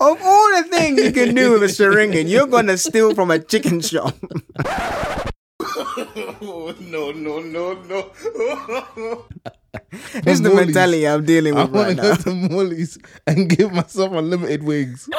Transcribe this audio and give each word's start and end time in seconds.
Of 0.00 0.22
all 0.22 0.48
the 0.56 0.62
things 0.70 1.00
you 1.02 1.12
can 1.12 1.34
do 1.34 1.52
with 1.58 1.64
a 1.64 1.68
you're 2.28 2.46
gonna 2.46 2.76
steal 2.78 3.14
from 3.14 3.30
a 3.32 3.38
chicken 3.40 3.80
shop. 3.80 4.14
Oh, 5.60 6.74
no, 6.80 7.10
no, 7.10 7.40
no, 7.40 7.74
no. 7.82 9.24
This 10.24 10.38
is 10.38 10.42
the 10.42 10.50
mentality 10.54 11.06
I'm 11.06 11.24
dealing 11.24 11.54
with 11.54 11.62
I 11.62 11.64
with 11.64 11.72
want 11.72 11.88
right 11.88 11.96
to 11.96 12.02
now. 12.02 12.14
go 12.16 12.22
to 12.22 12.34
Morley's 12.34 12.98
and 13.26 13.48
give 13.48 13.72
myself 13.72 14.12
unlimited 14.12 14.62
wings. 14.62 15.08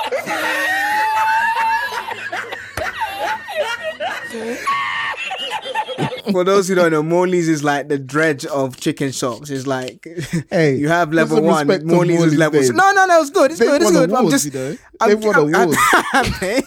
For 6.31 6.43
those 6.43 6.67
who 6.67 6.75
don't 6.75 6.91
know, 6.91 7.03
Morley's 7.03 7.47
is 7.49 7.63
like 7.63 7.87
the 7.89 7.97
dredge 7.97 8.45
of 8.45 8.77
chicken 8.77 9.11
shops. 9.11 9.49
It's 9.49 9.65
like 9.67 10.05
Hey, 10.49 10.75
you 10.75 10.87
have 10.89 11.11
level 11.13 11.41
one, 11.41 11.67
respect 11.67 11.83
on 11.89 11.95
Morley's 11.95 12.23
is 12.23 12.35
level. 12.37 12.61
name. 12.61 12.75
No, 12.75 12.91
no, 12.91 13.05
no, 13.05 13.21
it's 13.21 13.29
good. 13.29 13.51
It's 13.51 13.59
They've 13.59 13.69
good. 13.69 13.81
It's 13.81 13.91
won 13.91 14.07
good. 14.07 14.15
I'm 14.17 14.29
just. 14.29 14.45
you 14.45 14.51
know. 14.51 14.77
I'm, 15.01 15.09
They've 15.09 15.23
won 15.23 15.35
I'm- 15.55 15.63
awards. 15.63 15.77
I'm- 16.13 16.63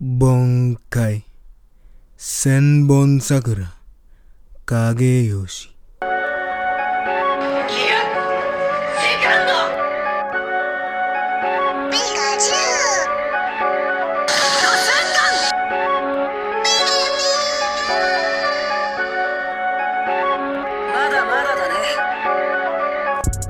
Bankai, 0.00 1.24
Senbon 2.16 3.20
Sakura, 3.20 3.72
Kageyoshi. 4.64 5.68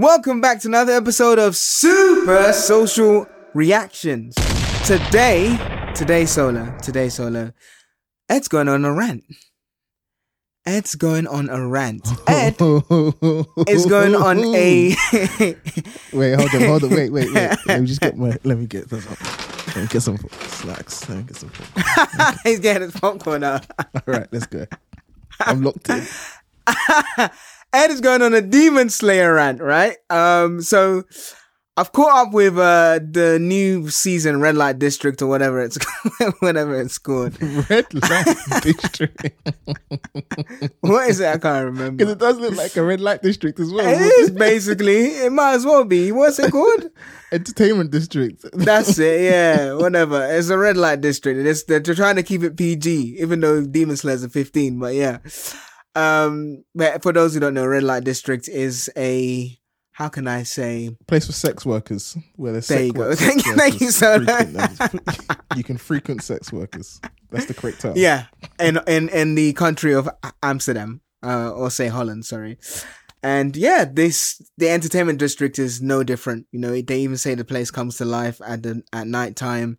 Welcome 0.00 0.40
back 0.40 0.60
to 0.60 0.68
another 0.68 0.94
episode 0.94 1.38
of 1.38 1.54
Super 1.54 2.54
Social 2.54 3.26
Reactions. 3.52 4.34
Today, 4.86 5.58
today 5.94 6.24
solo, 6.24 6.74
today 6.78 7.10
solo, 7.10 7.52
Ed's 8.26 8.48
going 8.48 8.66
on 8.66 8.86
a 8.86 8.94
rant. 8.94 9.24
Ed's 10.64 10.94
going 10.94 11.26
on 11.26 11.50
a 11.50 11.68
rant. 11.68 12.08
Ed 12.26 12.52
is 13.68 13.84
going 13.84 14.14
on 14.14 14.38
a. 14.38 14.96
Wait, 16.14 16.34
hold 16.34 16.54
on, 16.54 16.62
hold 16.62 16.84
on, 16.84 16.90
wait, 16.90 17.12
wait, 17.12 17.34
wait. 17.34 17.58
Let 17.66 17.82
me 17.82 17.86
just 17.86 18.00
get 18.00 18.16
my. 18.16 18.38
Let 18.42 18.56
me 18.56 18.64
get 18.64 18.88
this. 18.88 19.06
Let 19.66 19.76
me 19.76 19.86
get 19.86 20.00
some 20.00 20.16
snacks. 20.16 21.06
Let 21.10 21.18
me 21.18 21.24
get 21.24 21.36
some. 21.36 21.52
He's 22.44 22.60
getting 22.60 22.90
his 22.90 22.98
popcorn 22.98 23.44
out. 23.44 23.66
All 23.78 24.02
right, 24.06 24.28
let's 24.32 24.46
go. 24.46 24.64
I'm 25.40 25.60
locked 25.60 25.90
in. 25.90 26.06
Ed 27.72 27.90
is 27.90 28.00
going 28.00 28.22
on 28.22 28.34
a 28.34 28.40
Demon 28.40 28.90
Slayer 28.90 29.34
rant, 29.34 29.60
right? 29.60 29.96
Um, 30.10 30.60
so 30.60 31.04
I've 31.80 31.92
caught 31.92 32.26
up 32.26 32.34
with 32.34 32.58
uh 32.58 32.98
the 33.02 33.38
new 33.40 33.88
season, 33.88 34.40
Red 34.40 34.54
Light 34.54 34.78
District 34.78 35.22
or 35.22 35.28
whatever 35.28 35.62
it's 35.62 35.78
whatever 36.40 36.78
it's 36.78 36.98
called. 36.98 37.40
Red 37.70 37.86
light 37.94 38.36
district. 38.62 39.32
What 40.80 41.08
is 41.08 41.20
it? 41.20 41.28
I 41.28 41.38
can't 41.38 41.64
remember. 41.64 41.92
Because 41.92 42.12
it 42.12 42.18
does 42.18 42.38
look 42.38 42.54
like 42.56 42.76
a 42.76 42.82
red 42.82 43.00
light 43.00 43.22
district 43.22 43.60
as 43.60 43.72
well. 43.72 43.86
It 43.86 44.00
is 44.00 44.30
basically. 44.30 45.06
It 45.06 45.32
might 45.32 45.54
as 45.54 45.64
well 45.64 45.84
be. 45.84 46.12
What's 46.12 46.38
it 46.38 46.50
called? 46.50 46.90
Entertainment 47.32 47.92
district. 47.92 48.44
That's 48.52 48.98
it. 48.98 49.22
Yeah, 49.22 49.74
whatever. 49.74 50.26
It's 50.30 50.50
a 50.50 50.58
red 50.58 50.76
light 50.76 51.00
district. 51.00 51.46
It's, 51.46 51.62
they're, 51.64 51.80
trying 51.80 52.16
to 52.16 52.22
keep 52.22 52.42
it 52.42 52.58
PG, 52.58 53.16
even 53.20 53.40
though 53.40 53.64
Demon 53.64 53.96
Slayer's 53.96 54.24
a 54.24 54.28
15. 54.28 54.78
But 54.78 54.94
yeah. 54.94 55.18
Um, 55.94 56.64
but 56.74 57.02
for 57.02 57.12
those 57.12 57.34
who 57.34 57.40
don't 57.40 57.54
know, 57.54 57.66
red 57.66 57.82
light 57.82 58.04
district 58.04 58.48
is 58.48 58.90
a 58.96 59.56
how 59.92 60.08
can 60.08 60.26
I 60.26 60.44
say? 60.44 60.96
Place 61.08 61.26
for 61.26 61.32
sex 61.32 61.66
workers 61.66 62.16
where 62.36 62.52
there's 62.52 62.68
There 62.68 62.78
sex 62.78 62.86
you 62.86 62.92
go. 62.94 63.00
work- 63.08 63.18
Thank 63.18 63.40
sex 63.42 63.46
you- 63.46 63.56
thank 63.56 63.80
you, 63.80 63.86
workers 64.18 64.78
sir. 64.78 65.28
you 65.56 65.64
can 65.64 65.76
frequent 65.76 66.22
sex 66.22 66.52
workers. 66.52 67.00
That's 67.30 67.46
the 67.46 67.54
correct 67.54 67.80
term. 67.82 67.94
Yeah, 67.96 68.26
in 68.58 68.78
in 68.86 69.08
in 69.10 69.34
the 69.34 69.52
country 69.52 69.94
of 69.94 70.08
Amsterdam, 70.42 71.00
uh, 71.22 71.50
or 71.50 71.70
say 71.70 71.88
Holland, 71.88 72.24
sorry. 72.24 72.58
And 73.22 73.54
yeah, 73.56 73.84
this 73.84 74.40
the 74.56 74.70
entertainment 74.70 75.18
district 75.18 75.58
is 75.58 75.82
no 75.82 76.02
different. 76.02 76.46
You 76.52 76.60
know, 76.60 76.80
they 76.80 77.00
even 77.00 77.18
say 77.18 77.34
the 77.34 77.44
place 77.44 77.70
comes 77.70 77.98
to 77.98 78.04
life 78.06 78.40
at 78.46 78.62
the 78.62 78.82
at 78.92 79.06
night 79.06 79.36
time, 79.36 79.76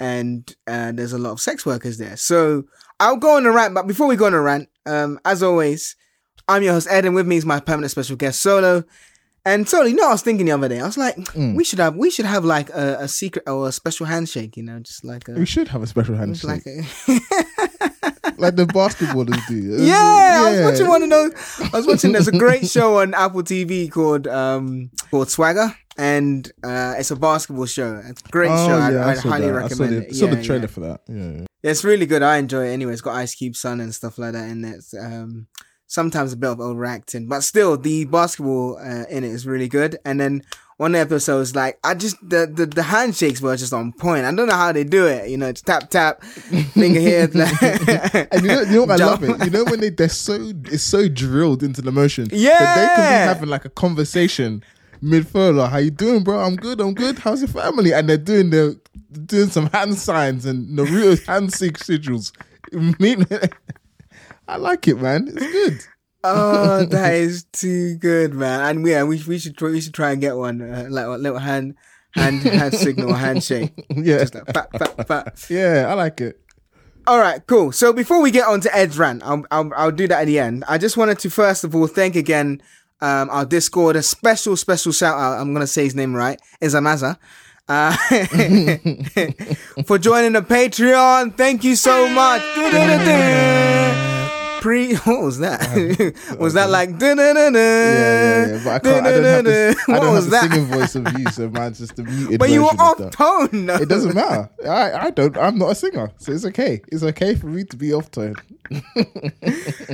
and 0.00 0.54
uh, 0.66 0.92
there's 0.92 1.12
a 1.12 1.18
lot 1.18 1.32
of 1.32 1.40
sex 1.40 1.64
workers 1.66 1.98
there. 1.98 2.16
So 2.16 2.64
I'll 3.00 3.16
go 3.16 3.36
on 3.36 3.46
a 3.46 3.52
rant, 3.52 3.74
but 3.74 3.86
before 3.86 4.06
we 4.06 4.16
go 4.16 4.26
on 4.26 4.34
a 4.34 4.40
rant, 4.40 4.68
um, 4.86 5.18
as 5.24 5.42
always, 5.42 5.96
I'm 6.48 6.62
your 6.62 6.72
host 6.74 6.88
Ed, 6.90 7.04
and 7.04 7.14
with 7.14 7.26
me 7.26 7.36
is 7.36 7.44
my 7.46 7.60
permanent 7.60 7.90
special 7.90 8.16
guest 8.16 8.40
Solo. 8.40 8.84
And 9.44 9.66
Solo, 9.68 9.84
you 9.86 9.96
know, 9.96 10.08
I 10.08 10.12
was 10.12 10.20
thinking 10.22 10.46
the 10.46 10.52
other 10.52 10.68
day. 10.68 10.80
I 10.80 10.84
was 10.86 10.98
like, 10.98 11.16
we 11.34 11.64
should 11.64 11.78
have 11.78 11.96
we 11.96 12.10
should 12.10 12.26
have 12.26 12.44
like 12.44 12.68
a, 12.70 12.98
a 13.00 13.08
secret 13.08 13.44
or 13.48 13.68
a 13.68 13.72
special 13.72 14.04
handshake. 14.04 14.56
You 14.56 14.62
know, 14.64 14.78
just 14.80 15.04
like 15.04 15.26
a 15.28 15.32
We 15.32 15.46
should 15.46 15.68
have 15.68 15.82
a 15.82 15.86
special 15.86 16.16
handshake. 16.16 16.44
like 16.50 16.66
a. 16.66 18.32
like 18.38 18.56
the 18.56 18.66
basketballers 18.66 19.46
do. 19.46 19.76
Yeah, 19.84 20.42
I 20.44 20.50
was 20.50 20.60
watching 20.72 20.88
one 20.88 21.02
of 21.02 21.10
those. 21.10 21.60
I 21.72 21.76
was 21.78 21.86
watching. 21.86 22.12
There's 22.12 22.28
a 22.28 22.32
great 22.32 22.66
show 22.70 22.98
on 22.98 23.14
Apple 23.14 23.42
TV 23.42 23.90
called 23.90 24.26
um 24.26 24.90
called 25.10 25.30
Swagger, 25.30 25.74
and 25.98 26.50
uh 26.62 26.94
it's 26.96 27.10
a 27.10 27.16
basketball 27.16 27.66
show. 27.66 28.00
It's 28.06 28.22
a 28.24 28.28
great 28.30 28.50
Oh, 28.50 28.66
show. 28.68 28.74
I, 28.78 28.90
yeah, 28.92 29.06
I 29.06 29.10
I 29.10 29.14
saw 29.14 29.28
highly 29.28 29.46
that. 29.46 29.54
I 29.54 29.56
recommend 29.56 29.76
saw 29.76 29.86
the, 29.86 30.06
it. 30.06 30.14
saw 30.14 30.26
yeah, 30.26 30.34
the 30.34 30.44
trailer 30.44 30.60
yeah. 30.62 30.66
for 30.68 30.80
that. 30.80 31.00
Yeah. 31.08 31.46
It's 31.62 31.84
really 31.84 32.06
good. 32.06 32.22
I 32.22 32.36
enjoy 32.38 32.66
it. 32.68 32.72
Anyway, 32.72 32.92
it's 32.92 33.02
got 33.02 33.16
Ice 33.16 33.34
Cube 33.34 33.56
son 33.56 33.80
and 33.80 33.92
stuff 33.94 34.16
like 34.16 34.32
that 34.32 34.48
in 34.48 34.64
it. 34.64 34.76
It's, 34.76 34.94
um, 34.94 35.48
sometimes 35.88 36.32
a 36.32 36.36
bit 36.36 36.50
of 36.50 36.60
overacting, 36.60 37.26
but 37.26 37.40
still 37.42 37.76
the 37.76 38.04
basketball 38.04 38.78
uh, 38.78 39.04
in 39.10 39.24
it 39.24 39.30
is 39.30 39.46
really 39.46 39.68
good. 39.68 39.98
And 40.04 40.20
then 40.20 40.42
one 40.76 40.94
episode 40.94 41.40
is 41.40 41.56
like 41.56 41.78
I 41.82 41.94
just 41.94 42.16
the, 42.22 42.46
the 42.46 42.66
the 42.66 42.84
handshakes 42.84 43.40
were 43.40 43.56
just 43.56 43.72
on 43.72 43.92
point. 43.92 44.24
I 44.24 44.32
don't 44.32 44.46
know 44.46 44.54
how 44.54 44.70
they 44.70 44.84
do 44.84 45.06
it. 45.06 45.28
You 45.28 45.36
know, 45.36 45.48
it's 45.48 45.60
tap 45.62 45.90
tap, 45.90 46.22
finger 46.74 47.00
here. 47.00 47.28
And 48.30 48.42
you 48.42 48.48
know, 48.48 48.60
you 48.60 48.72
know 48.74 48.80
what 48.84 49.00
I 49.00 49.04
love 49.04 49.24
it? 49.24 49.44
You 49.44 49.50
know 49.50 49.64
when 49.64 49.80
they 49.80 49.90
they're 49.90 50.08
so 50.08 50.52
it's 50.66 50.84
so 50.84 51.08
drilled 51.08 51.64
into 51.64 51.82
the 51.82 51.90
motion. 51.90 52.28
Yeah. 52.30 52.58
That 52.60 52.76
they 52.76 52.86
can 52.94 53.04
be 53.04 53.26
having 53.34 53.48
like 53.48 53.64
a 53.64 53.70
conversation 53.70 54.62
mid 55.00 55.26
furlough. 55.28 55.66
How 55.66 55.78
you 55.78 55.90
doing, 55.90 56.24
bro? 56.24 56.40
I'm 56.40 56.56
good, 56.56 56.80
I'm 56.80 56.94
good. 56.94 57.18
How's 57.18 57.40
your 57.40 57.48
family? 57.48 57.92
And 57.92 58.08
they're 58.08 58.16
doing 58.16 58.50
the 58.50 58.80
doing 59.26 59.48
some 59.48 59.66
hand 59.70 59.96
signs 59.96 60.44
and 60.44 60.68
Naruto 60.78 61.24
hand 61.26 61.52
sig- 61.52 61.78
sigils. 61.78 62.32
I 64.48 64.56
like 64.56 64.88
it, 64.88 64.96
man. 65.00 65.28
It's 65.28 65.52
good. 65.52 65.78
Oh, 66.24 66.84
that 66.90 67.14
is 67.14 67.44
too 67.52 67.96
good, 67.96 68.34
man! 68.34 68.60
And 68.76 68.86
yeah, 68.86 69.04
we 69.04 69.22
we 69.24 69.38
should 69.38 69.56
try, 69.56 69.70
we 69.70 69.80
should 69.80 69.94
try 69.94 70.10
and 70.12 70.20
get 70.20 70.36
one 70.36 70.60
uh, 70.60 70.86
like 70.90 71.06
a 71.06 71.10
little 71.10 71.38
hand 71.38 71.76
hand 72.12 72.42
hand 72.42 72.74
signal 72.74 73.14
handshake. 73.14 73.72
Yeah. 73.96 74.18
Just 74.18 74.34
like, 74.34 74.46
pat, 74.46 74.70
pat, 74.72 75.08
pat. 75.08 75.46
Yeah, 75.48 75.86
I 75.88 75.94
like 75.94 76.20
it. 76.20 76.40
All 77.06 77.18
right, 77.18 77.44
cool. 77.46 77.72
So 77.72 77.92
before 77.92 78.20
we 78.20 78.30
get 78.30 78.46
on 78.46 78.60
to 78.60 78.76
Ed's 78.76 78.98
rant, 78.98 79.22
I'll, 79.24 79.44
I'll 79.50 79.70
I'll 79.74 79.90
do 79.90 80.06
that 80.08 80.20
at 80.22 80.26
the 80.26 80.38
end. 80.38 80.64
I 80.68 80.76
just 80.76 80.96
wanted 80.96 81.18
to 81.20 81.30
first 81.30 81.64
of 81.64 81.74
all 81.74 81.86
thank 81.86 82.16
again 82.16 82.60
um, 83.00 83.30
our 83.30 83.44
Discord. 83.44 83.96
A 83.96 84.02
special 84.02 84.56
special 84.56 84.92
shout 84.92 85.18
out. 85.18 85.40
I'm 85.40 85.52
gonna 85.52 85.66
say 85.66 85.84
his 85.84 85.94
name 85.94 86.14
right. 86.14 86.40
Is 86.60 86.74
Amaza. 86.74 87.18
Uh, 87.68 87.92
for 89.86 89.98
joining 89.98 90.32
the 90.32 90.42
Patreon. 90.42 91.36
Thank 91.36 91.64
you 91.64 91.76
so 91.76 92.08
much. 92.08 92.42
Pre, 94.60 94.94
what 95.04 95.22
was 95.22 95.38
that? 95.38 95.60
was 96.38 96.54
that 96.54 96.70
like? 96.70 96.90
Yeah, 97.00 97.14
yeah, 97.14 97.48
yeah. 97.50 98.60
But 98.64 98.70
I 98.70 98.78
can't. 98.80 99.06
I 99.06 99.10
don't 99.12 99.24
have 99.24 99.44
the, 99.44 99.76
I 99.88 99.92
What 99.92 100.00
don't 100.00 100.12
was 100.14 100.24
have 100.24 100.30
the 100.30 100.30
that? 100.30 100.50
singing 100.52 100.66
voice 100.66 100.94
of 100.96 101.18
you, 101.18 101.26
so 101.30 101.48
mine's 101.50 101.78
just 101.78 101.96
the 101.96 102.04
muted. 102.04 102.38
But 102.38 102.50
you 102.50 102.62
were 102.62 102.68
off 102.78 102.98
tone. 103.10 103.66
though. 103.66 103.76
It 103.76 103.88
doesn't 103.88 104.14
matter. 104.14 104.50
I, 104.66 105.06
I 105.06 105.10
don't. 105.10 105.36
I'm 105.36 105.58
not 105.58 105.70
a 105.72 105.74
singer, 105.74 106.10
so 106.18 106.32
it's 106.32 106.44
okay. 106.46 106.80
It's 106.88 107.02
okay 107.02 107.34
for 107.34 107.46
me 107.46 107.64
to 107.64 107.76
be 107.76 107.92
off 107.92 108.10
tone. 108.10 108.34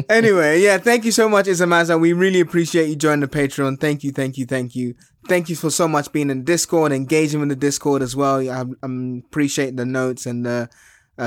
anyway, 0.08 0.61
yeah, 0.61 0.78
thank 0.78 1.05
you 1.05 1.12
so 1.12 1.28
much, 1.28 1.46
Isamaza. 1.46 2.00
We 2.00 2.12
really 2.12 2.40
appreciate 2.40 2.88
you 2.88 2.96
joining 2.96 3.20
the 3.20 3.28
Patreon. 3.28 3.81
Thank 3.81 4.05
you, 4.05 4.12
thank 4.12 4.38
you, 4.38 4.46
thank 4.46 4.75
you. 4.75 4.94
Thank 5.28 5.49
you 5.49 5.56
for 5.56 5.70
so 5.70 5.88
much 5.88 6.12
being 6.12 6.28
in 6.31 6.44
Discord, 6.44 6.93
engaging 6.93 7.40
with 7.40 7.49
the 7.49 7.56
Discord 7.56 8.02
as 8.02 8.14
well. 8.14 8.38
I, 8.50 8.64
I 8.82 9.19
appreciate 9.26 9.76
the 9.76 9.87
notes 9.87 10.26
and 10.26 10.44
the 10.44 10.50
uh, 10.50 10.66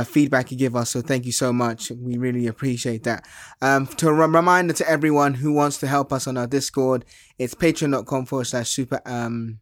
feedback 0.03 0.51
you 0.51 0.57
give 0.57 0.75
us. 0.75 0.91
So 0.91 1.01
thank 1.01 1.25
you 1.25 1.31
so 1.31 1.53
much. 1.53 1.91
We 1.91 2.17
really 2.17 2.47
appreciate 2.47 3.03
that. 3.03 3.25
Um, 3.61 3.87
to 3.87 4.09
a 4.09 4.13
reminder 4.13 4.73
to 4.73 4.89
everyone 4.89 5.35
who 5.35 5.53
wants 5.53 5.77
to 5.79 5.87
help 5.87 6.11
us 6.11 6.27
on 6.27 6.37
our 6.37 6.47
Discord, 6.47 7.05
it's 7.37 7.55
patreon.com 7.55 8.25
forward 8.25 8.45
slash 8.45 8.69
super, 8.69 9.01
um, 9.05 9.59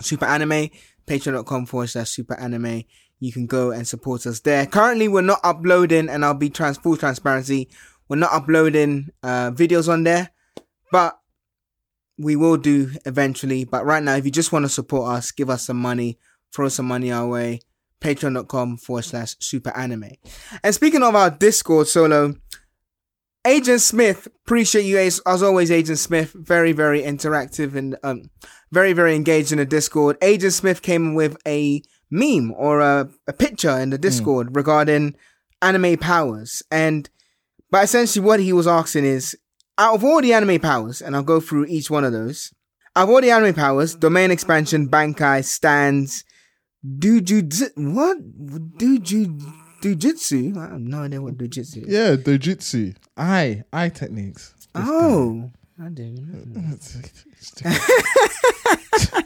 super 0.00 0.26
anime, 0.26 0.70
patreon.com 1.06 1.66
forward 1.66 1.88
slash 1.88 2.10
super 2.10 2.38
anime. 2.38 2.84
You 3.20 3.32
can 3.32 3.46
go 3.46 3.70
and 3.70 3.86
support 3.86 4.26
us 4.26 4.40
there. 4.40 4.66
Currently, 4.66 5.08
we're 5.08 5.22
not 5.22 5.40
uploading, 5.44 6.08
and 6.08 6.24
I'll 6.24 6.34
be 6.34 6.50
trans- 6.50 6.78
full 6.78 6.96
transparency. 6.96 7.68
We're 8.08 8.16
not 8.16 8.32
uploading 8.32 9.10
uh, 9.22 9.50
videos 9.52 9.88
on 9.88 10.04
there, 10.04 10.30
but 10.92 11.18
we 12.18 12.36
will 12.36 12.56
do 12.56 12.90
eventually. 13.06 13.64
But 13.64 13.86
right 13.86 14.02
now, 14.02 14.16
if 14.16 14.24
you 14.24 14.30
just 14.30 14.52
want 14.52 14.64
to 14.64 14.68
support 14.68 15.10
us, 15.10 15.32
give 15.32 15.48
us 15.48 15.66
some 15.66 15.78
money, 15.78 16.18
throw 16.52 16.68
some 16.68 16.86
money 16.86 17.12
our 17.12 17.26
way. 17.26 17.60
Patreon.com 18.04 18.76
forward 18.76 19.02
slash 19.02 19.34
super 19.40 19.74
anime. 19.74 20.10
And 20.62 20.74
speaking 20.74 21.02
of 21.02 21.14
our 21.14 21.30
Discord 21.30 21.88
solo, 21.88 22.34
Agent 23.46 23.80
Smith, 23.80 24.26
appreciate 24.26 24.84
you 24.84 24.98
as, 24.98 25.20
as 25.26 25.42
always, 25.42 25.70
Agent 25.70 25.98
Smith. 25.98 26.32
Very, 26.34 26.72
very 26.72 27.02
interactive 27.02 27.74
and 27.74 27.96
um, 28.04 28.30
very, 28.72 28.92
very 28.92 29.14
engaged 29.14 29.52
in 29.52 29.58
the 29.58 29.64
Discord. 29.64 30.18
Agent 30.20 30.52
Smith 30.52 30.82
came 30.82 31.14
with 31.14 31.38
a 31.46 31.82
meme 32.10 32.52
or 32.56 32.80
a, 32.80 33.08
a 33.26 33.32
picture 33.32 33.78
in 33.78 33.88
the 33.88 33.98
Discord 33.98 34.54
regarding 34.54 35.16
anime 35.62 35.96
powers. 35.96 36.62
And 36.70 37.08
but 37.70 37.84
essentially 37.84 38.24
what 38.24 38.40
he 38.40 38.52
was 38.52 38.66
asking 38.66 39.04
is 39.06 39.36
out 39.78 39.94
of 39.94 40.04
all 40.04 40.20
the 40.20 40.34
anime 40.34 40.60
powers, 40.60 41.00
and 41.00 41.16
I'll 41.16 41.22
go 41.22 41.40
through 41.40 41.66
each 41.66 41.90
one 41.90 42.04
of 42.04 42.12
those. 42.12 42.52
Out 42.94 43.04
of 43.04 43.10
all 43.10 43.20
the 43.20 43.30
anime 43.30 43.54
powers, 43.54 43.94
domain 43.94 44.30
expansion, 44.30 44.88
Bankai, 44.88 45.42
stands, 45.44 46.22
Dujutsu, 46.86 47.70
what? 47.94 48.18
Duju, 48.78 49.40
Dujutsu? 49.82 50.56
I 50.56 50.68
have 50.72 50.80
no 50.80 51.02
idea 51.02 51.22
what 51.22 51.36
Dujutsu 51.38 51.86
is. 51.86 51.88
Yeah, 51.88 52.16
dojutsu. 52.16 52.94
Eye, 53.16 53.62
eye 53.72 53.88
techniques. 53.88 54.54
Oh, 54.74 55.50
I 55.82 55.88
didn't. 55.88 56.80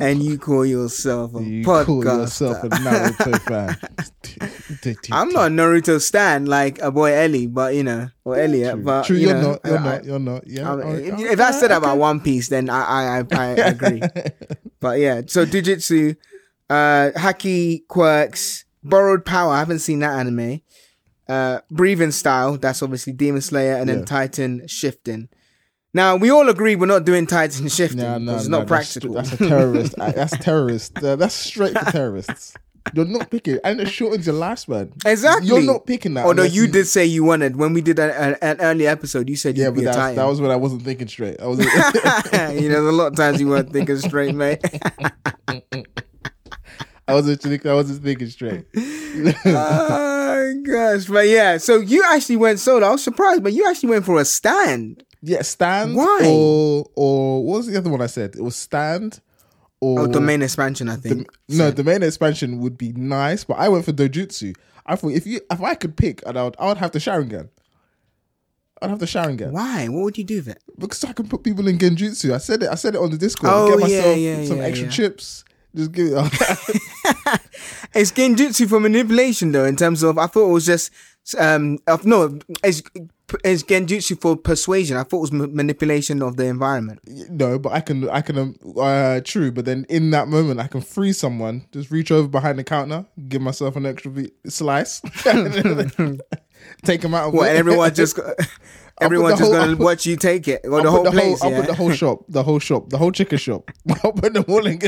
And 0.00 0.20
you 0.22 0.36
call 0.38 0.66
yourself 0.66 1.32
a 1.36 1.42
you 1.44 1.64
podcaster. 1.64 1.84
call 1.86 2.18
yourself 2.18 2.64
a 2.64 2.68
Naruto 2.70 3.38
fan. 3.42 4.96
I'm 5.12 5.28
not 5.28 5.46
a 5.46 5.50
Naruto 5.54 6.00
stan 6.00 6.46
like 6.46 6.80
a 6.82 6.90
boy 6.90 7.12
Ellie, 7.12 7.46
but 7.46 7.76
you 7.76 7.84
know, 7.84 8.08
or 8.24 8.36
Elliot. 8.36 8.74
True, 8.74 8.82
But 8.82 9.02
True, 9.04 9.16
you 9.16 9.28
you're 9.28 9.36
know, 9.40 9.50
not. 9.52 9.60
You're 9.64 9.78
I- 9.78 9.84
not. 9.84 10.04
You're 10.04 10.18
not. 10.18 10.46
Yeah. 10.48 10.74
I- 10.74 10.92
if, 10.94 11.20
if 11.20 11.40
I 11.40 11.50
said 11.52 11.70
about 11.70 11.98
One 11.98 12.20
Piece, 12.20 12.48
then 12.48 12.68
I 12.68 12.80
I 12.80 13.18
I, 13.18 13.24
I 13.30 13.48
agree. 13.50 14.02
but 14.80 14.98
yeah, 14.98 15.22
so 15.26 15.46
Jujutsu, 15.46 16.16
uh, 16.72 17.10
Haki 17.18 17.86
quirks, 17.88 18.64
borrowed 18.82 19.24
power. 19.24 19.52
I 19.52 19.58
haven't 19.58 19.80
seen 19.80 19.98
that 20.00 20.18
anime. 20.18 20.60
Uh, 21.28 21.60
breathing 21.70 22.10
style. 22.10 22.56
That's 22.58 22.82
obviously 22.82 23.12
Demon 23.12 23.40
Slayer, 23.42 23.76
and 23.76 23.88
then 23.88 24.00
Yeah. 24.00 24.04
Titan 24.04 24.66
shifting. 24.66 25.28
Now 25.94 26.16
we 26.16 26.30
all 26.30 26.48
agree 26.48 26.74
we're 26.74 26.86
not 26.86 27.04
doing 27.04 27.26
Titan 27.26 27.68
shifting. 27.68 28.00
No, 28.00 28.16
it's 28.36 28.48
no, 28.48 28.58
not 28.58 28.66
that's- 28.66 28.92
practical. 28.94 29.14
That's, 29.14 29.32
a 29.32 29.36
terrorist. 29.36 29.94
that's 29.96 30.36
terrorist. 30.38 30.98
Uh, 31.02 31.16
that's 31.16 31.34
straight 31.34 31.78
for 31.78 31.90
terrorists. 31.90 32.54
You're 32.94 33.04
not 33.04 33.30
picking, 33.30 33.58
and 33.62 33.80
it 33.80 33.88
shortens 33.88 34.26
your 34.26 34.34
lifespan. 34.34 34.90
Exactly. 35.06 35.46
You're 35.48 35.62
not 35.62 35.86
picking 35.86 36.14
that. 36.14 36.24
Although 36.26 36.42
unless 36.42 36.54
you 36.56 36.66
did 36.66 36.86
say 36.88 37.04
you 37.06 37.22
wanted 37.22 37.54
when 37.56 37.72
we 37.74 37.80
did 37.80 37.98
a, 38.00 38.10
a, 38.32 38.44
an 38.44 38.56
early 38.60 38.86
episode, 38.88 39.28
you 39.28 39.36
said 39.36 39.56
Yeah, 39.56 39.70
but 39.70 39.84
that's, 39.84 39.96
Titan. 39.96 40.16
that 40.16 40.24
was 40.26 40.40
when 40.40 40.50
I 40.50 40.56
wasn't 40.56 40.82
thinking 40.82 41.06
straight. 41.06 41.40
I 41.40 41.46
was. 41.46 41.58
you 42.60 42.68
know, 42.68 42.82
there's 42.82 42.94
a 42.94 42.98
lot 43.02 43.06
of 43.12 43.16
times 43.16 43.40
you 43.40 43.46
weren't 43.48 43.70
thinking 43.72 43.98
straight, 43.98 44.34
mate. 44.34 44.60
I 47.08 47.14
wasn't. 47.14 47.40
thinking- 47.42 47.70
I 47.70 47.74
wasn't 47.74 48.02
thinking 48.02 48.28
straight. 48.28 48.64
oh 49.44 50.62
gosh, 50.64 51.06
but 51.06 51.28
yeah. 51.28 51.56
So 51.58 51.78
you 51.80 52.02
actually 52.10 52.36
went 52.36 52.58
solo. 52.60 52.86
I 52.86 52.90
was 52.92 53.02
surprised, 53.04 53.42
but 53.42 53.52
you 53.52 53.68
actually 53.68 53.90
went 53.90 54.04
for 54.04 54.20
a 54.20 54.24
stand. 54.24 55.04
Yeah, 55.22 55.42
stand. 55.42 55.94
Why? 55.96 56.20
Or 56.26 56.86
or 56.94 57.44
what 57.44 57.58
was 57.58 57.66
the 57.66 57.76
other 57.78 57.90
one 57.90 58.00
I 58.02 58.06
said? 58.06 58.34
It 58.36 58.42
was 58.42 58.56
stand. 58.56 59.20
Or 59.80 60.00
Oh, 60.00 60.06
domain 60.06 60.42
expansion, 60.42 60.88
I 60.88 60.92
Dom- 60.92 61.00
think. 61.02 61.32
no, 61.48 61.72
domain 61.72 62.04
expansion 62.04 62.60
would 62.60 62.78
be 62.78 62.92
nice, 62.92 63.42
but 63.42 63.54
I 63.58 63.68
went 63.68 63.84
for 63.84 63.92
dojutsu. 63.92 64.54
I 64.86 64.94
thought 64.96 65.12
if 65.12 65.26
you 65.26 65.40
if 65.50 65.60
I 65.60 65.74
could 65.74 65.96
pick, 65.96 66.22
and 66.26 66.38
I 66.38 66.44
would 66.44 66.56
I 66.58 66.66
would 66.68 66.78
have 66.78 66.92
the 66.92 66.98
Sharingan. 67.00 67.48
I'd 68.80 68.90
have 68.90 68.98
the 68.98 69.06
Sharingan 69.06 69.52
Why? 69.52 69.86
What 69.88 70.02
would 70.02 70.18
you 70.18 70.24
do 70.24 70.36
with 70.36 70.48
it? 70.48 70.62
because 70.78 71.04
I 71.04 71.12
can 71.12 71.28
put 71.28 71.44
people 71.44 71.68
in 71.68 71.78
genjutsu. 71.78 72.32
I 72.34 72.38
said 72.38 72.62
it. 72.64 72.68
I 72.68 72.74
said 72.74 72.94
it 72.96 73.00
on 73.00 73.10
the 73.10 73.16
Discord. 73.18 73.52
Oh, 73.54 73.68
Get 73.78 73.78
yeah, 73.90 73.96
myself 74.00 74.18
yeah, 74.18 74.44
some 74.44 74.56
yeah, 74.58 74.62
extra 74.64 74.86
yeah. 74.86 74.92
chips. 74.92 75.44
Just 75.74 75.92
give 75.92 76.08
it. 76.08 76.14
Up 76.14 76.32
It's 77.94 78.10
genjutsu 78.12 78.68
for 78.68 78.80
manipulation, 78.80 79.52
though. 79.52 79.64
In 79.64 79.76
terms 79.76 80.02
of, 80.02 80.16
I 80.18 80.26
thought 80.26 80.48
it 80.48 80.52
was 80.52 80.66
just 80.66 80.90
um, 81.38 81.78
of 81.86 82.04
no, 82.04 82.38
it's 82.64 82.82
it's 83.44 83.62
genjutsu 83.62 84.20
for 84.20 84.36
persuasion. 84.36 84.96
I 84.96 85.02
thought 85.04 85.18
it 85.18 85.20
was 85.20 85.32
ma- 85.32 85.46
manipulation 85.46 86.22
of 86.22 86.36
the 86.36 86.46
environment. 86.46 87.00
no, 87.30 87.58
but 87.58 87.72
I 87.72 87.80
can. 87.80 88.08
I 88.10 88.20
can. 88.22 88.38
Um, 88.38 88.56
uh, 88.78 89.20
true, 89.24 89.52
but 89.52 89.64
then 89.64 89.86
in 89.88 90.10
that 90.10 90.28
moment, 90.28 90.60
I 90.60 90.66
can 90.66 90.80
free 90.80 91.12
someone. 91.12 91.66
Just 91.72 91.90
reach 91.90 92.10
over 92.10 92.28
behind 92.28 92.58
the 92.58 92.64
counter, 92.64 93.06
give 93.28 93.42
myself 93.42 93.76
an 93.76 93.86
extra 93.86 94.10
bit, 94.10 94.32
slice, 94.48 95.00
take 96.84 97.00
them 97.02 97.14
out. 97.14 97.28
Of 97.28 97.34
What? 97.34 97.48
And 97.48 97.58
everyone 97.58 97.94
just 97.94 98.18
everyone's 99.04 99.38
just 99.38 99.50
whole- 99.52 99.60
gonna 99.60 99.76
put- 99.76 99.84
watch 99.84 100.06
you 100.06 100.16
take 100.16 100.48
it, 100.48 100.62
or 100.64 100.76
I'll 100.78 100.82
the 100.82 100.90
whole 100.90 101.04
the 101.04 101.10
place. 101.10 101.40
whole, 101.40 101.54
I'll 101.54 101.60
put 101.60 101.66
the 101.68 101.74
whole 101.74 101.90
shop, 101.92 102.24
the 102.28 102.42
whole 102.42 102.58
shop, 102.58 102.90
the 102.90 102.98
whole 102.98 103.12
chicken 103.12 103.38
shop. 103.38 103.70
I'll 104.02 104.12
put 104.12 104.32
them 104.34 104.44
all 104.48 104.66
in. 104.66 104.80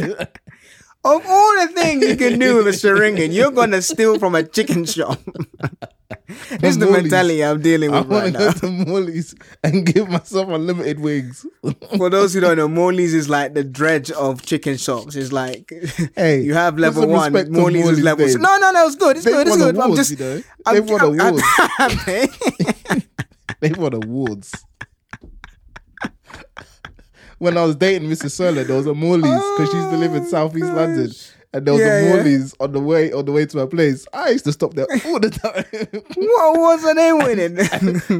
Of 1.06 1.20
all 1.28 1.52
the 1.60 1.68
things 1.74 2.02
you 2.02 2.16
can 2.16 2.38
do 2.38 2.56
with 2.56 2.66
a 2.66 2.70
Sharingan, 2.70 3.30
you're 3.34 3.50
gonna 3.50 3.82
steal 3.82 4.18
from 4.18 4.34
a 4.34 4.42
chicken 4.42 4.86
shop. 4.86 5.20
this 6.50 6.62
is 6.62 6.78
the 6.78 6.86
mentality 6.90 7.44
I'm 7.44 7.60
dealing 7.60 7.90
with 7.90 7.98
I 7.98 8.00
with 8.00 8.10
want 8.10 8.24
right 8.24 8.32
to 8.32 8.38
now. 8.38 8.52
go 8.52 8.58
to 8.60 8.70
Morley's 8.90 9.34
and 9.62 9.84
give 9.84 10.08
myself 10.08 10.48
unlimited 10.48 11.00
wings. 11.00 11.44
For 11.98 12.08
those 12.08 12.32
who 12.32 12.40
don't 12.40 12.56
know, 12.56 12.68
Morley's 12.68 13.12
is 13.12 13.28
like 13.28 13.52
the 13.52 13.62
dredge 13.64 14.10
of 14.12 14.40
chicken 14.46 14.78
shops. 14.78 15.14
It's 15.14 15.30
like 15.30 15.70
Hey, 16.16 16.40
you 16.40 16.54
have 16.54 16.78
level 16.78 17.06
one, 17.06 17.34
Morley's 17.52 17.86
is 17.86 18.00
level. 18.00 18.24
name. 18.26 18.40
No, 18.40 18.56
no, 18.56 18.70
no, 18.70 18.86
it's 18.86 18.96
good. 18.96 19.16
It's 19.16 19.26
They've 19.26 19.34
good. 19.34 19.46
It's 19.48 19.56
good. 19.58 19.76
I'm 19.76 19.82
awards, 19.82 20.08
just. 20.08 20.18
you 20.18 20.24
know. 20.24 20.42
I'm, 20.64 20.74
They've 20.74 20.88
won 20.90 21.00
I'm- 21.20 21.28
awards. 21.28 21.42
I'm- 22.88 23.02
they 23.64 23.80
won 23.80 23.94
awards. 23.94 24.52
when 27.38 27.56
I 27.58 27.64
was 27.64 27.76
dating 27.76 28.08
Mrs. 28.08 28.32
Sola, 28.32 28.64
there 28.64 28.76
was 28.76 28.86
a 28.86 28.94
Morley's 28.94 29.22
because 29.56 29.70
she 29.70 29.76
used 29.76 29.90
to 29.90 29.96
live 29.96 30.14
in 30.14 30.22
Oh, 30.24 30.28
Southeast 30.28 30.66
gosh. 30.66 30.76
London. 30.76 31.10
And 31.52 31.64
there 31.66 31.74
was 31.74 31.80
Yeah, 31.82 31.98
a 31.98 32.28
yeah. 32.28 32.44
On 32.60 32.72
the 32.72 32.80
way 32.80 33.12
on 33.12 33.24
the 33.26 33.30
way 33.32 33.46
to 33.46 33.58
her 33.58 33.66
place. 33.68 34.06
I 34.12 34.30
used 34.30 34.44
to 34.46 34.52
stop 34.52 34.74
there 34.74 34.86
all 35.06 35.20
the 35.20 35.30
time. 35.30 35.64
what 36.16 36.58
was 36.58 36.82
her 36.82 36.94
name 36.94 37.18
winning? 37.18 37.58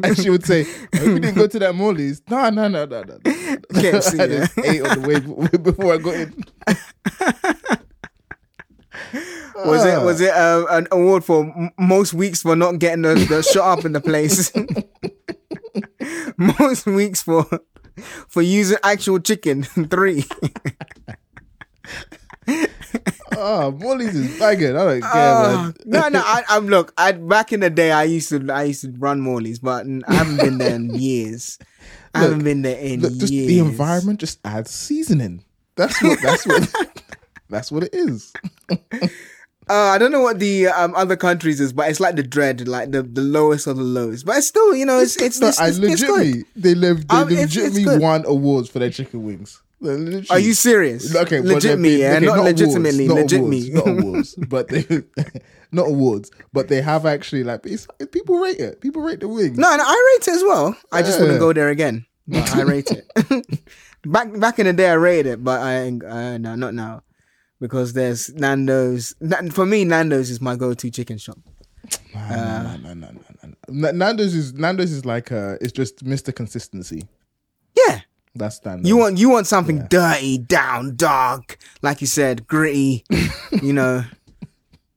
and 0.05 0.17
she 0.17 0.31
would 0.31 0.47
say, 0.47 0.65
oh, 0.95 1.05
"You 1.05 1.19
didn't 1.19 1.35
go 1.35 1.49
to 1.49 1.59
that 1.59 1.75
Morley's." 1.75 2.23
No, 2.31 2.49
no, 2.51 2.69
no, 2.69 2.85
no, 2.85 3.03
no. 3.03 3.17
no. 3.25 3.33
KFC, 3.73 4.21
I 4.21 4.25
yeah. 4.27 4.71
ate 4.71 4.83
on 4.87 5.03
the 5.03 5.09
way 5.09 5.57
before 5.63 5.95
I 5.95 5.97
got 5.99 6.15
in. 6.15 6.45
was 9.65 9.85
it 9.85 10.03
was 10.05 10.21
it 10.21 10.31
uh, 10.33 10.67
an 10.71 10.87
award 10.93 11.25
for 11.25 11.45
m- 11.45 11.71
most 11.77 12.15
weeks 12.15 12.43
for 12.43 12.55
not 12.55 12.79
getting 12.79 13.03
the, 13.03 13.15
the 13.15 13.43
shot 13.43 13.79
up 13.79 13.85
in 13.85 13.93
the 13.93 14.01
place? 14.01 14.53
most 16.59 16.87
weeks 16.87 17.23
for 17.23 17.47
for 18.29 18.43
using 18.43 18.79
actual 18.83 19.19
chicken 19.21 19.63
three. 19.91 20.25
Ah, 22.47 23.65
oh, 23.67 23.71
Morley's 23.73 24.15
is 24.15 24.39
banging. 24.39 24.77
I 24.77 24.85
don't 24.85 25.01
care, 25.01 25.11
Oh, 25.15 25.57
man. 25.63 25.75
no, 25.87 26.09
no. 26.09 26.21
I, 26.25 26.43
I'm 26.51 26.67
look. 26.67 26.93
I 26.99 27.13
back 27.13 27.53
in 27.53 27.61
the 27.61 27.71
day, 27.71 27.91
I 27.91 28.05
used 28.05 28.29
to, 28.29 28.53
I 28.53 28.65
used 28.65 28.83
to 28.83 28.93
run 28.99 29.21
Morley's, 29.21 29.59
but 29.59 29.87
I 30.07 30.15
haven't 30.15 30.37
been 30.37 30.59
there 30.59 30.75
in 30.75 30.95
years. 30.95 31.59
I 32.15 32.21
Look, 32.21 32.29
haven't 32.31 32.45
been 32.45 32.63
there 32.63 32.79
in 32.79 33.01
Look, 33.01 33.17
just 33.17 33.33
years. 33.33 33.49
the 33.49 33.59
environment 33.61 34.21
just 34.21 34.39
adds 34.45 34.71
seasoning. 34.71 35.43
That's 35.77 36.01
what. 36.03 36.19
That's 36.23 36.47
what. 36.47 37.03
that's 37.51 37.73
what 37.73 37.83
it 37.85 37.91
is. 37.95 38.33
Uh, 39.69 39.75
I 39.75 39.99
don't 39.99 40.13
know 40.13 40.21
what 40.21 40.39
the 40.41 40.67
um, 40.69 40.95
other 40.95 41.17
countries 41.17 41.59
is, 41.61 41.73
but 41.73 41.89
it's 41.89 41.99
like 42.01 42.17
the 42.17 42.23
dread, 42.23 42.69
like 42.69 42.91
the, 42.91 43.03
the 43.03 43.23
lowest 43.23 43.67
of 43.67 43.77
the 43.79 43.83
lowest. 43.83 44.27
But 44.27 44.37
it's 44.37 44.47
still, 44.49 44.75
you 44.75 44.85
know, 44.85 44.99
it's 44.99 45.17
it's, 45.17 45.41
No, 45.41 45.49
it's, 45.49 45.59
I 45.61 45.69
it's, 45.69 45.79
it's 45.79 46.03
good. 46.03 46.11
legitimately, 46.19 46.45
they 46.57 46.75
live. 46.75 47.09
They 47.09 47.17
Um, 47.17 47.29
legitimately 47.29 47.99
won 47.99 48.25
awards 48.27 48.69
for 48.69 48.79
their 48.79 48.91
chicken 48.91 49.25
wings. 49.25 49.63
Literally- 49.81 50.27
Are 50.31 50.39
you 50.39 50.55
serious? 50.55 51.15
Okay, 51.15 51.41
legit 51.41 51.79
me, 51.79 51.97
yeah, 52.01 52.17
okay, 52.17 52.27
not, 52.27 52.39
awards, 52.39 52.61
legitimately, 52.61 53.09
not 53.09 53.15
legit 53.17 53.41
awards, 53.41 53.65
me. 53.67 53.71
not 53.71 53.89
awards, 53.89 54.35
but 54.49 54.69
they 54.69 54.87
not 55.73 55.89
awards, 55.89 56.31
but 56.53 56.69
they 56.69 56.81
have 56.83 57.05
actually 57.07 57.45
like 57.45 57.65
it's, 57.67 57.87
people 58.13 58.39
rate 58.39 58.59
it. 58.61 58.81
People 58.81 59.03
rate 59.03 59.21
the 59.21 59.29
wings. 59.29 59.59
No, 59.59 59.75
no, 59.77 59.83
I 59.85 60.15
rate 60.19 60.29
it 60.29 60.35
as 60.35 60.43
well. 60.43 60.77
I 60.93 61.03
just 61.03 61.19
wouldn't 61.19 61.37
Yeah. 61.37 61.41
go 61.41 61.53
there 61.53 61.69
again. 61.71 62.07
I 62.33 62.63
rate 62.63 62.91
it. 62.91 63.07
back 64.07 64.39
back 64.39 64.59
in 64.59 64.67
the 64.67 64.73
day, 64.73 64.89
I 64.89 64.95
rated 64.95 65.27
it, 65.33 65.45
but 65.45 65.61
I 65.61 65.89
uh, 65.89 66.39
no, 66.39 66.55
not 66.55 66.73
now, 66.75 67.03
because 67.65 67.95
there's 67.95 68.29
Nando's. 68.35 69.15
For 69.53 69.65
me, 69.65 69.87
Nando's 69.87 70.29
is 70.29 70.39
my 70.39 70.55
go-to 70.55 70.91
chicken 70.91 71.17
shop. 71.17 71.39
no. 72.15 72.79
Nando's 73.69 74.35
is 74.35 74.53
Nando's 74.53 74.93
is 74.93 75.07
like 75.07 75.33
uh, 75.33 75.57
it's 75.63 75.73
just 75.73 76.05
Mr. 76.05 76.35
Consistency. 76.35 77.09
Yeah, 77.75 78.01
That's 78.35 78.63
Nando's. 78.67 78.87
you 78.87 78.99
want 78.99 79.17
you 79.17 79.31
want 79.31 79.47
something 79.47 79.87
dirty, 79.89 80.37
down, 80.37 80.95
dark, 80.97 81.57
like 81.81 82.03
you 82.03 82.07
said, 82.07 82.47
gritty. 82.47 83.03
you 83.63 83.73
know, 83.73 84.05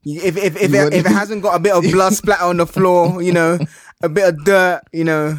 If 0.04 0.36
if 0.36 0.58
if, 0.58 0.74
it, 0.74 0.94
if 0.94 1.06
it 1.06 1.12
hasn't 1.12 1.42
got 1.44 1.56
a 1.56 1.60
bit 1.60 1.72
of 1.74 1.84
blood 1.84 2.14
splatter 2.16 2.44
on 2.44 2.58
the 2.58 2.68
floor, 2.68 3.22
you 3.22 3.32
know, 3.32 3.58
a 4.02 4.10
bit 4.10 4.28
of 4.28 4.44
dirt, 4.44 4.82
you 4.92 5.06
know, 5.06 5.38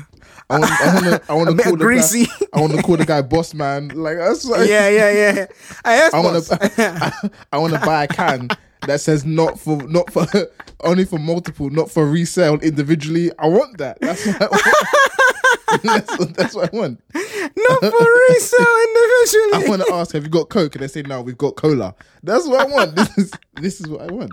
I 0.50 0.58
want, 0.58 0.80
I 0.80 0.94
want 0.94 1.04
to, 1.04 1.22
I 1.28 1.34
want 1.34 1.48
to 1.58 1.62
call 1.62 1.72
of 1.74 1.78
the. 1.78 2.26
Guy, 2.40 2.48
I 2.54 2.60
want 2.60 2.72
to 2.72 2.82
call 2.82 2.96
the 2.96 3.04
guy 3.04 3.22
boss 3.22 3.54
man. 3.54 3.88
Like 3.88 4.16
that's 4.16 4.44
like, 4.44 4.68
yeah, 4.68 4.88
yeah, 4.88 5.10
yeah. 5.10 5.46
That's 5.84 6.14
I 6.14 6.20
want 6.20 6.44
to, 6.44 7.30
I, 7.52 7.58
want 7.58 7.74
to 7.74 7.80
buy 7.80 8.04
a 8.04 8.08
can 8.08 8.48
that 8.86 9.00
says 9.00 9.24
not 9.24 9.60
for, 9.60 9.76
not 9.82 10.10
for, 10.10 10.26
only 10.84 11.04
for 11.04 11.18
multiple, 11.18 11.68
not 11.68 11.90
for 11.90 12.06
resale 12.06 12.54
individually. 12.60 13.30
I 13.38 13.46
want 13.48 13.78
that. 13.78 14.00
That's 14.00 14.26
what 14.26 14.42
I 14.42 14.46
want. 14.46 15.82
that's, 15.82 16.18
what, 16.18 16.34
that's 16.34 16.54
what 16.54 16.72
I 16.72 16.76
want. 16.76 17.02
Not 17.14 17.80
for 17.80 18.06
resale 18.30 18.76
individually. 18.88 19.52
I 19.52 19.64
want 19.68 19.82
to 19.86 19.92
ask, 19.92 20.12
have 20.12 20.24
you 20.24 20.30
got 20.30 20.48
Coke? 20.48 20.74
And 20.76 20.82
they 20.82 20.88
say, 20.88 21.02
no, 21.02 21.20
we've 21.20 21.36
got 21.36 21.56
cola. 21.56 21.94
That's 22.22 22.46
what 22.46 22.60
I 22.60 22.72
want. 22.72 22.96
This 22.96 23.18
is, 23.18 23.32
this 23.54 23.80
is 23.80 23.88
what 23.88 24.00
I 24.00 24.12
want. 24.12 24.32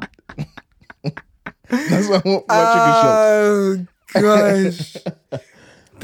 that's 1.69 2.07
what 2.07 2.25
I 2.25 2.29
want 2.29 2.45
for 2.47 2.55
my 2.55 3.75
chicken 3.75 3.87
shop. 3.87 3.95
Oh 4.15 4.21
gosh, 4.21 4.97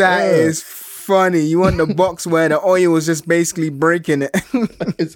that 0.02 0.26
Yeah. 0.26 0.32
is 0.32 0.62
funny. 0.62 1.40
You 1.42 1.60
want 1.60 1.78
the 1.78 1.88
box 1.88 2.28
where 2.34 2.50
the 2.50 2.60
oil 2.64 2.92
was 2.92 3.06
just 3.06 3.28
basically 3.28 3.70
breaking 3.70 4.24
it. 4.24 4.36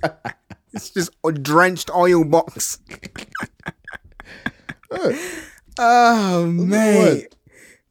It's, 0.74 0.90
just 0.90 1.12
a 1.26 1.32
drenched 1.32 1.90
oil 1.96 2.26
box. 2.26 2.80
oh 5.80 6.46
man. 6.48 7.22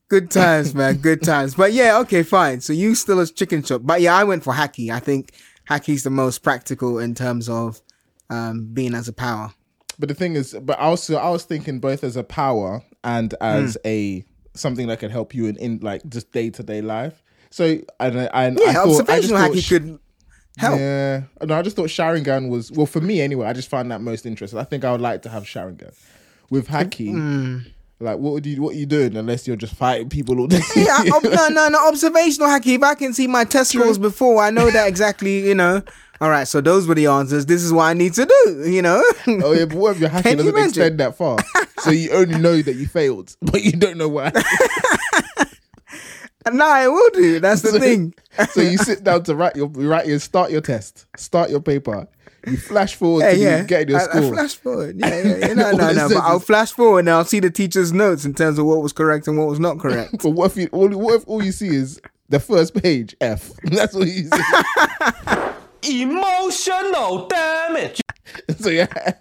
Good 0.09 0.31
times, 0.31 0.75
man. 0.75 0.97
Good 0.99 1.23
times. 1.23 1.55
But 1.55 1.73
yeah, 1.73 1.99
okay, 2.01 2.23
fine. 2.23 2.61
So 2.61 2.75
you 2.75 2.95
still 2.95 3.21
a 3.21 3.27
chicken 3.27 3.63
shop. 3.63 3.81
But 3.85 4.03
yeah, 4.03 4.15
I 4.15 4.25
went 4.25 4.45
for 4.45 4.53
Haki. 4.53 4.91
I 4.91 5.01
think 5.01 5.33
Haki's 5.69 6.03
the 6.03 6.11
most 6.11 6.43
practical 6.43 6.99
in 6.99 7.15
terms 7.15 7.49
of 7.49 7.81
um, 8.29 8.67
being 8.75 8.95
as 8.95 9.09
a 9.09 9.15
power. 9.15 9.53
But 9.99 10.11
the 10.11 10.15
thing 10.15 10.35
is, 10.37 10.55
but 10.61 10.79
also 10.79 11.17
I 11.17 11.31
was 11.31 11.45
thinking 11.45 11.79
both 11.81 12.05
as 12.05 12.17
a 12.17 12.23
power 12.25 12.83
and 13.03 13.33
as 13.41 13.79
a 13.87 14.25
something 14.54 14.87
that 14.88 14.99
could 15.00 15.11
help 15.11 15.34
you 15.34 15.46
in, 15.46 15.56
in 15.56 15.78
like 15.82 16.06
just 16.08 16.32
day 16.32 16.50
to 16.50 16.62
day 16.62 16.80
life. 16.80 17.23
So 17.50 17.78
and 18.00 18.20
I- 18.20 18.30
and 18.46 18.58
Yeah, 18.61 18.70
I 18.70 18.73
thought, 18.75 18.87
I 18.87 18.90
observational 19.18 19.38
thought 19.38 19.50
Haki 19.52 19.61
sh- 19.62 19.68
could 19.68 19.99
help. 20.58 20.78
Yeah, 20.78 21.23
no, 21.42 21.58
I 21.58 21.62
just 21.62 21.76
thought 21.76 21.88
Sharingan 21.88 22.49
was 22.49 22.73
well 22.73 22.87
for 22.87 23.00
me 23.00 23.20
anyway. 23.20 23.46
I 23.46 23.52
just 23.52 23.68
found 23.68 23.90
that 23.90 24.00
most 24.00 24.26
interesting. 24.26 24.58
I 24.58 24.64
think 24.64 24.84
I 24.84 24.92
would 24.92 25.00
like 25.00 25.23
to 25.23 25.28
have 25.28 25.44
Sharingan 25.44 25.94
with 26.50 26.68
Haki. 26.68 27.11
Hmm. 27.12 27.58
Like, 28.00 28.18
what 28.18 28.32
would 28.32 28.44
you 28.44 28.61
what 28.61 28.75
are 28.75 28.78
you 28.78 28.87
doing 28.87 29.16
unless 29.16 29.46
you're 29.46 29.56
just 29.56 29.75
fighting 29.76 30.08
people 30.08 30.40
all 30.40 30.46
day? 30.49 30.61
Yeah, 30.76 30.87
I- 30.99 31.11
ob- 31.14 31.23
no, 31.23 31.49
no, 31.50 31.68
no. 31.68 31.88
Observational 31.88 32.49
hacking. 32.49 32.75
If 32.75 32.82
I 32.82 32.94
can 32.94 33.14
see 33.14 33.26
my 33.28 33.44
test 33.44 33.70
scores 33.70 33.99
before, 33.99 34.42
I 34.42 34.50
know 34.50 34.70
that 34.70 34.88
exactly. 34.88 35.46
You 35.46 35.54
know. 35.54 35.82
All 36.20 36.30
right. 36.30 36.46
So 36.46 36.61
those 36.61 36.87
were 36.87 36.94
the 36.94 37.06
answers. 37.06 37.46
This 37.46 37.62
is 37.62 37.73
what 37.73 37.84
I 37.84 37.92
need 37.94 38.14
to 38.14 38.26
do. 38.26 38.70
You 38.70 38.82
know. 38.82 39.02
oh 39.28 39.52
yeah, 39.52 39.64
but 39.66 39.76
what 39.78 39.94
if 39.94 40.00
your 40.00 40.08
hacking 40.16 40.37
doesn't 40.38 40.49
imagine? 40.52 40.68
extend 40.68 41.00
that 41.00 41.16
far? 41.16 41.38
So 41.78 41.90
you 41.90 42.11
only 42.12 42.38
know 42.38 42.62
that 42.62 42.75
you 42.75 42.87
failed, 42.87 43.37
but 43.43 43.62
you 43.62 43.73
don't 43.73 43.97
know 43.97 44.09
why. 44.09 44.31
no, 46.52 46.66
I 46.66 46.88
will 46.88 47.11
do. 47.11 47.40
That's 47.40 47.62
the 47.62 47.71
So- 47.73 47.78
thing. 47.81 48.14
so 48.52 48.61
you 48.61 48.78
sit 48.78 49.02
down 49.04 49.23
to 49.25 49.35
write 49.35 49.57
your 49.57 49.69
write 49.69 50.07
your 50.07 50.19
start 50.19 50.50
your 50.50 50.61
test, 50.61 51.07
start 51.16 51.50
your 51.50 51.61
paper. 51.61 52.07
You 52.47 52.59
flash 52.59 52.95
forward 52.95 53.23
Yeah, 53.23 53.31
to 53.33 53.38
yeah. 53.38 53.61
you 53.62 53.64
getting 53.66 53.88
your 53.88 54.00
I, 54.00 54.04
score. 54.04 54.23
I 54.23 54.28
flash 54.31 54.54
forward. 54.57 54.97
Yeah, 54.99 55.23
yeah, 55.23 55.37
yeah. 55.38 55.54
No, 55.54 55.71
no, 55.71 55.93
no. 55.93 56.09
But 56.11 56.19
I'll 56.19 56.38
flash 56.40 56.73
forward 56.73 56.99
and 57.00 57.11
I'll 57.11 57.25
see 57.25 57.40
the 57.40 57.50
teacher's 57.50 57.90
notes 57.90 58.26
in 58.26 58.35
terms 58.35 58.59
of 58.59 58.66
what 58.66 58.83
was 58.83 58.93
correct 58.93 59.26
and 59.26 59.38
what 59.38 59.49
was 59.49 59.59
not 59.59 59.78
correct. 59.78 60.16
but 60.23 60.28
what 60.31 60.50
if 60.50 60.57
you 60.59 60.69
all, 60.71 60.90
what 60.90 61.14
if 61.14 61.25
all 61.26 61.43
you 61.43 61.52
see 61.52 61.69
is 61.69 61.99
the 62.28 62.38
first 62.38 62.75
page 62.75 63.16
F? 63.23 63.50
That's 63.64 63.95
all 63.95 64.07
you 64.07 64.28
see. 64.28 66.02
Emotional 66.02 67.26
damage. 67.28 68.02
so 68.59 68.69
yeah. 68.69 69.14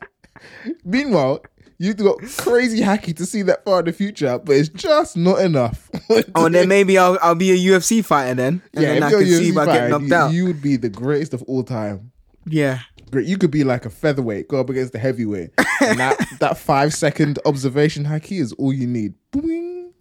Meanwhile, 0.84 1.44
you've 1.78 1.98
got 1.98 2.18
crazy 2.38 2.80
haki 2.82 3.16
to 3.18 3.26
see 3.26 3.42
that 3.44 3.64
far 3.66 3.80
in 3.80 3.86
the 3.86 3.94
future, 3.94 4.40
but 4.40 4.56
it's 4.56 4.70
just 4.70 5.18
not 5.18 5.40
enough. 5.42 5.90
oh, 6.36 6.46
and 6.46 6.56
then 6.56 6.68
maybe 6.68 6.98
I'll 6.98 7.18
I'll 7.22 7.36
be 7.36 7.52
a 7.52 7.56
UFC 7.72 8.04
fighter 8.04 8.36
then, 8.36 8.62
and 8.74 8.84
then 8.86 9.04
I 9.04 9.10
can 9.10 9.22
a 9.22 9.26
see 9.26 9.50
if 9.50 9.56
UFC 9.56 9.62
I 9.62 9.66
get 9.66 9.90
knocked 9.90 10.06
you, 10.06 10.16
out. 10.16 10.34
you 10.34 10.46
would 10.46 10.62
be 10.62 10.76
the 10.78 10.90
greatest 10.90 11.34
of 11.34 11.42
all 11.44 11.64
time. 11.64 12.12
yeah. 12.46 12.80
Great. 13.12 13.28
You 13.28 13.38
could 13.38 13.52
be 13.52 13.64
like 13.64 13.86
a 13.86 13.92
featherweight, 13.92 14.48
go 14.48 14.60
up 14.60 14.72
against 14.72 14.92
the 14.92 14.98
heavyweight. 14.98 15.52
And 15.82 16.00
that, 16.00 16.18
that 16.40 16.58
five 16.58 16.96
second 16.96 17.38
observation 17.46 18.06
haki 18.06 18.40
is 18.42 18.54
all 18.54 18.74
you 18.74 18.88
need. 18.88 19.14
Boing, 19.32 19.92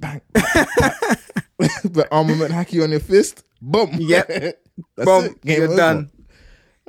bang, 0.00 0.22
bang, 0.32 0.66
bang. 1.58 1.68
but 1.90 2.08
armament 2.10 2.50
haki 2.50 2.82
on 2.82 2.90
your 2.92 3.00
fist, 3.00 3.44
boom. 3.60 3.90
Yep. 4.00 4.26
That's 4.96 5.04
Boom. 5.04 5.24
it. 5.26 5.40
Game 5.42 5.56
You're 5.58 5.66
over. 5.68 5.76
done. 5.76 6.10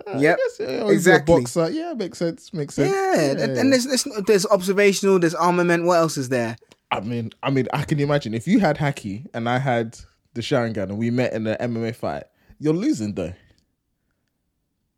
Uh, 0.07 0.17
Yep. 0.19 0.37
Guess, 0.37 0.59
uh, 0.59 0.63
if 0.63 0.79
you're 0.79 0.91
Exactly. 0.93 1.35
Boxer. 1.41 1.69
Yeah, 1.71 1.93
makes 1.93 2.17
sense. 2.17 2.53
Makes 2.53 2.75
sense. 2.75 2.91
Yeah, 2.93 3.43
and, 3.43 3.57
and 3.57 3.71
there's, 3.73 3.85
there's 3.85 4.07
there's 4.27 4.45
observational, 4.47 5.19
there's 5.19 5.35
armament. 5.35 5.85
What 5.85 5.95
else 5.99 6.17
is 6.17 6.29
there? 6.29 6.57
I 6.91 6.99
mean, 6.99 7.31
I 7.41 7.49
mean, 7.49 7.67
I 7.73 7.83
can 7.83 7.99
imagine 7.99 8.33
if 8.33 8.47
you 8.47 8.59
had 8.59 8.77
haki 8.77 9.25
and 9.33 9.49
I 9.49 9.57
had 9.59 9.97
the 10.33 10.41
Sharingan 10.41 10.83
and 10.83 10.97
we 10.97 11.09
met 11.09 11.33
in 11.33 11.47
an 11.47 11.57
MMA 11.73 11.95
fight, 11.95 12.23
you're 12.59 12.73
losing 12.73 13.13
though. 13.15 13.33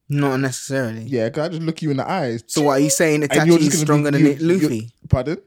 Not 0.08 0.38
necessarily. 0.38 1.02
Yeah, 1.04 1.30
cause 1.30 1.46
I 1.46 1.50
just 1.50 1.62
look 1.64 1.82
you 1.82 1.90
in 1.92 1.98
the 1.98 2.10
eyes. 2.10 2.44
So 2.48 2.62
what 2.64 2.74
are 2.74 2.80
you 2.80 2.90
saying? 2.92 3.22
Itachi 3.22 3.58
is 3.60 3.80
stronger 3.80 4.12
be, 4.12 4.18
than 4.18 4.26
you- 4.26 4.34
you- 4.56 4.60
Luffy? 4.62 4.92
Pardon? 5.10 5.38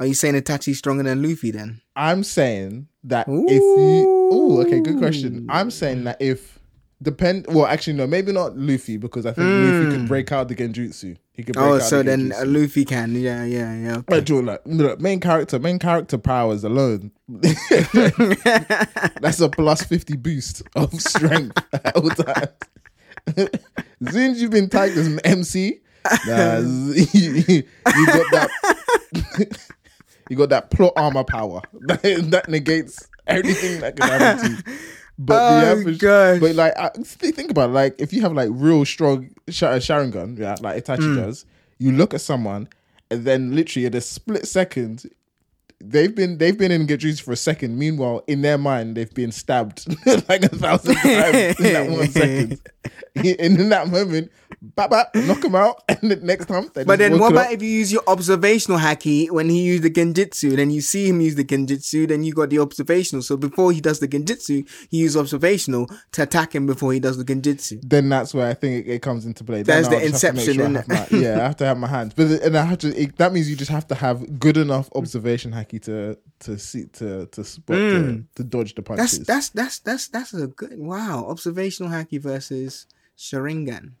Are 0.00 0.06
you 0.06 0.14
saying 0.14 0.34
Itachi's 0.34 0.78
stronger 0.78 1.04
than 1.04 1.22
Luffy 1.22 1.50
then? 1.52 1.80
I'm 1.94 2.24
saying 2.24 2.88
that 3.04 3.26
if 3.28 3.60
you 3.62 4.28
oh 4.32 4.60
okay 4.62 4.80
good 4.80 4.98
question. 4.98 5.46
I'm 5.48 5.70
saying 5.70 6.04
that 6.04 6.20
if 6.20 6.55
depend 7.02 7.44
well 7.48 7.66
actually 7.66 7.92
no 7.92 8.06
maybe 8.06 8.32
not 8.32 8.56
Luffy 8.56 8.96
because 8.96 9.26
I 9.26 9.32
think 9.32 9.46
Luffy 9.46 9.90
can 9.96 10.06
break 10.06 10.32
out 10.32 10.48
the 10.48 10.54
Genjutsu. 10.54 11.16
He 11.32 11.42
can 11.42 11.52
break 11.52 11.64
Hmm. 11.66 11.72
Oh, 11.72 11.78
so 11.78 11.98
the 11.98 12.04
then 12.04 12.32
uh, 12.32 12.44
Luffy 12.46 12.86
can. 12.86 13.14
Yeah, 13.14 13.44
yeah, 13.44 13.76
yeah. 13.76 14.00
Right, 14.08 14.24
Jordan, 14.24 14.46
like, 14.46 14.62
look, 14.64 14.98
main 15.00 15.20
character, 15.20 15.58
main 15.58 15.78
character 15.78 16.16
powers 16.16 16.64
alone. 16.64 17.10
That's 17.28 17.60
a 19.40 19.50
plus 19.50 19.82
50 19.82 20.16
boost 20.16 20.62
of 20.74 20.98
strength 20.98 21.62
at 21.74 21.86
all 21.96 22.08
times. 22.08 22.48
as 23.36 23.50
soon 24.12 24.30
as 24.30 24.40
you've 24.40 24.50
been 24.50 24.70
tagged 24.70 24.96
as 24.96 25.06
an 25.06 25.20
MC, 25.24 25.80
nah, 26.26 26.58
you, 26.58 27.06
you 27.52 27.62
got 28.06 28.30
that 28.32 28.50
you 30.30 30.36
got 30.36 30.48
that 30.50 30.70
plot 30.70 30.92
armor 30.96 31.24
power. 31.24 31.60
That, 31.82 32.02
that 32.30 32.48
negates 32.48 33.08
everything 33.26 33.80
that 33.80 33.96
can 33.96 34.08
happen 34.08 34.44
to 34.44 34.50
you. 34.72 34.78
But 35.18 35.34
Oh, 35.40 35.60
the 35.60 35.66
average, 35.66 35.98
gosh. 35.98 36.40
but 36.40 36.54
like, 36.54 36.76
I, 36.78 36.90
think 37.32 37.50
about 37.50 37.70
it. 37.70 37.72
Like, 37.72 37.94
if 37.98 38.12
you 38.12 38.20
have 38.22 38.32
like 38.34 38.50
real 38.52 38.84
strong 38.84 39.30
sh- 39.48 39.62
uh, 39.62 39.76
Sharingan, 39.78 40.38
yeah, 40.38 40.56
like 40.60 40.84
Itachi 40.84 41.14
Hmm. 41.14 41.16
does, 41.16 41.46
you 41.78 41.92
look 41.92 42.12
at 42.12 42.20
someone, 42.20 42.68
and 43.10 43.24
then 43.24 43.54
literally 43.54 43.86
at 43.86 43.94
a 43.94 44.00
split 44.00 44.46
second, 44.46 45.06
they've 45.80 46.14
been 46.14 46.38
they've 46.38 46.56
been 46.58 46.72
in 46.72 46.86
Genjutsu 46.86 47.22
for 47.22 47.32
a 47.32 47.36
second. 47.36 47.78
Meanwhile, 47.78 48.24
in 48.26 48.42
their 48.42 48.58
mind, 48.58 48.96
they've 48.96 49.12
been 49.14 49.32
stabbed 49.32 49.86
like 50.28 50.42
a 50.44 50.48
thousand 50.48 50.94
times 50.96 51.60
in 51.60 51.72
that 51.72 51.90
one 51.90 52.08
second. 52.08 52.60
and 53.14 53.26
in 53.60 53.68
that 53.70 53.88
moment, 53.88 54.30
bap, 54.62 54.90
bap, 54.90 55.14
knock 55.14 55.40
them 55.40 55.54
out, 55.54 55.82
and 55.88 56.10
the 56.10 56.16
next 56.16 56.46
time, 56.46 56.70
they 56.74 56.84
But 56.84 56.98
then 56.98 57.18
what 57.18 57.32
about 57.32 57.46
up. 57.46 57.52
if 57.52 57.62
you 57.62 57.68
use 57.68 57.92
your 57.92 58.02
observational 58.06 58.78
haki 58.78 59.30
when 59.30 59.48
he 59.48 59.62
used 59.62 59.82
the 59.82 59.90
genjutsu, 59.90 60.56
then 60.56 60.70
you 60.70 60.80
see 60.80 61.08
him 61.08 61.20
use 61.20 61.34
the 61.34 61.44
genjutsu, 61.44 62.08
then 62.08 62.24
you 62.24 62.32
got 62.32 62.50
the 62.50 62.58
observational. 62.58 63.22
So 63.22 63.36
before 63.36 63.72
he 63.72 63.80
does 63.80 64.00
the 64.00 64.08
genjutsu, 64.08 64.68
he 64.90 64.98
used 64.98 65.16
observational 65.16 65.88
to 66.12 66.22
attack 66.22 66.54
him 66.54 66.66
before 66.66 66.92
he 66.92 67.00
does 67.00 67.16
the 67.18 67.24
genjutsu. 67.24 67.80
then 67.84 68.08
that's 68.08 68.32
where 68.34 68.46
I 68.48 68.54
think 68.54 68.86
it, 68.86 68.90
it 68.90 69.02
comes 69.02 69.26
into 69.26 69.44
play. 69.44 69.62
That's 69.62 69.88
the 69.88 69.98
just 70.00 70.22
have 70.22 70.34
to 70.36 70.40
inception, 70.40 70.76
I 70.76 70.80
innit? 70.80 70.86
have 70.92 71.12
my- 71.12 71.18
yeah, 71.18 71.34
I 71.40 71.42
have 71.44 71.56
to 71.56 71.64
have 71.66 71.78
my 71.78 71.88
hands, 71.88 72.14
but 72.14 72.26
and 72.42 72.56
I 72.56 72.64
have 72.64 72.78
to. 72.78 72.88
It, 73.00 73.16
that 73.16 73.32
means 73.32 73.48
you 73.50 73.56
just 73.56 73.70
have 73.70 73.86
to 73.88 73.94
have 73.94 74.38
good 74.38 74.56
enough 74.56 74.88
observation 74.94 75.52
haki 75.52 75.65
to 75.82 76.18
to 76.40 76.58
see 76.58 76.86
to 76.94 77.26
to 77.26 77.44
spot 77.44 77.76
to, 77.76 78.24
to 78.36 78.44
dodge 78.44 78.74
the 78.74 78.82
Hmm. 78.82 78.94
That's 78.96 79.18
that's 79.18 79.48
that's 79.50 79.78
that's 79.80 80.08
that's 80.08 80.34
a 80.34 80.46
good 80.46 80.78
wow. 80.78 81.26
Observational 81.28 81.90
haki 81.92 82.20
versus 82.20 82.86
Sharingan. 83.18 83.92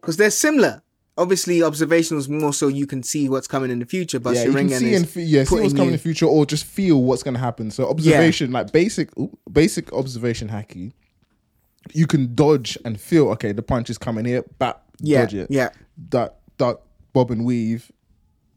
Because 0.00 0.16
they're 0.16 0.30
similar. 0.30 0.82
Obviously, 1.18 1.62
observational 1.62 2.20
is 2.20 2.28
more 2.28 2.52
so 2.52 2.68
you 2.68 2.86
can 2.86 3.02
see 3.02 3.28
what's 3.30 3.46
coming 3.48 3.70
in 3.70 3.78
the 3.78 3.86
future, 3.86 4.20
but 4.20 4.34
yeah, 4.34 4.44
you 4.44 4.52
can 4.52 4.68
Sharingan 4.68 4.78
see 4.78 4.92
is 4.92 5.10
fe- 5.10 5.22
yeah, 5.22 5.44
see 5.44 5.54
what's 5.60 5.72
coming 5.72 5.86
in 5.88 5.92
the 5.92 5.98
future, 5.98 6.26
or 6.26 6.44
just 6.44 6.64
feel 6.66 7.02
what's 7.02 7.22
going 7.22 7.32
to 7.34 7.40
happen. 7.40 7.70
So 7.70 7.88
observation, 7.88 8.52
like 8.52 8.70
basic 8.70 9.16
ooh, 9.18 9.36
basic 9.50 9.90
observation 9.94 10.48
haki, 10.50 10.92
you 11.94 12.06
can 12.06 12.34
dodge 12.34 12.76
and 12.84 13.00
feel. 13.00 13.28
Okay, 13.30 13.52
the 13.52 13.62
punch 13.62 13.88
is 13.88 13.96
coming 13.96 14.26
here, 14.26 14.44
bap, 14.58 14.84
Yeah, 15.00 15.22
dodge 15.22 15.34
it. 15.34 15.46
yeah. 15.50 15.70
duck, 16.10 16.34
duck, 16.58 16.82
bob 17.14 17.30
and 17.30 17.46
weave, 17.46 17.90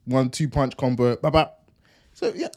one 0.04 0.30
two 0.30 0.50
punch 0.50 0.76
combo, 0.76 1.16
bap, 1.16 1.32
bap. 1.32 1.59
So 2.14 2.34
yeah, 2.36 2.50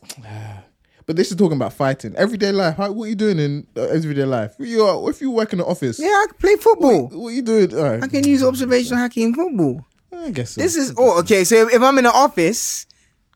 but 1.07 1.17
this 1.17 1.31
is 1.31 1.37
talking 1.37 1.57
about 1.57 1.73
fighting 1.73 2.15
everyday 2.17 2.53
life. 2.53 2.77
How, 2.77 2.91
what 2.93 3.05
are 3.05 3.09
you 3.09 3.15
doing 3.15 3.39
in 3.39 3.67
uh, 3.77 3.83
everyday 3.83 4.25
life? 4.25 4.55
You 4.59 4.83
are, 4.83 5.11
if 5.11 5.21
you 5.21 5.31
work 5.31 5.53
in 5.53 5.59
the 5.61 5.65
office, 5.67 5.99
Yeah, 6.01 6.07
I 6.09 6.27
can 6.29 6.37
play 6.39 6.57
football. 6.57 7.09
what 7.09 7.29
are 7.29 7.33
you 7.33 7.43
doing? 7.43 7.71
Right, 7.71 8.03
I 8.03 8.09
can 8.09 8.25
use 8.25 8.43
observational 8.43 8.99
haki 9.09 9.19
in 9.23 9.35
football. 9.35 9.85
I 10.15 10.31
guess 10.31 10.51
so. 10.53 10.61
This 10.61 10.77
is 10.77 10.95
oh 10.99 11.19
okay. 11.21 11.45
So 11.45 11.69
if, 11.69 11.83
I'm 11.83 11.97
in 11.99 12.05
the 12.05 12.13
office, 12.13 12.87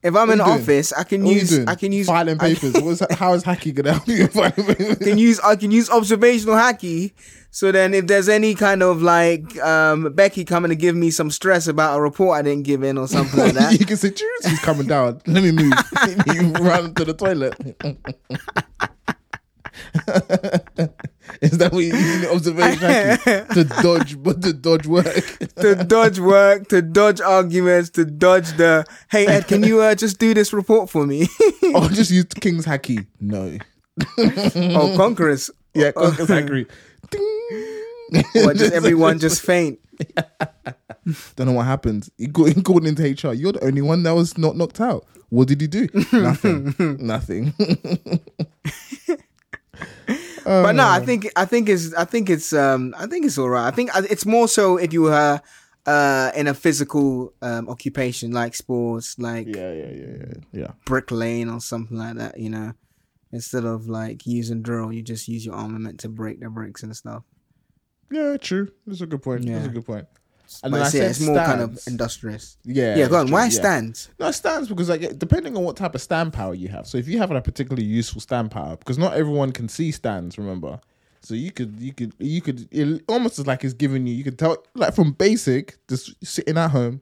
if 0.03 0.15
I'm 0.15 0.31
in 0.31 0.39
the 0.39 0.45
doing? 0.45 0.61
office, 0.61 0.93
I 0.93 1.05
can 1.05 1.25
What 1.25 1.35
use? 1.35 1.67
I 1.67 1.75
can 1.75 1.93
use 1.93 2.07
filing 2.07 2.41
I 2.41 2.55
papers. 2.55 2.75
What's 2.83 3.15
how 3.15 3.35
is 3.35 3.45
haki 3.45 3.75
gonna 3.75 3.93
help 3.95 4.07
you 4.09 4.29
papers? 4.29 4.99
can 4.99 5.19
use 5.19 5.41
I 5.41 5.57
can 5.57 5.71
use 5.71 5.89
observational 5.91 6.55
haki 6.57 7.13
So 7.57 7.73
then, 7.73 7.95
if 7.95 8.07
there's 8.07 8.29
any 8.29 8.55
kind 8.55 8.83
of 8.83 9.01
like 9.01 9.59
um, 9.61 10.13
Becky 10.13 10.45
coming 10.45 10.69
to 10.69 10.75
give 10.77 10.95
me 10.95 11.11
some 11.11 11.31
stress 11.31 11.67
about 11.67 11.97
a 11.97 12.03
report 12.03 12.37
I 12.37 12.43
didn't 12.43 12.65
give 12.65 12.83
in 12.83 12.99
or 12.99 13.09
something 13.09 13.41
like 13.41 13.55
that, 13.55 13.73
you 13.81 13.87
can 13.87 13.97
say, 13.97 14.11
"Cheers, 14.11 14.45
he's 14.47 14.61
coming 14.61 14.87
down. 14.87 15.23
Let 15.27 15.43
me 15.43 15.53
move." 15.53 15.73
you 16.35 16.53
run 16.53 16.93
to 16.97 17.05
the 17.07 17.15
toilet. 17.15 17.55
Is 21.41 21.57
that 21.57 21.73
what 21.73 21.83
you 21.83 21.93
the 21.93 22.31
observation 22.31 23.49
to 23.55 23.65
dodge, 23.83 24.23
but 24.23 24.43
to 24.43 24.53
dodge 24.53 24.87
work? 24.87 25.39
to 25.57 25.77
dodge 25.77 26.19
work, 26.19 26.69
to 26.69 26.83
dodge 26.83 27.23
arguments, 27.23 27.89
to 27.91 28.05
dodge 28.05 28.55
the 28.59 28.85
hey 29.11 29.27
Ed, 29.27 29.49
can 29.49 29.63
you 29.63 29.81
uh, 29.81 29.95
just 29.95 30.19
do 30.19 30.35
this 30.35 30.53
report 30.53 30.91
for 30.91 31.07
me? 31.07 31.27
or 31.75 31.89
just 31.89 32.11
use 32.11 32.27
King's 32.39 32.67
Haki? 32.67 33.07
No. 33.19 33.57
or 34.19 34.95
Conquerors, 34.95 35.51
Yeah, 35.73 35.93
King's 35.93 36.17
Haki. 36.17 36.69
Or 38.45 38.55
just 38.55 38.73
everyone 38.81 39.19
just 39.19 39.43
faint. 39.43 39.79
Don't 41.37 41.47
know 41.47 41.53
what 41.53 41.67
happened. 41.67 42.09
He, 42.19 42.27
go, 42.27 42.45
he 42.45 42.61
called 42.63 42.87
into 42.87 43.03
HR. 43.03 43.33
You're 43.33 43.53
the 43.53 43.65
only 43.65 43.83
one 43.83 44.03
that 44.05 44.15
was 44.15 44.37
not 44.37 44.57
knocked 44.57 44.81
out. 44.81 45.07
What 45.29 45.49
did 45.49 45.61
he 45.61 45.67
do? 45.67 45.89
Nothing. 46.13 46.75
Nothing. 47.01 47.53
but 50.45 50.73
no, 50.73 50.89
I 50.89 51.01
think 51.05 51.29
I 51.35 51.45
think 51.45 51.69
it's 51.69 51.93
I 51.95 52.05
think 52.05 52.31
it's 52.31 52.53
um 52.53 52.95
I 52.97 53.07
think 53.07 53.27
it's 53.27 53.39
all 53.39 53.49
right. 53.49 53.67
I 53.67 53.71
think 53.73 53.95
uh, 53.97 54.03
it's 54.09 54.25
more 54.25 54.47
so 54.49 54.77
if 54.77 54.93
you 54.93 55.03
were 55.03 55.41
uh 55.87 56.31
in 56.37 56.47
a 56.47 56.55
physical 56.55 57.33
um 57.43 57.69
occupation 57.69 58.33
like 58.33 58.55
sports, 58.55 59.19
like 59.19 59.49
yeah, 59.49 59.73
yeah, 59.73 59.91
yeah, 59.91 60.17
yeah, 60.19 60.35
yeah. 60.53 60.71
bricklaying 60.85 61.51
or 61.51 61.61
something 61.61 61.97
like 61.97 62.17
that. 62.17 62.39
You 62.39 62.51
know, 62.51 62.73
instead 63.33 63.65
of 63.65 63.89
like 63.89 64.27
using 64.27 64.63
drill, 64.63 64.93
you 64.93 65.03
just 65.03 65.29
use 65.29 65.45
your 65.45 65.55
armament 65.55 66.01
to 66.01 66.09
break 66.09 66.41
the 66.41 66.49
bricks 66.51 66.83
and 66.83 66.97
stuff. 66.97 67.23
Yeah, 68.11 68.37
true. 68.37 68.71
That's 68.87 69.01
a 69.01 69.07
good 69.07 69.23
point. 69.23 69.45
Yeah. 69.45 69.55
That's 69.55 69.67
a 69.67 69.71
good 69.71 69.87
point. 69.87 70.07
And 70.63 70.71
But 70.71 70.79
then 70.79 70.87
I 70.87 70.91
said 70.91 71.11
it's 71.11 71.21
more 71.21 71.37
kind 71.39 71.61
of 71.61 71.81
industrious. 71.89 72.57
Yeah, 72.65 72.95
Yeah, 72.95 73.09
go 73.09 73.17
on. 73.19 73.27
true, 73.27 73.35
Why 73.35 73.45
yeah. 73.45 73.51
stands? 73.51 74.11
No, 74.21 74.31
stands 74.31 74.69
because 74.69 74.89
like 74.89 75.19
depending 75.19 75.57
on 75.57 75.65
what 75.65 75.77
type 75.77 75.95
of 75.97 76.01
stand 76.01 76.33
power 76.33 76.55
you 76.55 76.69
have. 76.69 76.87
So 76.87 76.99
if 76.99 77.09
you 77.09 77.19
have 77.19 77.33
a 77.33 77.41
particularly 77.43 77.85
useful 77.85 78.21
stand 78.21 78.53
power, 78.53 78.77
because 78.77 78.97
not 78.97 79.15
everyone 79.15 79.51
can 79.51 79.69
see 79.69 79.91
stands, 79.91 80.39
remember. 80.39 80.81
So 81.23 81.35
you 81.35 81.51
could 81.51 81.81
you 81.81 81.93
could 81.93 82.13
you 82.21 82.41
could 82.41 82.69
it 82.71 83.03
almost 83.09 83.41
is 83.41 83.47
like 83.49 83.65
it's 83.65 83.75
giving 83.75 84.07
you 84.07 84.15
you 84.15 84.23
could 84.23 84.39
tell 84.39 84.57
like 84.77 84.95
from 84.95 85.11
basic, 85.11 85.79
just 85.89 86.15
sitting 86.25 86.57
at 86.57 86.71
home, 86.71 87.01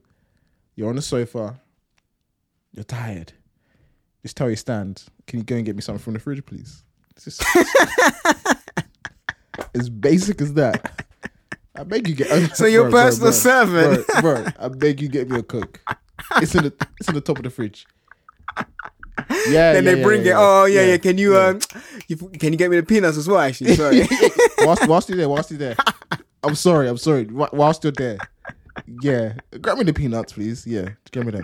you're 0.75 0.89
on 0.89 0.95
the 0.95 1.03
sofa, 1.03 1.59
you're 2.71 2.83
tired. 2.83 3.33
Just 4.25 4.37
tell 4.37 4.49
you 4.49 4.55
stand, 4.55 5.03
can 5.27 5.37
you 5.37 5.45
go 5.45 5.55
and 5.55 5.63
get 5.63 5.75
me 5.75 5.83
something 5.83 6.03
from 6.03 6.13
the 6.13 6.19
fridge, 6.19 6.43
please? 6.47 6.81
It's 7.15 7.25
just 7.25 7.45
as 9.75 9.87
basic 9.87 10.41
as 10.41 10.55
that. 10.55 11.03
I 11.75 11.83
beg 11.83 12.07
you 12.07 12.15
get. 12.15 12.57
So 12.57 12.65
your 12.65 12.89
personal 12.89 13.31
servant. 13.31 14.07
bro, 14.07 14.21
bro. 14.21 14.45
I 14.59 14.69
beg 14.69 14.99
you 14.99 15.09
get 15.09 15.29
me 15.29 15.37
a 15.37 15.43
coke. 15.43 15.79
It's 16.37 16.55
in 16.55 16.63
the 16.63 16.73
it's 16.99 17.07
in 17.07 17.13
the 17.13 17.21
top 17.21 17.37
of 17.37 17.43
the 17.43 17.51
fridge. 17.51 17.85
Yeah. 19.47 19.73
Then 19.73 19.83
yeah, 19.83 19.91
they 19.91 19.97
yeah, 19.99 20.03
bring 20.03 20.25
yeah, 20.25 20.31
it. 20.31 20.35
Oh 20.37 20.65
yeah, 20.65 20.85
yeah. 20.85 20.97
Can 20.97 21.19
you 21.19 21.37
um, 21.37 21.59
you, 22.07 22.17
can 22.17 22.51
you 22.51 22.57
get 22.57 22.71
me 22.71 22.77
the 22.77 22.83
peanuts 22.83 23.17
as 23.17 23.27
well? 23.27 23.41
Actually, 23.41 23.75
sorry. 23.77 24.07
whilst, 24.57 24.87
whilst 24.87 25.07
you're 25.07 25.19
there, 25.19 25.29
whilst 25.29 25.51
you're 25.51 25.59
there. 25.59 25.75
I'm 26.43 26.55
sorry, 26.55 26.89
I'm 26.89 26.97
sorry. 26.97 27.25
Wh- 27.25 27.53
Whilst 27.53 27.83
you're 27.83 27.93
there, 27.93 28.17
yeah, 29.01 29.33
grab 29.61 29.77
me 29.77 29.83
the 29.83 29.93
peanuts, 29.93 30.33
please. 30.33 30.65
Yeah, 30.65 30.89
grab 31.11 31.27
me 31.27 31.31
them. 31.33 31.43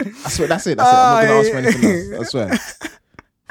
I 0.00 0.28
swear, 0.30 0.48
that's 0.48 0.66
it. 0.66 0.78
That's 0.78 0.90
it. 0.90 0.94
I'm 0.94 1.14
not 1.14 1.22
gonna 1.22 1.40
ask 1.40 1.50
for 1.50 1.58
anything 1.58 2.14
else. 2.14 2.26
I 2.26 2.30
swear. 2.30 2.58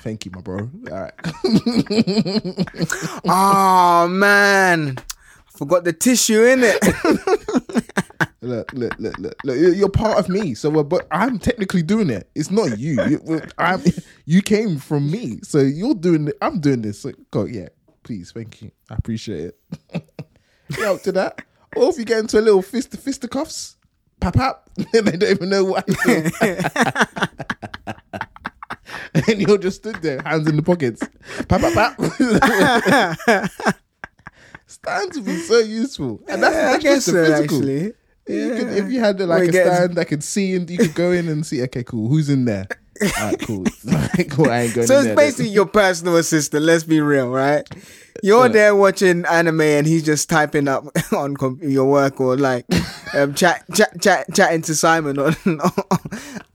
Thank 0.01 0.25
you, 0.25 0.31
my 0.33 0.41
bro. 0.41 0.69
All 0.91 1.01
right. 1.01 1.13
oh 3.25 4.07
man, 4.09 4.95
I 4.97 5.57
forgot 5.57 5.83
the 5.83 5.93
tissue 5.93 6.43
in 6.45 6.61
it. 6.63 6.81
look, 8.41 8.71
look, 8.73 8.95
look, 8.97 9.17
look, 9.19 9.35
look. 9.43 9.57
You're 9.77 9.89
part 9.89 10.17
of 10.19 10.29
me, 10.29 10.55
so 10.55 10.73
uh, 10.79 10.83
but 10.83 11.05
I'm 11.11 11.37
technically 11.37 11.83
doing 11.83 12.09
it. 12.09 12.29
It's 12.33 12.49
not 12.51 12.79
you. 12.79 13.01
You- 13.03 13.41
I'm, 13.57 13.83
you 14.25 14.41
came 14.41 14.77
from 14.77 15.11
me, 15.11 15.39
so 15.43 15.59
you're 15.59 15.95
doing. 15.95 16.29
it. 16.29 16.37
I'm 16.41 16.59
doing 16.61 16.81
this. 16.81 17.01
So, 17.01 17.11
go, 17.31 17.43
yeah, 17.45 17.67
please, 18.03 18.31
thank 18.31 18.61
you. 18.61 18.71
I 18.89 18.95
appreciate 18.95 19.51
it. 19.91 20.03
yeah, 20.77 20.91
up 20.91 21.01
to 21.03 21.11
that. 21.11 21.41
Or 21.75 21.89
if 21.89 21.97
you 21.97 22.05
get 22.05 22.19
into 22.19 22.39
a 22.39 22.41
little 22.41 22.61
fist 22.61 22.91
to 22.91 22.97
fisticuffs, 22.97 23.75
pap 24.19 24.35
pap, 24.35 24.69
and 24.77 24.87
they 25.07 25.17
don't 25.17 25.31
even 25.31 25.49
know 25.49 25.63
what. 25.65 25.87
and 29.27 29.41
you're 29.41 29.57
just 29.57 29.77
stood 29.77 29.95
there, 30.01 30.21
hands 30.21 30.47
in 30.47 30.55
the 30.55 30.61
pockets, 30.61 31.01
pap 31.47 31.61
pap 31.61 31.73
pap. 31.73 31.99
Stands 34.67 35.17
would 35.17 35.25
be 35.25 35.37
so 35.37 35.59
useful, 35.59 36.21
and 36.27 36.43
that's, 36.43 36.55
Yeah, 36.55 36.67
I 36.67 36.71
that's 36.73 36.83
guess 36.83 37.05
so, 37.05 37.13
physical. 37.13 37.57
actually. 37.57 37.93
You 38.27 38.49
could, 38.55 38.67
if 38.73 38.91
you 38.91 38.99
had 38.99 39.19
like 39.21 39.49
a 39.49 39.51
stand 39.51 39.95
that 39.95 40.05
could 40.05 40.23
see 40.23 40.53
and 40.55 40.69
you 40.69 40.77
could 40.77 40.93
go 40.93 41.11
in 41.11 41.27
and 41.27 41.43
see, 41.43 41.63
okay, 41.63 41.83
cool, 41.83 42.07
who's 42.09 42.29
in 42.29 42.45
there? 42.45 42.67
All 43.01 43.25
right, 43.25 43.39
cool. 43.41 43.63
Cool. 44.29 44.49
I 44.49 44.61
ain't 44.63 44.73
going 44.75 44.87
So 44.87 44.99
it's 45.01 45.15
basically 45.15 45.49
your 45.49 45.65
personal 45.65 46.17
assistant. 46.17 46.63
Let's 46.65 46.83
be 46.83 46.99
real, 46.99 47.29
right? 47.29 47.67
You're 48.21 48.47
Yeah. 48.47 48.51
there 48.51 48.75
watching 48.75 49.25
anime 49.25 49.61
and 49.61 49.87
he's 49.87 50.03
just 50.03 50.29
typing 50.29 50.67
up 50.67 50.85
on 51.15 51.35
com- 51.37 51.59
your 51.61 51.89
work 51.89 52.19
or 52.19 52.35
like 52.35 52.65
um, 53.13 53.33
chat, 53.33 53.63
chat, 53.73 54.01
chat, 54.01 54.25
chatting 54.33 54.61
to 54.63 54.75
Simon 54.75 55.17
on 55.17 55.35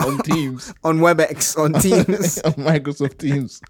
on, 0.00 0.18
Teams, 0.24 0.74
on 0.84 0.98
WebEx 0.98 1.56
on 1.58 1.72
Teams. 1.80 2.38
on 2.42 2.52
Microsoft 2.54 3.16
Teams. 3.18 3.60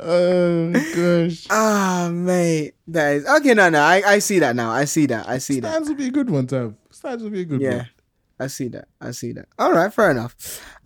oh 0.00 0.72
gosh, 0.94 1.46
Ah, 1.50 2.10
mate, 2.12 2.74
that 2.88 3.12
is 3.16 3.26
okay. 3.26 3.54
No, 3.54 3.68
no, 3.70 3.80
I, 3.80 4.02
I 4.06 4.18
see 4.18 4.38
that 4.40 4.54
now. 4.54 4.70
I 4.70 4.84
see 4.84 5.06
that. 5.06 5.28
I 5.28 5.38
see 5.38 5.60
that. 5.60 5.70
stands 5.70 5.88
would 5.88 5.98
be 5.98 6.06
a 6.08 6.10
good 6.10 6.30
one, 6.30 6.46
Tom. 6.46 6.76
Stands 6.90 7.22
would 7.22 7.32
be 7.32 7.40
a 7.42 7.44
good 7.44 7.60
Yeah, 7.60 7.76
one. 7.78 7.88
I 8.40 8.46
see 8.46 8.68
that. 8.68 8.86
I 9.00 9.10
see 9.10 9.32
that. 9.32 9.46
All 9.58 9.72
right, 9.72 9.92
fair 9.92 10.10
enough. 10.10 10.36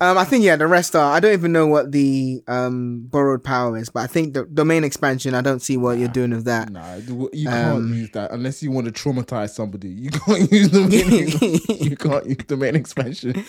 Um, 0.00 0.16
I 0.16 0.24
think 0.24 0.42
yeah, 0.44 0.56
the 0.56 0.66
rest 0.66 0.96
are. 0.96 1.12
I 1.12 1.20
don't 1.20 1.32
even 1.34 1.52
know 1.52 1.66
what 1.66 1.92
the 1.92 2.42
um 2.48 3.02
borrowed 3.10 3.44
power 3.44 3.76
is, 3.76 3.90
but 3.90 4.00
I 4.00 4.06
think 4.06 4.34
the 4.34 4.44
domain 4.46 4.84
expansion. 4.84 5.34
I 5.34 5.42
don't 5.42 5.60
see 5.60 5.76
what 5.76 5.98
you're 5.98 6.08
doing 6.08 6.30
with 6.30 6.46
that. 6.46 6.70
Nah, 6.70 6.96
you 6.96 7.28
can't 7.48 7.74
Um, 7.76 7.92
use 7.94 8.10
that 8.12 8.30
unless 8.32 8.62
you 8.62 8.70
want 8.70 8.86
to 8.86 8.92
traumatize 8.92 9.50
somebody. 9.50 9.88
You 9.90 10.10
can't 10.10 10.50
use 10.50 10.70
the 10.70 10.80
main, 10.80 11.78
you 11.90 11.96
can't 11.96 12.26
use 12.26 12.38
the 12.48 12.56
main 12.56 12.74
expansion. 12.74 13.44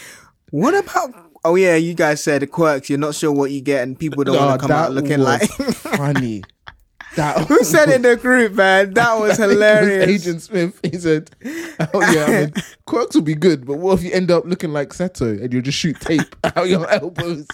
What 0.51 0.75
about? 0.75 1.13
Oh 1.45 1.55
yeah, 1.55 1.75
you 1.75 1.93
guys 1.93 2.23
said 2.23 2.41
the 2.41 2.47
quirks. 2.47 2.89
You're 2.89 2.99
not 2.99 3.15
sure 3.15 3.31
what 3.31 3.51
you 3.51 3.61
get, 3.61 3.83
and 3.83 3.97
people 3.97 4.23
don't 4.23 4.35
Nah, 4.35 4.47
want 4.47 4.61
to 4.61 4.67
come 4.67 4.75
out 4.77 4.91
looking 4.91 5.19
like. 5.19 5.49
funny. 5.49 6.43
That 7.15 7.47
Who 7.47 7.63
said 7.63 7.89
in 7.89 8.01
the 8.01 8.15
group, 8.15 8.53
man? 8.53 8.93
That 8.93 9.13
was 9.19 9.31
I 9.31 9.35
think 9.35 9.51
it 9.51 9.53
hilarious. 9.53 10.09
Agent 10.09 10.41
Smith. 10.41 10.79
He 10.83 10.97
said, 10.97 11.29
"Oh 11.93 12.01
yeah, 12.11 12.25
I 12.25 12.41
mean, 12.45 12.53
quirks 12.85 13.15
would 13.15 13.25
be 13.25 13.35
good, 13.35 13.65
but 13.65 13.77
what 13.77 13.99
if 13.99 14.03
you 14.03 14.11
end 14.11 14.31
up 14.31 14.45
looking 14.45 14.73
like 14.73 14.93
Sero 14.93 15.09
and 15.21 15.53
you 15.53 15.61
just 15.61 15.77
shoot 15.77 15.99
tape 15.99 16.35
out 16.55 16.67
your 16.67 16.89
elbows?" 16.89 17.47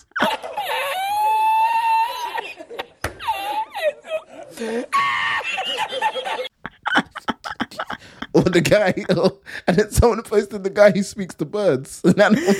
or 8.33 8.43
the 8.43 8.61
guy, 8.61 8.93
or, 9.15 9.39
and 9.67 9.77
then 9.77 9.91
someone 9.91 10.21
posted 10.23 10.63
the 10.63 10.69
guy 10.69 10.91
who 10.91 11.03
speaks 11.03 11.35
to 11.35 11.45
birds. 11.45 12.01
An 12.05 12.21
animal. 12.21 12.53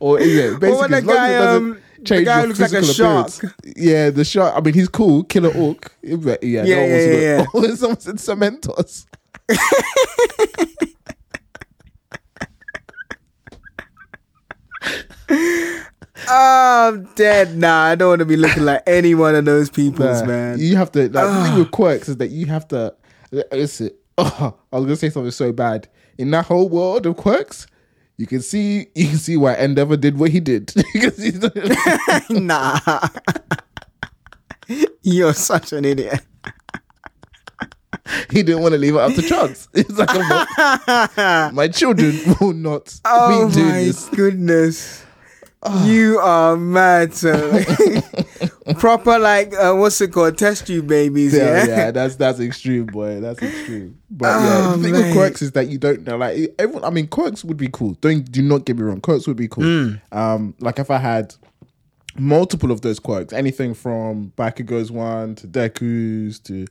or 0.00 0.20
yeah, 0.20 0.56
basically, 0.58 0.70
when 0.78 0.90
the 0.90 0.96
as 0.96 1.04
long 1.04 1.16
as 1.16 1.30
guy, 1.30 1.74
it 1.76 1.82
um, 1.98 2.04
the 2.04 2.24
guy 2.24 2.44
looks 2.44 2.60
like 2.60 2.72
a 2.72 2.78
appearance. 2.78 2.94
shark. 3.40 3.54
Yeah, 3.76 4.10
the 4.10 4.24
shark. 4.24 4.54
I 4.56 4.60
mean, 4.60 4.74
he's 4.74 4.88
cool, 4.88 5.24
killer 5.24 5.52
orc. 5.54 5.92
Yeah, 6.02 6.36
yeah, 6.42 6.64
Yeah, 6.64 6.64
no 6.64 6.86
yeah, 6.86 7.20
yeah, 7.20 7.46
Oh, 7.54 7.74
someone 7.74 8.00
said 8.00 8.16
Cementoss. 8.16 9.06
Oh, 15.30 15.84
I'm 16.88 17.04
dead. 17.14 17.56
Nah, 17.56 17.84
I 17.84 17.94
don't 17.94 18.08
want 18.10 18.18
to 18.20 18.24
be 18.24 18.36
looking 18.36 18.64
like 18.64 18.82
any 18.86 19.14
one 19.14 19.34
of 19.34 19.44
those 19.44 19.70
peoples, 19.70 20.22
Nah, 20.22 20.26
man. 20.28 20.58
You 20.58 20.76
have 20.76 20.92
to. 20.92 21.02
Like, 21.08 21.12
the 21.12 21.44
thing 21.44 21.58
with 21.58 21.70
quirks 21.72 22.08
is 22.08 22.16
that 22.18 22.30
you 22.30 22.46
have 22.46 22.66
to. 22.68 22.94
Listen, 23.52 23.90
oh, 24.16 24.54
I 24.72 24.76
was 24.76 24.84
gonna 24.86 24.96
say 24.96 25.10
something 25.10 25.30
so 25.30 25.52
bad. 25.52 25.88
In 26.16 26.30
that 26.32 26.46
whole 26.46 26.68
world 26.68 27.06
of 27.06 27.16
quirks, 27.16 27.66
you 28.18 28.26
can 28.26 28.42
see 28.42 28.88
you 28.94 29.08
can 29.08 29.16
see 29.18 29.36
why 29.36 29.54
Endeavor 29.54 29.96
did 29.96 30.18
what 30.18 30.30
he 30.30 30.40
did. 30.40 30.72
You 30.94 31.00
can 31.00 31.12
see- 31.12 31.38
nah. 32.40 32.78
You're 35.02 35.32
such 35.34 35.72
an 35.72 35.84
idiot. 35.86 36.20
he 38.30 38.42
didn't 38.42 38.60
want 38.62 38.72
to 38.72 38.78
leave 38.78 38.94
it 38.94 39.00
up 39.00 39.14
to 39.14 39.22
chance. 39.22 39.68
It's 39.72 39.96
like 39.96 40.12
not- 40.14 41.54
my 41.54 41.68
children 41.68 42.18
will 42.40 42.52
not 42.52 42.98
Oh 43.04 43.48
be 43.48 43.54
doing 43.54 43.66
my 43.68 43.84
this. 43.84 44.08
goodness. 44.10 45.04
Ah. 45.62 45.86
You 45.86 46.18
are 46.18 46.56
mad, 46.56 47.14
sir. 47.14 47.64
Proper 48.76 49.18
like 49.18 49.54
uh, 49.54 49.74
what's 49.74 50.00
it 50.00 50.12
called? 50.12 50.36
Test 50.36 50.66
tube 50.66 50.86
babies, 50.88 51.34
Yeah, 51.34 51.64
yeah. 51.64 51.66
yeah, 51.66 51.90
that's 51.90 52.16
that's 52.16 52.40
extreme, 52.40 52.86
boy. 52.86 53.20
That's 53.20 53.40
extreme. 53.42 53.98
But 54.10 54.26
yeah, 54.26 54.60
Oh, 54.66 54.76
the 54.76 54.82
thing 54.82 54.92
mate. 54.92 55.02
with 55.04 55.12
quirks 55.14 55.42
is 55.42 55.52
that 55.52 55.68
you 55.68 55.78
don't 55.78 56.06
know. 56.06 56.16
Like 56.16 56.54
everyone, 56.58 56.84
I 56.84 56.90
mean, 56.90 57.06
quirks 57.08 57.44
would 57.44 57.56
be 57.56 57.68
cool. 57.72 57.92
Don't 58.00 58.30
do 58.30 58.42
not 58.42 58.64
get 58.64 58.76
me 58.76 58.82
wrong. 58.82 59.00
Quirks 59.00 59.26
would 59.26 59.36
be 59.36 59.48
cool. 59.48 59.64
Mm. 59.64 60.00
Um, 60.12 60.54
like 60.60 60.78
if 60.78 60.90
I 60.90 60.98
had 60.98 61.34
multiple 62.16 62.70
of 62.70 62.80
those 62.80 62.98
quirks. 62.98 63.32
Anything 63.32 63.74
from 63.74 64.32
Bakugo's 64.36 64.90
one 64.90 65.34
to 65.36 65.46
Deku's 65.46 66.38
to 66.40 66.66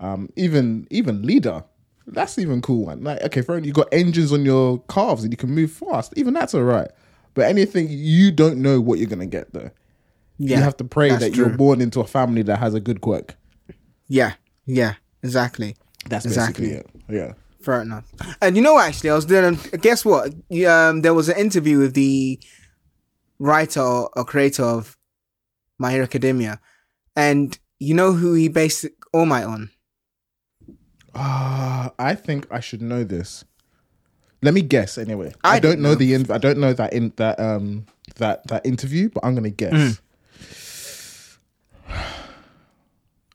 um, 0.00 0.28
even 0.36 0.86
even 0.90 1.22
Iida. 1.22 1.64
That's 2.06 2.38
even 2.38 2.62
cool 2.62 2.86
one. 2.86 3.02
Like 3.04 3.20
okay, 3.22 3.42
for 3.42 3.58
you 3.58 3.72
got 3.72 3.88
engines 3.92 4.32
on 4.32 4.44
your 4.44 4.78
calves 4.88 5.22
and 5.24 5.32
you 5.32 5.36
can 5.36 5.50
move 5.50 5.70
fast. 5.70 6.12
Even 6.16 6.34
that's 6.34 6.54
alright. 6.54 6.90
But 7.34 7.46
anything 7.46 7.86
you 7.90 8.30
don't 8.30 8.58
know 8.58 8.80
what 8.80 8.98
you're 8.98 9.08
gonna 9.08 9.26
get 9.26 9.52
though. 9.52 9.70
Yeah, 10.44 10.58
you 10.58 10.62
have 10.64 10.76
to 10.78 10.84
pray 10.84 11.10
that 11.14 11.36
you're 11.36 11.50
born 11.50 11.80
into 11.80 12.00
a 12.00 12.06
family 12.06 12.42
that 12.42 12.58
has 12.58 12.74
a 12.74 12.80
good 12.80 13.00
quirk. 13.00 13.36
Yeah, 14.08 14.34
yeah, 14.66 14.94
exactly. 15.22 15.76
That's 16.08 16.24
Exactly. 16.26 16.70
it. 16.72 16.90
Yeah. 17.08 17.34
Fair 17.60 17.80
enough. 17.82 18.12
And 18.40 18.56
you 18.56 18.62
know 18.62 18.74
what? 18.74 18.88
Actually, 18.88 19.10
I 19.10 19.14
was 19.14 19.24
doing. 19.24 19.56
Guess 19.80 20.04
what? 20.04 20.34
Um, 20.66 21.02
there 21.02 21.14
was 21.14 21.28
an 21.28 21.36
interview 21.36 21.78
with 21.78 21.94
the 21.94 22.40
writer 23.38 23.80
or, 23.80 24.10
or 24.16 24.24
creator 24.24 24.64
of 24.64 24.96
My 25.78 25.92
Hero 25.92 26.02
Academia, 26.02 26.60
and 27.14 27.56
you 27.78 27.94
know 27.94 28.12
who 28.14 28.34
he 28.34 28.48
based 28.48 28.86
All 29.12 29.26
Might 29.26 29.44
on? 29.44 29.70
Ah, 31.14 31.92
I 31.98 32.14
think 32.16 32.46
I 32.50 32.58
should 32.60 32.82
know 32.82 33.04
this. 33.04 33.44
Let 34.42 34.54
me 34.54 34.62
guess 34.62 34.98
anyway. 34.98 35.32
I, 35.44 35.56
I 35.56 35.60
don't 35.60 35.78
know, 35.80 35.90
know. 35.90 35.94
the 35.94 36.14
in, 36.14 36.30
I 36.32 36.38
don't 36.38 36.58
know 36.58 36.72
that 36.72 36.92
in 36.92 37.12
that 37.16 37.38
um 37.38 37.86
that 38.16 38.44
that 38.48 38.66
interview, 38.66 39.08
but 39.08 39.24
I'm 39.24 39.36
gonna 39.36 39.50
guess. 39.50 39.72
Mm. 39.72 40.00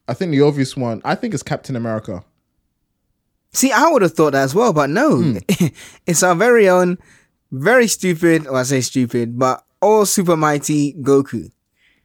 I 0.08 0.14
think 0.14 0.32
the 0.32 0.42
obvious 0.42 0.76
one. 0.78 1.02
I 1.04 1.16
think 1.16 1.34
it's 1.34 1.44
Captain 1.44 1.76
America. 1.76 2.24
See, 3.54 3.72
I 3.72 3.88
would 3.90 4.02
have 4.02 4.14
thought 4.14 4.32
that 4.34 4.44
as 4.44 4.54
well, 4.56 4.74
but 4.74 4.90
no, 4.90 5.18
Hmm. 5.22 5.38
it's 6.06 6.22
our 6.24 6.36
very 6.36 6.70
own, 6.70 6.98
very 7.52 7.88
stupid. 7.88 8.46
Or 8.48 8.58
I 8.58 8.64
say 8.64 8.82
stupid, 8.82 9.38
but 9.40 9.64
all 9.82 10.06
super 10.06 10.36
mighty 10.38 10.94
Goku. 10.94 11.50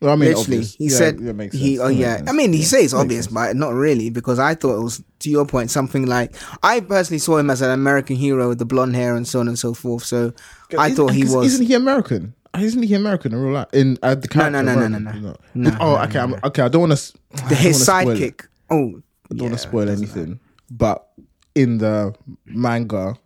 Well, 0.00 0.12
I 0.12 0.16
mean, 0.16 0.30
Literally, 0.30 0.56
obvious. 0.58 0.74
he 0.74 0.84
Yeah, 0.86 0.96
said 0.96 1.18
that 1.18 1.34
makes 1.34 1.54
he. 1.54 1.78
Oh 1.78 1.86
yeah. 1.88 2.22
I 2.26 2.32
mean, 2.32 2.52
he 2.52 2.60
Yeah, 2.60 2.64
says 2.66 2.92
obvious, 2.94 3.26
sense. 3.26 3.34
but 3.34 3.54
not 3.56 3.72
really 3.74 4.10
because 4.10 4.38
I 4.40 4.54
thought 4.56 4.78
it 4.78 4.82
was 4.82 5.02
to 5.20 5.30
your 5.30 5.46
point 5.46 5.70
something 5.70 6.06
like 6.06 6.34
I 6.62 6.80
personally 6.80 7.20
saw 7.20 7.36
him 7.36 7.50
as 7.50 7.62
an 7.62 7.70
American 7.70 8.16
hero 8.16 8.48
with 8.48 8.58
the 8.58 8.64
blonde 8.64 8.96
hair 8.96 9.14
and 9.14 9.28
so 9.28 9.38
on 9.38 9.46
and 9.46 9.56
so 9.58 9.74
forth. 9.74 10.04
So 10.04 10.32
I 10.76 10.92
thought 10.92 11.12
he 11.12 11.24
was. 11.24 11.54
Isn't 11.54 11.66
he 11.66 11.74
American? 11.74 12.34
Isn't 12.58 12.82
he 12.82 12.94
American 12.94 13.32
in 13.32 13.38
real 13.40 13.54
life? 13.54 13.68
In 13.72 13.98
uh, 14.02 14.14
the 14.14 14.28
No, 14.34 14.48
no, 14.50 14.60
no, 14.60 14.74
no, 14.74 14.88
no, 14.88 14.98
no. 14.98 15.36
No, 15.54 15.76
oh, 15.80 15.94
no, 15.94 16.02
okay. 16.02 16.18
I'm, 16.18 16.34
okay, 16.44 16.62
I 16.62 16.68
don't 16.68 16.88
want 16.88 16.98
to. 16.98 17.54
his 17.54 17.86
sidekick. 17.88 18.46
Oh, 18.70 19.00
I 19.30 19.34
don't 19.34 19.48
want 19.48 19.54
to 19.54 19.58
spoil 19.58 19.88
anything, 19.88 20.38
but 20.70 21.08
in 21.54 21.78
the 21.78 22.14
manga, 22.44 23.16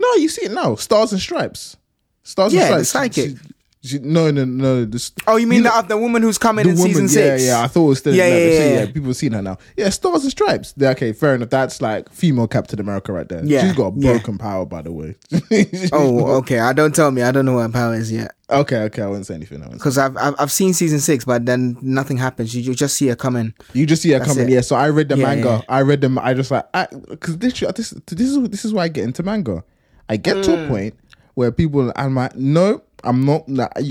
no, 0.00 0.14
you 0.14 0.28
see 0.28 0.44
it 0.46 0.52
now. 0.52 0.76
Stars 0.76 1.12
and 1.12 1.20
Stripes. 1.20 1.76
Stars 2.22 2.54
Yeah, 2.54 2.76
and 2.76 2.86
Stripes. 2.86 3.16
sidekick. 3.18 3.52
She- 3.82 4.00
no, 4.00 4.30
no, 4.30 4.44
no. 4.44 4.84
This, 4.84 5.12
Oh, 5.26 5.36
you 5.36 5.46
mean 5.46 5.62
know- 5.62 5.82
the, 5.82 5.88
the 5.88 5.96
woman 5.98 6.22
who's 6.22 6.36
coming 6.38 6.66
in 6.68 6.76
woman? 6.76 6.86
season 6.88 7.04
yeah, 7.04 7.08
six? 7.36 7.42
yeah. 7.44 7.58
yeah. 7.58 7.64
I 7.64 7.68
thought 7.68 7.84
it 7.84 7.88
was 7.88 7.98
still. 8.00 8.14
Yeah, 8.14 8.26
Yeah, 8.26 8.36
yeah, 8.36 8.78
yeah. 8.80 8.86
People 8.86 9.04
have 9.10 9.16
seen 9.16 9.32
her 9.32 9.42
now. 9.42 9.58
Yeah, 9.76 9.88
Stars 9.90 10.22
and 10.22 10.30
Stripes. 10.32 10.74
Okay, 10.80 11.12
fair 11.12 11.34
enough. 11.36 11.50
That's 11.50 11.80
like 11.80 12.10
female 12.12 12.48
Captain 12.48 12.80
America 12.80 13.12
right 13.12 13.28
there. 13.28 13.44
Yeah, 13.44 13.60
she's 13.62 13.76
got 13.76 13.90
broken 13.98 14.36
power, 14.38 14.66
by 14.66 14.82
the 14.82 14.92
way. 14.92 15.14
Oh, 15.92 16.36
okay. 16.38 16.58
I 16.58 16.72
don't 16.72 16.94
tell 16.94 17.10
me. 17.10 17.22
I 17.22 17.30
don't 17.30 17.44
know 17.46 17.54
what 17.54 17.62
her 17.62 17.68
power 17.68 17.94
is 17.94 18.10
yet 18.12 18.32
okay, 18.50 18.78
okay. 18.84 19.02
I 19.02 19.06
won't 19.06 19.26
say 19.26 19.34
anything. 19.34 19.58
I 19.62 19.66
won't 19.66 19.72
say 19.74 19.76
because 19.78 19.98
I've, 19.98 20.16
I've 20.16 20.34
I've 20.38 20.50
seen 20.52 20.72
season 20.72 21.00
six, 21.00 21.24
but 21.26 21.44
then 21.44 21.76
nothing 21.82 22.16
happens. 22.16 22.54
You, 22.54 22.62
you 22.62 22.74
just 22.74 22.96
see 22.96 23.06
her 23.08 23.14
coming. 23.16 23.52
You 23.74 23.84
just 23.84 24.00
see 24.02 24.10
her 24.12 24.18
That's 24.20 24.30
coming, 24.32 24.48
it. 24.48 24.52
yeah. 24.54 24.60
So 24.62 24.74
I 24.74 24.88
read 24.88 25.10
the 25.10 25.16
manga. 25.18 25.62
I 25.68 25.82
read 25.82 26.00
them. 26.00 26.18
I 26.18 26.32
just 26.34 26.50
like 26.50 26.64
because 27.10 27.36
this, 27.38 27.60
this 27.60 27.90
this 27.90 28.20
is 28.28 28.48
this 28.48 28.64
is 28.64 28.72
why 28.72 28.84
I 28.84 28.88
get 28.88 29.04
into 29.04 29.22
manga. 29.22 29.64
I 30.08 30.16
get 30.16 30.42
to 30.44 30.50
Mm. 30.52 30.64
a 30.64 30.68
point 30.68 30.94
where 31.34 31.52
people 31.52 31.92
I'm 31.94 32.14
like, 32.14 32.34
no, 32.36 32.82
I'm 33.04 33.24
not. 33.24 33.44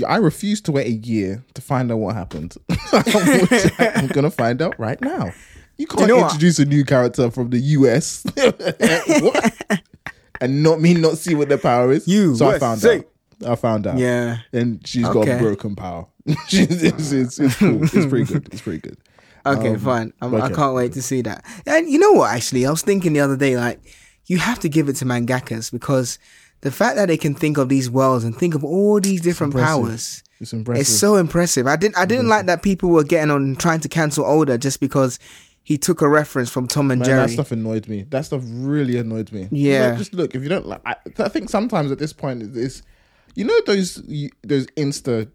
I 0.06 0.16
refuse 0.16 0.60
to 0.62 0.72
wait 0.72 0.86
a 0.86 0.90
year 0.92 1.42
to 1.54 1.62
find 1.62 1.90
out 1.90 1.96
what 1.98 2.14
happened. 2.14 2.56
I'm 2.92 4.06
gonna 4.08 4.30
find 4.30 4.60
out 4.60 4.78
right 4.78 5.00
now. 5.00 5.32
You 5.78 5.86
can't 5.86 6.08
know 6.08 6.16
what? 6.16 6.24
introduce 6.24 6.58
a 6.58 6.64
new 6.64 6.84
character 6.84 7.30
from 7.30 7.50
the 7.50 7.58
US 7.58 8.24
and 10.40 10.62
not 10.62 10.80
me 10.80 10.94
not 10.94 11.18
see 11.18 11.34
what 11.34 11.48
their 11.48 11.58
power 11.58 11.92
is. 11.92 12.06
You 12.06 12.34
so 12.36 12.48
I 12.50 12.58
found 12.58 12.84
out. 12.84 13.04
I 13.46 13.54
found 13.54 13.86
out. 13.86 13.98
Yeah. 13.98 14.38
and 14.52 14.84
she's 14.86 15.04
got 15.04 15.18
Okay. 15.18 15.38
broken 15.38 15.76
power. 15.76 16.06
It's, 16.50 17.12
it's, 17.12 17.38
it's 17.38 17.56
cool. 17.56 17.82
It's 17.84 17.92
pretty 18.06 18.24
good. 18.24 18.48
It's 18.52 18.60
pretty 18.60 18.80
good. 18.80 18.98
Okay, 19.46 19.70
Um, 19.70 19.78
fine. 19.78 20.12
I'm, 20.20 20.34
I 20.34 20.50
can't 20.50 20.74
wait 20.74 20.92
to 20.94 21.02
see 21.02 21.22
that. 21.22 21.44
And 21.66 21.88
you 21.88 21.98
know 21.98 22.12
what? 22.12 22.34
Actually, 22.34 22.66
I 22.66 22.70
was 22.70 22.82
thinking 22.82 23.12
the 23.14 23.20
other 23.20 23.36
day, 23.36 23.56
like 23.56 23.80
you 24.26 24.38
have 24.38 24.58
to 24.60 24.68
give 24.68 24.88
it 24.88 24.96
to 24.96 25.04
mangakas 25.06 25.70
because 25.72 26.18
the 26.60 26.70
fact 26.70 26.96
that 26.96 27.06
they 27.06 27.16
can 27.16 27.34
think 27.34 27.58
of 27.58 27.68
these 27.68 27.90
worlds 27.90 28.24
and 28.24 28.36
think 28.36 28.54
of 28.54 28.64
all 28.64 29.00
these 29.00 29.20
different 29.20 29.54
impressive. 29.54 29.82
powers. 29.82 30.22
It's 30.40 30.52
impressive. 30.52 30.80
It's 30.80 30.90
so 30.90 31.16
impressive. 31.16 31.66
I 31.66 31.76
didn't. 31.76 31.98
I 31.98 32.04
didn't 32.04 32.28
like 32.28 32.46
that 32.46 32.62
people 32.62 32.90
were 32.90 33.04
getting 33.04 33.30
on 33.30 33.56
trying 33.56 33.80
to 33.80 33.88
cancel 33.88 34.24
Oda 34.24 34.58
just 34.58 34.80
because 34.80 35.18
he 35.64 35.76
took 35.76 36.00
a 36.00 36.08
reference 36.08 36.48
from 36.48 36.66
Tom 36.66 36.90
and 36.90 37.00
Man, 37.00 37.06
Jerry. 37.06 37.26
that 37.26 37.32
stuff 37.32 37.52
annoyed 37.52 37.88
me. 37.88 38.04
That 38.04 38.24
stuff 38.24 38.42
really 38.44 38.96
annoyed 38.96 39.30
me. 39.32 39.48
Yeah. 39.50 39.88
Like, 39.88 39.98
just 39.98 40.14
look. 40.14 40.34
If 40.34 40.42
you 40.42 40.48
don't 40.48 40.66
like, 40.66 40.80
I, 40.86 40.96
I 41.18 41.28
think 41.28 41.50
sometimes 41.50 41.90
at 41.90 41.98
this 41.98 42.12
point 42.12 42.56
it's, 42.56 42.82
you 43.34 43.44
know, 43.44 43.60
those 43.66 43.96
those 44.44 44.66
Insta, 44.68 45.30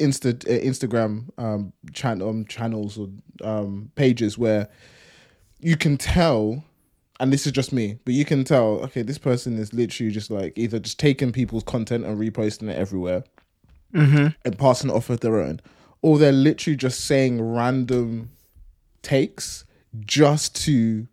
Insta 0.00 0.44
uh, 0.44 0.64
Instagram 0.64 1.28
um 1.38 1.72
channel 1.92 2.30
um, 2.30 2.44
channels 2.46 2.98
or 2.98 3.08
um 3.44 3.90
pages 3.94 4.36
where 4.36 4.68
you 5.60 5.76
can 5.76 5.96
tell, 5.96 6.64
and 7.22 7.32
this 7.32 7.46
is 7.46 7.52
just 7.52 7.72
me, 7.72 8.00
but 8.04 8.14
you 8.14 8.24
can 8.24 8.42
tell. 8.42 8.80
Okay, 8.82 9.02
this 9.02 9.16
person 9.16 9.56
is 9.56 9.72
literally 9.72 10.10
just 10.10 10.28
like 10.28 10.52
either 10.58 10.80
just 10.80 10.98
taking 10.98 11.30
people's 11.30 11.62
content 11.62 12.04
and 12.04 12.18
reposting 12.18 12.68
it 12.68 12.76
everywhere, 12.76 13.22
and 14.44 14.58
passing 14.58 14.90
it 14.90 14.92
off 14.92 15.08
of 15.08 15.20
their 15.20 15.40
own, 15.40 15.60
or 16.02 16.18
they're 16.18 16.32
literally 16.32 16.76
just 16.76 17.02
saying 17.04 17.40
random 17.40 18.30
takes 19.02 19.64
just 20.00 20.56
to 20.64 21.06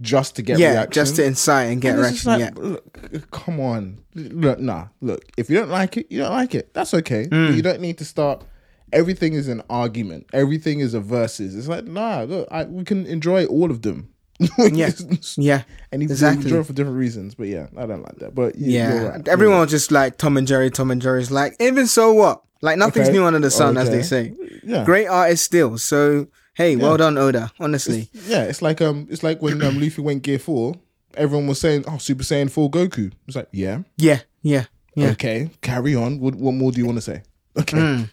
just 0.00 0.36
to 0.36 0.42
get 0.42 0.60
yeah, 0.60 0.70
reaction. 0.70 0.92
just 0.92 1.16
to 1.16 1.24
incite 1.24 1.70
and 1.72 1.82
get 1.82 1.94
And 1.94 2.02
reaction. 2.02 2.30
like, 2.30 2.40
yeah. 2.40 2.50
look, 2.54 3.30
come 3.32 3.58
on, 3.58 4.04
look, 4.14 4.60
nah, 4.60 4.86
look. 5.00 5.24
If 5.36 5.50
you 5.50 5.56
don't 5.56 5.70
like 5.70 5.96
it, 5.96 6.06
you 6.10 6.20
don't 6.20 6.32
like 6.32 6.54
it. 6.54 6.72
That's 6.74 6.94
okay. 6.94 7.26
Mm. 7.26 7.48
But 7.48 7.56
you 7.56 7.62
don't 7.62 7.80
need 7.80 7.98
to 7.98 8.04
start. 8.04 8.44
Everything 8.92 9.32
is 9.32 9.48
an 9.48 9.62
argument. 9.68 10.26
Everything 10.32 10.78
is 10.78 10.94
a 10.94 11.00
versus. 11.00 11.56
It's 11.56 11.66
like 11.66 11.86
nah, 11.86 12.22
look, 12.22 12.46
I, 12.52 12.64
we 12.66 12.84
can 12.84 13.04
enjoy 13.06 13.46
all 13.46 13.72
of 13.72 13.82
them. 13.82 14.13
Yeah. 14.58 14.90
Yeah, 15.36 15.62
and 15.92 16.02
you 16.02 16.08
exactly. 16.08 16.50
for 16.50 16.72
different 16.72 16.98
reasons. 16.98 17.34
But 17.34 17.48
yeah, 17.48 17.66
I 17.76 17.86
don't 17.86 18.02
like 18.02 18.16
that. 18.16 18.34
But 18.34 18.56
you- 18.56 18.72
Yeah, 18.72 18.94
you're 18.94 19.10
right. 19.10 19.28
everyone 19.28 19.60
was 19.60 19.70
just 19.70 19.90
like 19.92 20.18
Tom 20.18 20.36
and 20.36 20.46
Jerry. 20.46 20.70
Tom 20.70 20.90
and 20.90 21.00
Jerry's 21.00 21.30
like, 21.30 21.56
even 21.60 21.86
so 21.86 22.12
what? 22.12 22.42
Like 22.62 22.78
nothing's 22.78 23.08
Okay. 23.08 23.16
new 23.16 23.24
under 23.24 23.38
the 23.40 23.50
sun, 23.50 23.76
as 23.76 23.90
they 23.90 24.02
say. 24.02 24.34
Yeah. 24.64 24.84
Great 24.84 25.06
artist 25.06 25.44
still. 25.44 25.76
So 25.78 26.28
hey, 26.54 26.76
well 26.76 26.96
done, 26.96 27.18
Oda. 27.18 27.52
Honestly, 27.60 28.08
Yeah, 28.26 28.44
it's 28.44 28.62
like 28.62 28.80
um, 28.80 29.06
it's 29.10 29.22
like 29.22 29.42
when 29.42 29.60
um, 29.62 29.80
Luffy 29.80 30.00
went 30.02 30.22
Gear 30.22 30.38
Four. 30.38 30.74
Everyone 31.16 31.46
was 31.46 31.60
saying, 31.60 31.84
"Oh, 31.86 31.98
Super 31.98 32.24
Saiyan 32.24 32.50
Four 32.50 32.70
Goku." 32.70 33.12
It's 33.28 33.36
like, 33.36 33.48
yeah, 33.52 33.82
yeah, 33.96 34.20
yeah, 34.42 34.64
yeah. 34.96 35.10
okay, 35.10 35.48
carry 35.60 35.94
on. 35.94 36.18
What, 36.18 36.34
what 36.34 36.52
more 36.54 36.72
do 36.72 36.78
you 36.80 36.86
want 36.86 36.98
to 36.98 37.02
say? 37.02 37.22
Okay, 37.56 37.76
Mm. 37.78 38.10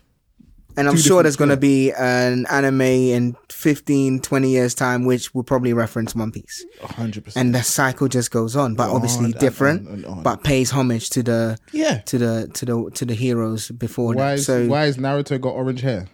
And 0.78 0.88
I'm 0.88 0.98
sure 0.98 1.22
there's 1.22 1.36
going 1.36 1.50
to 1.50 1.58
be 1.58 1.92
an 1.92 2.46
anime 2.50 2.82
in 2.82 3.36
15, 3.50 4.22
20 4.22 4.50
years 4.50 4.74
time, 4.74 5.06
which 5.06 5.34
will 5.34 5.44
probably 5.44 5.74
reference 5.74 6.16
One 6.16 6.32
Piece. 6.32 6.66
hundred 6.82 7.26
percent. 7.26 7.46
And 7.46 7.56
the 7.56 7.62
cycle 7.64 8.08
just 8.08 8.32
goes 8.32 8.56
on, 8.56 8.76
but 8.76 8.90
On 8.90 8.96
obviously 8.96 9.26
and 9.26 9.40
different, 9.40 9.88
on 9.88 10.06
on. 10.06 10.24
but 10.24 10.44
pays 10.44 10.72
homage 10.72 11.10
to 11.12 11.24
the 11.24 11.58
Yeah. 11.74 12.00
to 12.06 12.18
the 12.18 12.50
to 12.54 12.66
the 12.66 12.92
to 12.96 13.06
the 13.06 13.14
heroes 13.14 13.70
before 13.72 14.14
Why 14.14 14.34
is 14.34 14.46
So 14.46 14.66
why 14.68 14.86
is 14.86 14.98
Naruto 14.98 15.40
got 15.40 15.54
orange 15.54 15.82
hair? 15.82 16.08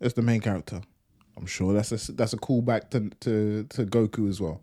As 0.00 0.14
the 0.14 0.22
main 0.22 0.40
character. 0.40 0.80
I'm 1.36 1.46
sure 1.46 1.72
that's 1.72 1.92
a 2.08 2.12
that's 2.12 2.32
a 2.32 2.36
callback 2.38 2.90
to 2.90 3.10
to 3.20 3.64
to 3.70 3.86
Goku 3.86 4.28
as 4.28 4.40
well. 4.40 4.60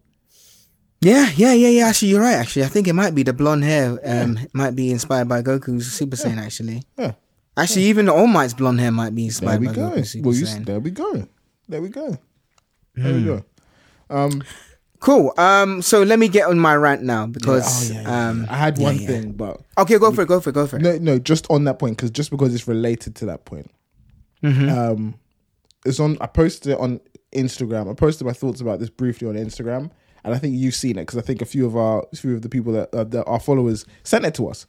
yeah, 1.02 1.30
yeah, 1.36 1.54
yeah, 1.54 1.70
yeah. 1.70 1.88
Actually, 1.88 2.10
you're 2.10 2.22
right. 2.22 2.36
Actually, 2.36 2.66
I 2.66 2.68
think 2.68 2.88
it 2.88 2.94
might 2.94 3.16
be 3.16 3.24
the 3.24 3.34
blonde 3.34 3.64
hair. 3.64 3.98
Um, 4.06 4.38
might 4.54 4.76
be 4.76 4.92
inspired 4.92 5.28
by 5.30 5.42
Goku's 5.42 5.90
Super 5.92 6.18
Saiyan. 6.18 6.38
Actually, 6.38 6.84
Yeah. 6.98 7.14
Actually, 7.62 7.84
even 7.84 8.06
the 8.06 8.14
All 8.14 8.28
Might's 8.28 8.54
blonde 8.54 8.80
hair 8.80 8.92
might 8.92 9.16
be 9.16 9.24
There 9.24 9.28
inspired 9.28 9.62
we 9.62 9.68
by 9.68 9.74
go. 9.74 9.90
Well, 9.90 10.36
you, 10.36 10.46
there 10.66 10.80
we 10.80 10.92
go. 10.92 11.28
There 11.68 11.82
we 11.82 11.90
go. 11.90 12.18
There 12.96 13.14
we 13.14 13.24
go. 13.24 13.44
Um, 14.10 14.42
Cool. 15.00 15.34
Um, 15.38 15.82
so 15.82 16.04
let 16.04 16.20
me 16.20 16.28
get 16.28 16.48
on 16.48 16.60
my 16.60 16.76
rant 16.76 17.04
now 17.04 17.24
oh, 17.24 17.28
because 17.28 17.90
yeah, 17.90 18.02
yeah, 18.02 18.30
um. 18.30 18.46
I 18.50 18.58
had 18.58 18.78
yeah, 18.78 18.84
one 18.84 19.00
yeah. 19.00 19.08
thing, 19.08 19.32
but 19.32 19.62
Okay, 19.78 19.98
go 19.98 20.12
for 20.12 20.22
it. 20.24 20.28
Go 20.28 20.40
for 20.42 20.50
it. 20.50 20.54
Go 20.54 20.68
for 20.68 20.76
it. 20.76 20.82
no, 20.82 20.98
no, 20.98 21.20
just 21.20 21.48
on 21.50 21.64
that 21.66 21.80
point, 21.80 21.96
because 21.96 22.12
just 22.12 22.30
because 22.30 22.54
it's 22.54 22.68
related 22.68 23.16
to 23.18 23.26
that 23.28 23.46
point. 23.46 23.72
Mm-hmm. 24.44 24.70
Um, 24.70 25.16
it's 25.86 26.00
on. 26.00 26.18
I 26.20 26.28
posted 26.28 26.74
it 26.74 26.80
on 26.80 27.00
Instagram. 27.34 27.90
I 27.90 27.94
posted 27.94 28.28
my 28.28 28.34
thoughts 28.34 28.60
about 28.60 28.80
this 28.80 28.90
briefly 28.90 29.30
on 29.30 29.36
Instagram, 29.36 29.90
and 30.26 30.34
I 30.34 30.38
think 30.38 30.56
you've 30.56 30.76
seen 30.76 30.98
it 30.98 31.04
because 31.04 31.18
I 31.18 31.22
think 31.22 31.42
a 31.42 31.46
few 31.46 31.66
of 31.66 31.78
our, 31.78 32.06
a 32.12 32.16
few 32.18 32.36
of 32.36 32.42
the 32.42 32.50
people 32.50 32.74
that, 32.74 32.94
uh, 32.94 33.06
that 33.06 33.24
our 33.26 33.40
followers 33.40 33.86
sent 34.04 34.26
it 34.26 34.34
to 34.36 34.50
us, 34.50 34.66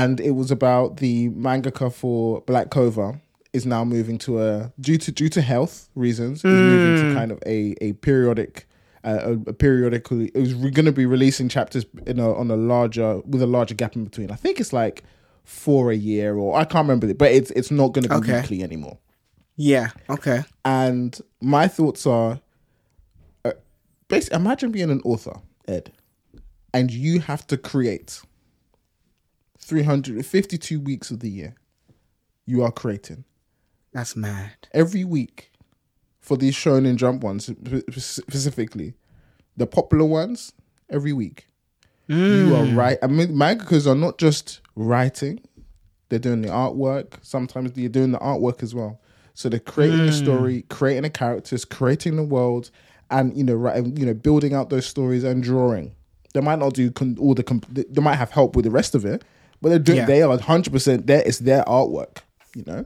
and 0.00 0.20
it 0.20 0.32
was 0.32 0.50
about 0.50 0.96
the 0.96 1.28
mangaka 1.30 1.92
for 1.92 2.40
Black 2.42 2.70
Clover 2.70 3.20
is 3.52 3.64
now 3.66 3.84
moving 3.84 4.18
to 4.18 4.40
a 4.42 4.72
due 4.80 4.98
to 4.98 5.12
due 5.12 5.28
to 5.28 5.40
health 5.42 5.88
reasons 5.94 6.38
is 6.38 6.44
moving 6.44 6.94
to 7.10 7.14
kind 7.14 7.30
of 7.32 7.38
a 7.46 7.74
a 7.80 7.92
periodic. 7.94 8.66
Uh, 9.04 9.18
a, 9.46 9.50
a 9.50 9.52
periodically, 9.52 10.30
it 10.32 10.38
was 10.38 10.54
going 10.54 10.84
to 10.84 10.92
be 10.92 11.06
releasing 11.06 11.48
chapters 11.48 11.84
in 12.06 12.20
a, 12.20 12.32
on 12.40 12.48
a 12.52 12.56
larger 12.56 13.18
with 13.32 13.42
a 13.42 13.46
larger 13.48 13.74
gap 13.74 13.96
in 13.96 14.04
between. 14.04 14.30
I 14.30 14.36
think 14.36 14.60
it's 14.60 14.72
like 14.72 15.02
for 15.44 15.90
a 15.90 15.96
year, 15.96 16.36
or 16.36 16.56
I 16.56 16.64
can't 16.64 16.84
remember 16.86 17.08
it, 17.08 17.18
but 17.18 17.32
it's 17.32 17.50
it's 17.50 17.72
not 17.72 17.88
going 17.94 18.04
to 18.04 18.08
be 18.10 18.14
Okay. 18.14 18.40
weekly 18.40 18.62
anymore. 18.62 18.98
Yeah. 19.56 19.88
Okay. 20.08 20.44
And 20.64 21.20
my 21.40 21.66
thoughts 21.66 22.06
are, 22.06 22.40
uh, 23.44 23.54
basically, 24.06 24.36
imagine 24.36 24.70
being 24.70 24.90
an 24.90 25.00
author, 25.04 25.34
Ed, 25.66 25.90
and 26.72 26.92
you 26.92 27.18
have 27.20 27.44
to 27.48 27.56
create 27.56 28.22
352 29.62 30.80
weeks 30.80 31.10
of 31.10 31.20
the 31.20 31.30
year. 31.30 31.54
You 32.44 32.62
are 32.62 32.72
creating 32.72 33.24
That's 33.92 34.16
mad. 34.16 34.68
every 34.72 35.04
week 35.04 35.52
for 36.20 36.36
these 36.36 36.54
Shonen 36.54 36.96
Jump 36.96 37.22
ones 37.22 37.50
specifically, 37.98 38.94
the 39.56 39.66
popular 39.66 40.04
ones 40.04 40.52
every 40.90 41.12
week. 41.12 41.46
You 42.08 42.54
are 42.54 42.64
mm. 42.64 42.76
right. 42.76 42.98
I 43.02 43.06
mean, 43.06 43.28
mangakas 43.28 43.86
are 43.86 43.94
not 43.94 44.18
just 44.18 44.60
writing; 44.74 45.40
they're 46.08 46.18
doing 46.18 46.42
the 46.42 46.48
artwork. 46.48 47.14
Sometimes 47.22 47.72
they're 47.72 47.88
doing 47.88 48.12
the 48.12 48.18
artwork 48.18 48.62
as 48.62 48.74
well. 48.74 49.00
So 49.34 49.48
they're 49.48 49.60
creating 49.60 50.06
the 50.06 50.12
mm. 50.12 50.22
story, 50.22 50.62
creating 50.68 51.04
the 51.04 51.10
characters, 51.10 51.64
creating 51.64 52.16
the 52.16 52.24
world, 52.24 52.70
and 53.10 53.36
you 53.36 53.44
know, 53.44 53.54
writing, 53.54 53.96
you 53.96 54.04
know, 54.04 54.14
building 54.14 54.52
out 54.52 54.68
those 54.68 54.84
stories 54.84 55.24
and 55.24 55.42
drawing. 55.42 55.94
They 56.34 56.40
might 56.40 56.58
not 56.58 56.74
do 56.74 56.90
con- 56.90 57.16
all 57.20 57.34
the. 57.34 57.42
Comp- 57.42 57.66
they 57.70 58.02
might 58.02 58.16
have 58.16 58.30
help 58.30 58.56
with 58.56 58.64
the 58.64 58.70
rest 58.70 58.94
of 58.94 59.04
it, 59.04 59.22
but 59.62 59.70
they're 59.70 59.78
doing. 59.78 59.98
Yeah. 59.98 60.06
They 60.06 60.22
are 60.22 60.38
hundred 60.38 60.72
percent 60.72 61.06
there. 61.06 61.22
It's 61.24 61.38
their 61.38 61.62
artwork. 61.64 62.18
You 62.54 62.64
know. 62.66 62.84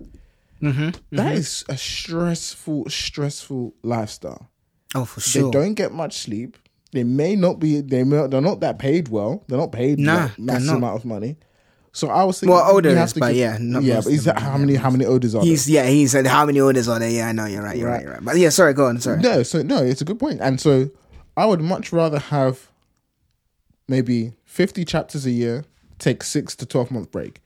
Mm-hmm, 0.62 0.82
mm-hmm. 0.82 1.16
That 1.16 1.34
is 1.34 1.64
a 1.68 1.76
stressful, 1.76 2.88
stressful 2.88 3.74
lifestyle. 3.82 4.48
Oh, 4.94 5.04
for 5.04 5.20
sure. 5.20 5.44
They 5.44 5.50
don't 5.50 5.74
get 5.74 5.92
much 5.92 6.18
sleep. 6.18 6.56
They 6.92 7.04
may 7.04 7.36
not 7.36 7.58
be. 7.58 7.80
They 7.80 8.04
may, 8.04 8.26
they're 8.28 8.40
not 8.40 8.60
that 8.60 8.78
paid 8.78 9.08
well. 9.08 9.44
They're 9.48 9.58
not 9.58 9.72
paid 9.72 9.98
Nah, 9.98 10.24
like, 10.24 10.38
massive 10.38 10.74
amount 10.76 10.96
of 10.96 11.04
money. 11.04 11.36
So 11.92 12.08
I 12.08 12.24
was 12.24 12.40
thinking, 12.40 12.54
Well, 12.54 12.70
Oda 12.70 12.90
we 12.90 12.94
have 12.94 13.08
is, 13.08 13.14
but 13.14 13.28
give- 13.28 13.36
yeah, 13.36 13.56
not 13.58 13.82
yeah. 13.82 14.00
But 14.02 14.12
is 14.12 14.24
that 14.24 14.38
how 14.38 14.56
many? 14.58 14.74
How 14.74 14.90
many 14.90 15.04
Odas 15.04 15.38
are 15.38 15.42
He's 15.42 15.68
yeah. 15.68 15.86
He 15.86 16.06
said 16.06 16.26
how 16.26 16.44
many 16.46 16.58
Odas 16.58 16.88
are 16.88 16.98
there? 16.98 17.10
Yeah, 17.10 17.28
I 17.28 17.32
know. 17.32 17.46
You're 17.46 17.62
right. 17.62 17.76
You're 17.76 17.88
right. 17.88 17.94
Right. 17.96 18.02
You're 18.02 18.12
right. 18.12 18.24
But 18.24 18.36
yeah, 18.36 18.50
sorry. 18.50 18.74
Go 18.74 18.86
on. 18.86 19.00
Sorry. 19.00 19.18
No, 19.20 19.42
so 19.42 19.62
no, 19.62 19.82
it's 19.82 20.00
a 20.00 20.04
good 20.04 20.18
point. 20.18 20.40
And 20.40 20.60
so 20.60 20.90
I 21.36 21.46
would 21.46 21.60
much 21.60 21.92
rather 21.92 22.18
have 22.18 22.68
maybe 23.88 24.34
fifty 24.44 24.84
chapters 24.84 25.26
a 25.26 25.30
year, 25.30 25.64
take 25.98 26.22
six 26.22 26.54
to 26.56 26.66
twelve 26.66 26.90
month 26.90 27.10
break. 27.10 27.40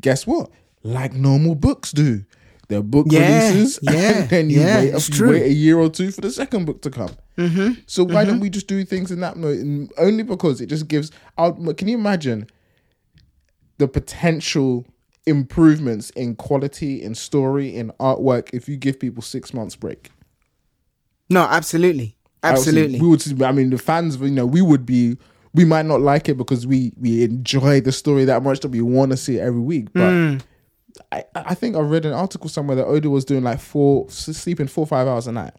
Guess 0.00 0.26
what? 0.26 0.50
Like 0.82 1.12
normal 1.12 1.54
books 1.54 1.92
do. 1.92 2.24
They're 2.68 2.82
book 2.82 3.06
Yeah, 3.10 3.50
releases, 3.50 3.78
yeah, 3.82 3.92
and 3.92 4.30
then 4.30 4.50
you 4.50 4.60
yeah, 4.60 4.80
wait, 4.80 5.18
you 5.18 5.28
wait 5.28 5.42
a 5.42 5.52
year 5.52 5.78
or 5.78 5.90
two 5.90 6.10
for 6.10 6.22
the 6.22 6.30
second 6.30 6.64
book 6.64 6.80
to 6.82 6.90
come. 6.90 7.10
Mm-hmm. 7.36 7.80
So 7.86 8.02
why 8.04 8.24
don't 8.24 8.40
we 8.40 8.48
just 8.48 8.66
do 8.66 8.82
things 8.84 9.10
in 9.10 9.20
that 9.20 9.36
mode? 9.36 9.58
And 9.58 9.92
Only 9.98 10.22
because 10.22 10.60
it 10.60 10.66
just 10.66 10.88
gives. 10.88 11.10
I'll, 11.36 11.52
can 11.74 11.88
you 11.88 11.98
imagine 11.98 12.46
the 13.78 13.88
potential 13.88 14.86
improvements 15.26 16.10
in 16.10 16.34
quality, 16.36 17.02
in 17.02 17.14
story, 17.14 17.74
in 17.76 17.90
artwork 18.00 18.48
if 18.52 18.68
you 18.68 18.76
give 18.76 18.98
people 18.98 19.22
six 19.22 19.52
months 19.52 19.76
break? 19.76 20.10
No, 21.28 21.42
absolutely, 21.42 22.16
Obviously, 22.42 22.72
absolutely. 22.82 23.00
we 23.00 23.08
would. 23.08 23.42
I 23.42 23.52
mean, 23.52 23.70
the 23.70 23.78
fans. 23.78 24.16
You 24.16 24.30
know, 24.30 24.46
we 24.46 24.62
would 24.62 24.86
be. 24.86 25.18
We 25.54 25.64
might 25.64 25.84
not 25.86 26.00
like 26.00 26.28
it 26.28 26.36
because 26.38 26.66
we 26.66 26.92
we 27.00 27.24
enjoy 27.24 27.80
the 27.80 27.92
story 27.92 28.24
that 28.26 28.42
much 28.42 28.60
that 28.60 28.70
we 28.70 28.80
want 28.80 29.10
to 29.12 29.16
see 29.16 29.36
it 29.36 29.40
every 29.40 29.60
week. 29.60 29.92
But 29.92 30.10
Hmm. 30.10 30.36
I 31.10 31.24
I 31.34 31.54
think 31.54 31.76
I 31.76 31.80
read 31.80 32.04
an 32.06 32.12
article 32.12 32.48
somewhere 32.48 32.76
that 32.76 32.86
Oda 32.86 33.08
was 33.10 33.24
doing 33.24 33.42
like 33.44 33.60
four 33.60 34.08
sleeping 34.10 34.66
four 34.68 34.86
five 34.86 35.06
hours 35.08 35.26
a 35.26 35.32
night. 35.32 35.52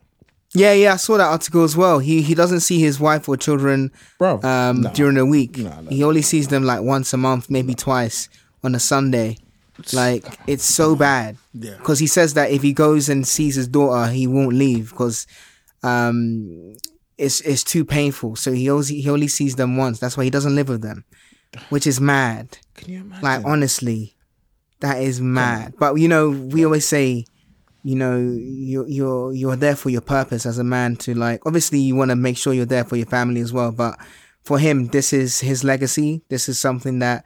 Yeah, 0.55 0.73
yeah, 0.73 0.93
I 0.93 0.97
saw 0.97 1.17
that 1.17 1.25
article 1.31 1.63
as 1.63 1.75
well. 1.75 1.97
He 1.99 2.21
he 2.21 2.35
doesn't 2.35 2.59
see 2.59 2.79
his 2.79 2.99
wife 2.99 3.27
or 3.27 3.35
children 3.37 3.91
Bro, 4.19 4.41
um, 4.43 4.81
no. 4.81 4.91
during 4.93 5.15
the 5.15 5.25
week. 5.25 5.57
No, 5.57 5.81
no. 5.81 5.89
He 5.89 6.03
only 6.03 6.21
sees 6.21 6.47
them 6.49 6.63
like 6.63 6.81
once 6.81 7.11
a 7.13 7.17
month, 7.17 7.49
maybe 7.49 7.73
twice 7.73 8.29
on 8.63 8.75
a 8.75 8.79
Sunday. 8.79 9.37
Like 9.91 10.23
it's 10.45 10.63
so 10.63 10.95
bad. 10.95 11.37
Yeah. 11.53 11.77
Because 11.77 11.97
he 11.97 12.05
says 12.05 12.35
that 12.35 12.51
if 12.51 12.61
he 12.61 12.73
goes 12.73 13.09
and 13.09 13.27
sees 13.27 13.55
his 13.55 13.67
daughter, 13.67 14.11
he 14.11 14.27
won't 14.27 14.53
leave 14.53 14.91
because 14.91 15.25
um, 15.81 16.75
it's 17.17 17.41
it's 17.41 17.63
too 17.63 17.85
painful. 17.85 18.35
So 18.35 18.51
he 18.51 18.69
only 18.69 19.01
he 19.01 19.09
only 19.09 19.27
sees 19.27 19.55
them 19.55 19.77
once. 19.77 19.99
That's 19.99 20.17
why 20.17 20.23
he 20.23 20.29
doesn't 20.29 20.55
live 20.55 20.69
with 20.69 20.81
them, 20.81 21.05
which 21.69 21.87
is 21.87 21.99
mad. 21.99 22.57
Can 22.75 22.91
you 22.91 23.01
imagine? 23.01 23.23
Like 23.23 23.45
honestly, 23.45 24.15
that 24.79 25.01
is 25.01 25.21
mad. 25.21 25.73
But 25.77 25.95
you 25.95 26.07
know, 26.07 26.29
we 26.29 26.65
always 26.65 26.87
say, 26.87 27.25
you 27.83 27.95
know, 27.95 28.17
you're 28.17 28.87
you're 28.87 29.33
you're 29.33 29.55
there 29.55 29.75
for 29.75 29.89
your 29.89 30.01
purpose 30.01 30.45
as 30.45 30.57
a 30.57 30.63
man 30.63 30.95
to 30.97 31.13
like. 31.13 31.45
Obviously, 31.45 31.79
you 31.79 31.95
want 31.95 32.11
to 32.11 32.15
make 32.15 32.37
sure 32.37 32.53
you're 32.53 32.65
there 32.65 32.83
for 32.83 32.95
your 32.95 33.05
family 33.05 33.41
as 33.41 33.53
well. 33.53 33.71
But 33.71 33.97
for 34.43 34.59
him, 34.59 34.87
this 34.87 35.13
is 35.13 35.39
his 35.39 35.63
legacy. 35.63 36.21
This 36.29 36.49
is 36.49 36.59
something 36.59 36.99
that 36.99 37.25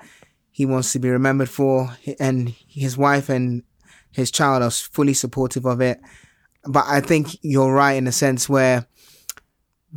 he 0.52 0.66
wants 0.66 0.92
to 0.94 1.00
be 1.00 1.10
remembered 1.10 1.50
for, 1.50 1.96
and 2.20 2.50
his 2.68 2.98
wife 2.98 3.30
and 3.30 3.64
his 4.12 4.32
child 4.32 4.64
are 4.64 4.72
fully 4.72 5.14
supportive 5.14 5.66
of 5.66 5.82
it. 5.82 6.00
But 6.66 6.86
I 6.88 7.02
think 7.02 7.38
you're 7.42 7.74
right 7.74 7.94
in 7.94 8.08
a 8.08 8.12
sense 8.12 8.50
where 8.50 8.86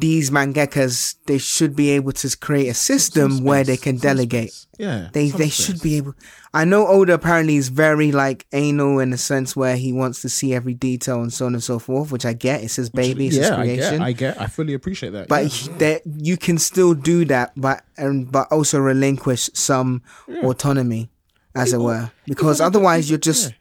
these 0.00 0.30
mangakas 0.30 1.16
they 1.26 1.38
should 1.38 1.76
be 1.76 1.90
able 1.90 2.12
to 2.12 2.36
create 2.38 2.68
a 2.68 2.74
system 2.74 3.44
where 3.44 3.64
they 3.64 3.76
can 3.76 3.96
delegate. 3.98 4.52
space. 4.52 4.66
Yeah, 4.78 5.08
They 5.12 5.28
they 5.30 5.50
space. 5.50 5.54
should 5.66 5.80
be 5.82 5.96
able. 5.98 6.14
I 6.54 6.64
know 6.64 6.86
Oda 6.86 7.14
apparently 7.14 7.56
is 7.56 7.68
very 7.68 8.10
like 8.12 8.46
anal 8.52 8.98
in 8.98 9.10
the 9.10 9.18
sense 9.18 9.54
where 9.54 9.76
he 9.76 9.92
wants 9.92 10.22
to 10.22 10.28
see 10.28 10.54
every 10.54 10.74
detail 10.74 11.20
and 11.20 11.32
so 11.32 11.46
on 11.46 11.52
and 11.54 11.62
so 11.62 11.78
forth, 11.78 12.10
which 12.10 12.24
I 12.24 12.32
get. 12.32 12.64
It's 12.64 12.76
his 12.76 12.88
baby, 12.90 13.26
it's 13.28 13.36
his 13.36 13.48
Yeah, 13.48 13.56
I 13.60 13.66
get, 13.66 14.00
I 14.00 14.12
get, 14.12 14.40
I 14.40 14.46
fully 14.46 14.74
appreciate 14.74 15.10
that. 15.10 15.28
but 15.28 15.44
yeah. 15.66 15.76
that 15.78 16.02
you 16.06 16.36
can 16.36 16.58
still 16.58 16.94
do 16.94 17.24
that, 17.26 17.52
but 17.56 17.84
and 17.96 18.30
but 18.32 18.50
also 18.50 18.78
relinquish 18.80 19.50
some 19.54 20.02
autonomy, 20.42 21.10
as 21.54 21.72
it 21.72 21.78
were, 21.80 22.10
because 22.26 22.60
otherwise 22.60 23.08
you're 23.10 23.18
just 23.18 23.52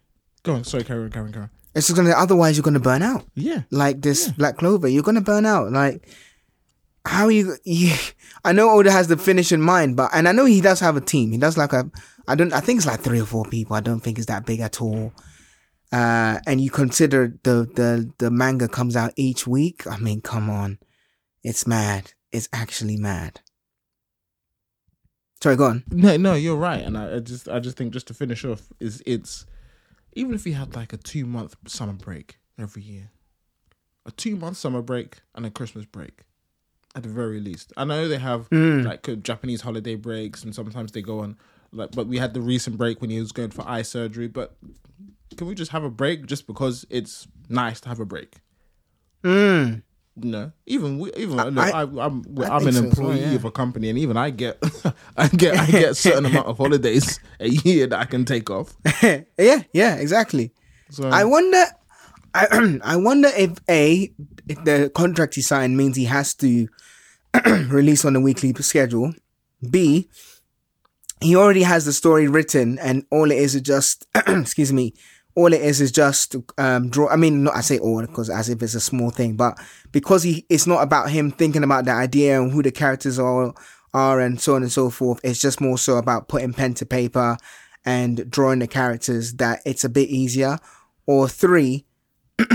go 0.44 0.54
on. 0.54 0.64
Sorry, 0.64 0.84
Karen, 0.84 1.12
Karen, 1.12 1.34
Karen. 1.34 1.50
it's 1.76 1.88
just 1.88 1.98
gonna. 1.98 2.12
Otherwise 2.12 2.56
you're 2.58 2.64
gonna 2.64 2.80
burn 2.80 3.02
out. 3.02 3.26
Yeah, 3.36 3.64
Like 3.72 4.02
this 4.02 4.32
Black 4.32 4.58
Clover, 4.58 4.88
you're 4.88 5.04
gonna 5.04 5.22
burn 5.22 5.46
out. 5.46 5.72
Like 5.72 6.08
how 7.06 7.28
you, 7.28 7.56
you? 7.64 7.96
I 8.44 8.52
know 8.54 8.70
Oda 8.70 8.92
has 8.92 9.08
the 9.08 9.18
finish 9.18 9.52
in 9.52 9.62
mind, 9.62 9.96
but 9.96 10.12
and 10.14 10.28
I 10.28 10.32
know 10.32 10.46
he 10.46 10.62
does 10.62 10.80
have 10.80 10.96
a 10.96 11.02
team. 11.02 11.32
He 11.32 11.38
does 11.38 11.58
like 11.58 11.74
a. 11.74 11.90
I 12.28 12.36
don't. 12.36 12.54
I 12.54 12.60
think 12.60 12.78
it's 12.78 12.88
like 12.88 13.02
three 13.02 13.22
or 13.22 13.26
four 13.26 13.46
people. 13.46 13.76
I 13.76 13.82
don't 13.82 14.00
think 14.00 14.18
it's 14.18 14.28
that 14.28 14.46
big 14.46 14.60
at 14.60 14.82
all. 14.82 15.14
Uh, 15.92 16.40
and 16.46 16.62
you 16.62 16.70
consider 16.70 17.36
the 17.44 17.68
the 17.76 18.12
the 18.20 18.30
manga 18.30 18.68
comes 18.68 18.96
out 18.96 19.12
each 19.16 19.48
week. 19.48 19.88
I 19.88 19.98
mean, 19.98 20.22
come 20.22 20.50
on, 20.50 20.78
it's 21.44 21.66
mad. 21.66 22.14
It's 22.32 22.48
actually 22.54 22.98
mad. 22.98 23.42
Sorry, 25.42 25.56
go 25.56 25.66
on. 25.66 25.84
no, 25.90 26.18
no, 26.18 26.34
you're 26.34 26.58
right, 26.58 26.84
and 26.84 26.98
I, 26.98 27.16
I 27.16 27.20
just, 27.20 27.48
I 27.48 27.60
just 27.60 27.78
think 27.78 27.94
just 27.94 28.08
to 28.08 28.14
finish 28.14 28.44
off 28.44 28.74
is 28.82 29.02
it's 29.06 29.46
even 30.14 30.34
if 30.34 30.44
we 30.44 30.52
had 30.52 30.76
like 30.76 30.92
a 30.92 30.98
two 30.98 31.26
month 31.26 31.56
summer 31.66 31.94
break 31.94 32.38
every 32.60 32.84
year, 32.84 33.12
a 34.06 34.12
two 34.12 34.36
month 34.36 34.58
summer 34.58 34.82
break 34.82 35.22
and 35.34 35.46
a 35.46 35.50
Christmas 35.50 35.86
break, 35.86 36.24
at 36.96 37.04
the 37.04 37.10
very 37.10 37.40
least. 37.40 37.74
I 37.78 37.86
know 37.86 38.08
they 38.08 38.18
have 38.18 38.52
like 38.52 39.08
uh, 39.08 39.16
Japanese 39.16 39.62
holiday 39.62 39.96
breaks, 39.96 40.44
and 40.44 40.54
sometimes 40.54 40.92
they 40.92 41.02
go 41.02 41.20
on 41.20 41.38
like, 41.72 41.92
but 41.92 42.08
we 42.08 42.18
had 42.18 42.34
the 42.34 42.42
recent 42.42 42.78
break 42.78 43.02
when 43.02 43.10
he 43.10 43.20
was 43.20 43.32
going 43.32 43.52
for 43.52 43.68
eye 43.68 43.84
surgery. 43.84 44.28
But 44.28 44.56
can 45.38 45.48
we 45.48 45.56
just 45.56 45.72
have 45.72 45.84
a 45.84 45.90
break 45.90 46.26
just 46.26 46.48
because 46.48 46.86
it's 46.90 47.28
nice 47.48 47.80
to 47.82 47.90
have 47.90 48.00
a 48.00 48.06
break? 48.06 48.38
Mm. 49.24 49.84
No, 50.16 50.52
even 50.66 51.00
we, 51.00 51.14
even 51.14 51.40
I- 51.40 51.44
look, 51.46 51.74
I, 51.74 51.82
am 51.84 52.00
I'm, 52.00 52.24
I'm 52.44 52.68
an 52.68 52.74
so 52.74 52.84
employee 52.84 53.22
yeah. 53.22 53.36
of 53.36 53.46
a 53.46 53.52
company, 53.52 53.90
and 53.90 53.98
even 53.98 54.18
I 54.18 54.32
get, 54.32 54.62
I 55.18 55.28
get, 55.28 55.58
I 55.58 55.66
get 55.68 55.92
a 55.92 55.96
certain 55.96 56.26
amount 56.26 56.48
of 56.48 56.58
holidays 56.58 57.20
a 57.40 57.48
year 57.48 57.88
that 57.88 58.00
I 58.00 58.06
can 58.06 58.26
take 58.26 58.50
off. 58.50 58.76
yeah, 59.04 59.64
yeah, 59.72 59.96
exactly. 59.96 60.52
So 60.90 61.08
I 61.08 61.24
wonder. 61.24 61.64
I 62.34 62.80
I 62.84 62.96
wonder 62.98 63.30
if 63.36 63.58
a 63.70 64.12
the 64.56 64.92
contract 64.94 65.36
he 65.36 65.42
signed 65.42 65.78
means 65.78 65.96
he 65.96 66.06
has 66.06 66.34
to 66.36 66.68
release 67.46 68.06
on 68.06 68.16
a 68.16 68.20
weekly 68.20 68.54
schedule. 68.54 69.14
B 69.70 70.10
he 71.22 71.36
already 71.36 71.64
has 71.64 71.86
the 71.86 71.94
story 71.94 72.28
written, 72.28 72.80
and 72.80 73.06
all 73.12 73.30
it 73.32 73.38
is 73.38 73.56
is 73.56 73.62
just 73.62 74.08
excuse 74.28 74.72
me. 74.72 74.94
All 75.36 75.54
it 75.54 75.62
is 75.62 75.80
is 75.80 75.92
just 75.92 76.36
um, 76.58 76.90
draw. 76.90 77.08
I 77.08 77.16
mean, 77.16 77.44
not 77.44 77.56
I 77.56 77.62
say 77.62 77.80
all 77.80 78.02
because 78.02 78.30
as 78.30 78.50
if 78.50 78.62
it's 78.62 78.74
a 78.74 78.80
small 78.80 79.10
thing, 79.10 79.36
but 79.36 79.58
because 79.92 80.24
he, 80.24 80.46
it's 80.50 80.68
not 80.68 80.82
about 80.82 81.12
him 81.12 81.32
thinking 81.32 81.64
about 81.64 81.86
the 81.86 81.92
idea 81.92 82.42
and 82.42 82.52
who 82.52 82.62
the 82.62 82.72
characters 82.72 83.20
are, 83.20 83.54
are 83.94 84.20
and 84.20 84.42
so 84.42 84.56
on 84.56 84.64
and 84.64 84.72
so 84.72 84.90
forth. 84.90 85.22
It's 85.24 85.40
just 85.40 85.62
more 85.62 85.78
so 85.78 85.98
about 85.98 86.28
putting 86.28 86.54
pen 86.54 86.74
to 86.76 86.86
paper 86.86 87.38
and 87.86 88.30
drawing 88.30 88.60
the 88.60 88.68
characters 88.68 89.34
that 89.36 89.62
it's 89.66 89.84
a 89.84 89.90
bit 89.90 90.10
easier. 90.10 90.58
Or 91.06 91.30
three, 91.30 91.86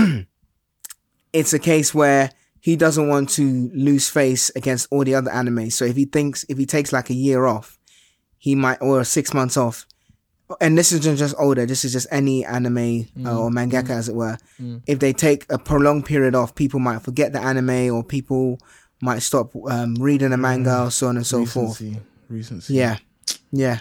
it's 1.35 1.53
a 1.53 1.59
case 1.59 1.93
where 1.93 2.31
he 2.59 2.75
doesn't 2.75 3.07
want 3.07 3.29
to 3.31 3.69
lose 3.75 4.09
face 4.09 4.49
against 4.55 4.87
all 4.91 5.03
the 5.03 5.13
other 5.15 5.29
anime. 5.31 5.69
So 5.69 5.85
if 5.85 5.95
he 5.95 6.05
thinks 6.05 6.45
if 6.49 6.57
he 6.57 6.65
takes 6.65 6.91
like 6.91 7.09
a 7.11 7.13
year 7.13 7.45
off, 7.45 7.77
he 8.37 8.55
might 8.55 8.81
or 8.81 9.03
six 9.03 9.33
months 9.33 9.57
off. 9.57 9.85
And 10.61 10.77
this 10.77 10.91
isn't 10.91 11.17
just 11.17 11.35
Oda. 11.39 11.65
This 11.65 11.83
is 11.85 11.91
just 11.93 12.05
any 12.11 12.45
anime 12.45 13.07
uh, 13.25 13.35
or 13.39 13.49
mangaka, 13.49 13.89
as 13.89 14.09
it 14.09 14.15
were. 14.15 14.37
If 14.85 14.99
they 14.99 15.11
take 15.11 15.45
a 15.49 15.57
prolonged 15.57 16.05
period 16.05 16.35
off, 16.35 16.53
people 16.53 16.79
might 16.79 17.01
forget 17.01 17.33
the 17.33 17.41
anime, 17.41 17.91
or 17.91 18.03
people 18.03 18.59
might 19.01 19.23
stop 19.23 19.55
um, 19.69 19.95
reading 19.95 20.29
the 20.29 20.37
manga, 20.37 20.83
or 20.83 20.91
so 20.91 21.07
on 21.07 21.17
and 21.17 21.25
so 21.25 21.45
forth. 21.47 21.81
recency, 21.81 21.99
recency. 22.29 22.73
Yeah, 22.75 22.97
yeah. 23.51 23.79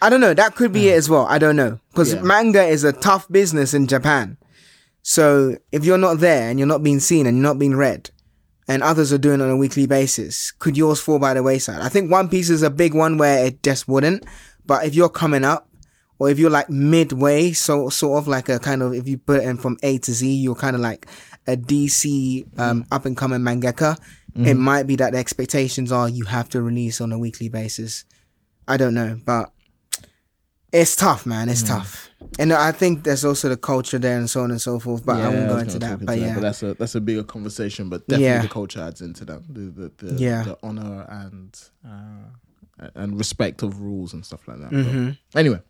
I 0.00 0.08
don't 0.08 0.20
know. 0.20 0.34
That 0.34 0.54
could 0.54 0.72
be 0.72 0.88
it 0.88 0.94
as 0.96 1.10
well. 1.10 1.26
I 1.26 1.38
don't 1.38 1.56
know 1.56 1.80
because 1.90 2.14
Yeah. 2.14 2.22
manga 2.22 2.62
is 2.62 2.84
a 2.84 2.92
tough 2.92 3.26
business 3.30 3.74
in 3.74 3.88
Japan. 3.88 4.36
So 5.02 5.56
if 5.72 5.84
you're 5.84 5.98
not 5.98 6.18
there 6.18 6.50
and 6.50 6.58
you're 6.58 6.68
not 6.68 6.82
being 6.82 7.00
seen 7.00 7.26
and 7.26 7.36
you're 7.36 7.42
not 7.42 7.58
being 7.58 7.76
read, 7.76 8.10
and 8.66 8.82
others 8.82 9.12
are 9.12 9.18
doing 9.18 9.40
it 9.40 9.44
on 9.44 9.50
a 9.50 9.56
weekly 9.56 9.86
basis, 9.86 10.50
could 10.52 10.76
yours 10.76 11.00
fall 11.00 11.18
by 11.18 11.32
the 11.34 11.42
wayside? 11.42 11.80
I 11.80 11.88
think 11.88 12.10
One 12.10 12.28
Piece 12.28 12.50
is 12.50 12.62
a 12.62 12.70
big 12.70 12.94
one 12.94 13.16
where 13.16 13.46
it 13.46 13.62
just 13.62 13.88
wouldn't. 13.88 14.24
But 14.66 14.84
if 14.84 14.94
you're 14.94 15.08
coming 15.08 15.44
up, 15.44 15.68
or 16.18 16.28
if 16.28 16.38
you're 16.38 16.50
like 16.50 16.68
midway, 16.68 17.52
so 17.52 17.88
sort 17.88 18.18
of 18.18 18.28
like 18.28 18.48
a 18.48 18.58
kind 18.58 18.82
of 18.82 18.92
if 18.92 19.08
you 19.08 19.18
put 19.18 19.40
it 19.42 19.44
in 19.44 19.56
from 19.56 19.78
A 19.82 19.98
to 19.98 20.12
Z, 20.12 20.28
you're 20.28 20.54
kind 20.54 20.76
of 20.76 20.82
like 20.82 21.06
a 21.46 21.56
DC 21.56 22.58
um, 22.58 22.84
up 22.90 23.06
and 23.06 23.16
coming 23.16 23.40
mangaka. 23.40 23.96
It 24.36 24.54
might 24.54 24.86
be 24.86 24.94
that 24.96 25.12
the 25.12 25.18
expectations 25.18 25.90
are 25.90 26.08
you 26.08 26.24
have 26.26 26.48
to 26.50 26.62
release 26.62 27.00
on 27.00 27.10
a 27.10 27.18
weekly 27.18 27.48
basis. 27.48 28.04
I 28.68 28.76
don't 28.76 28.94
know, 28.94 29.18
but 29.24 29.50
it's 30.72 30.94
tough, 30.96 31.24
man. 31.26 31.48
It's 31.48 31.62
tough, 31.62 32.10
and 32.38 32.52
I 32.52 32.72
think 32.72 33.04
there's 33.04 33.24
also 33.24 33.48
the 33.48 33.56
culture 33.56 33.98
there 33.98 34.18
and 34.18 34.28
so 34.28 34.42
on 34.42 34.50
and 34.50 34.60
so 34.60 34.78
forth. 34.78 35.04
But 35.06 35.16
I 35.20 35.28
won't 35.28 35.48
go 35.48 35.56
into 35.58 35.78
that. 35.78 36.04
But 36.04 36.18
yeah, 36.18 36.34
but 36.34 36.40
that's 36.42 36.62
a 36.62 36.74
that's 36.74 36.94
a 36.94 37.00
bigger 37.00 37.22
conversation. 37.24 37.88
But 37.88 38.06
definitely 38.06 38.26
Yeah. 38.26 38.42
the 38.42 38.48
culture 38.48 38.80
adds 38.80 39.00
into 39.00 39.24
that. 39.26 39.42
The 39.52 39.60
the, 39.60 39.92
the, 40.06 40.14
Yeah. 40.20 40.42
the 40.42 40.58
honor 40.62 41.06
and 41.08 41.58
uh, 41.86 42.88
and 42.94 43.16
respect 43.18 43.62
of 43.62 43.80
rules 43.80 44.12
and 44.12 44.24
stuff 44.24 44.46
like 44.46 44.58
that. 44.60 44.70
Mm-hmm. 44.70 45.10
But 45.32 45.38
anyway, 45.40 45.60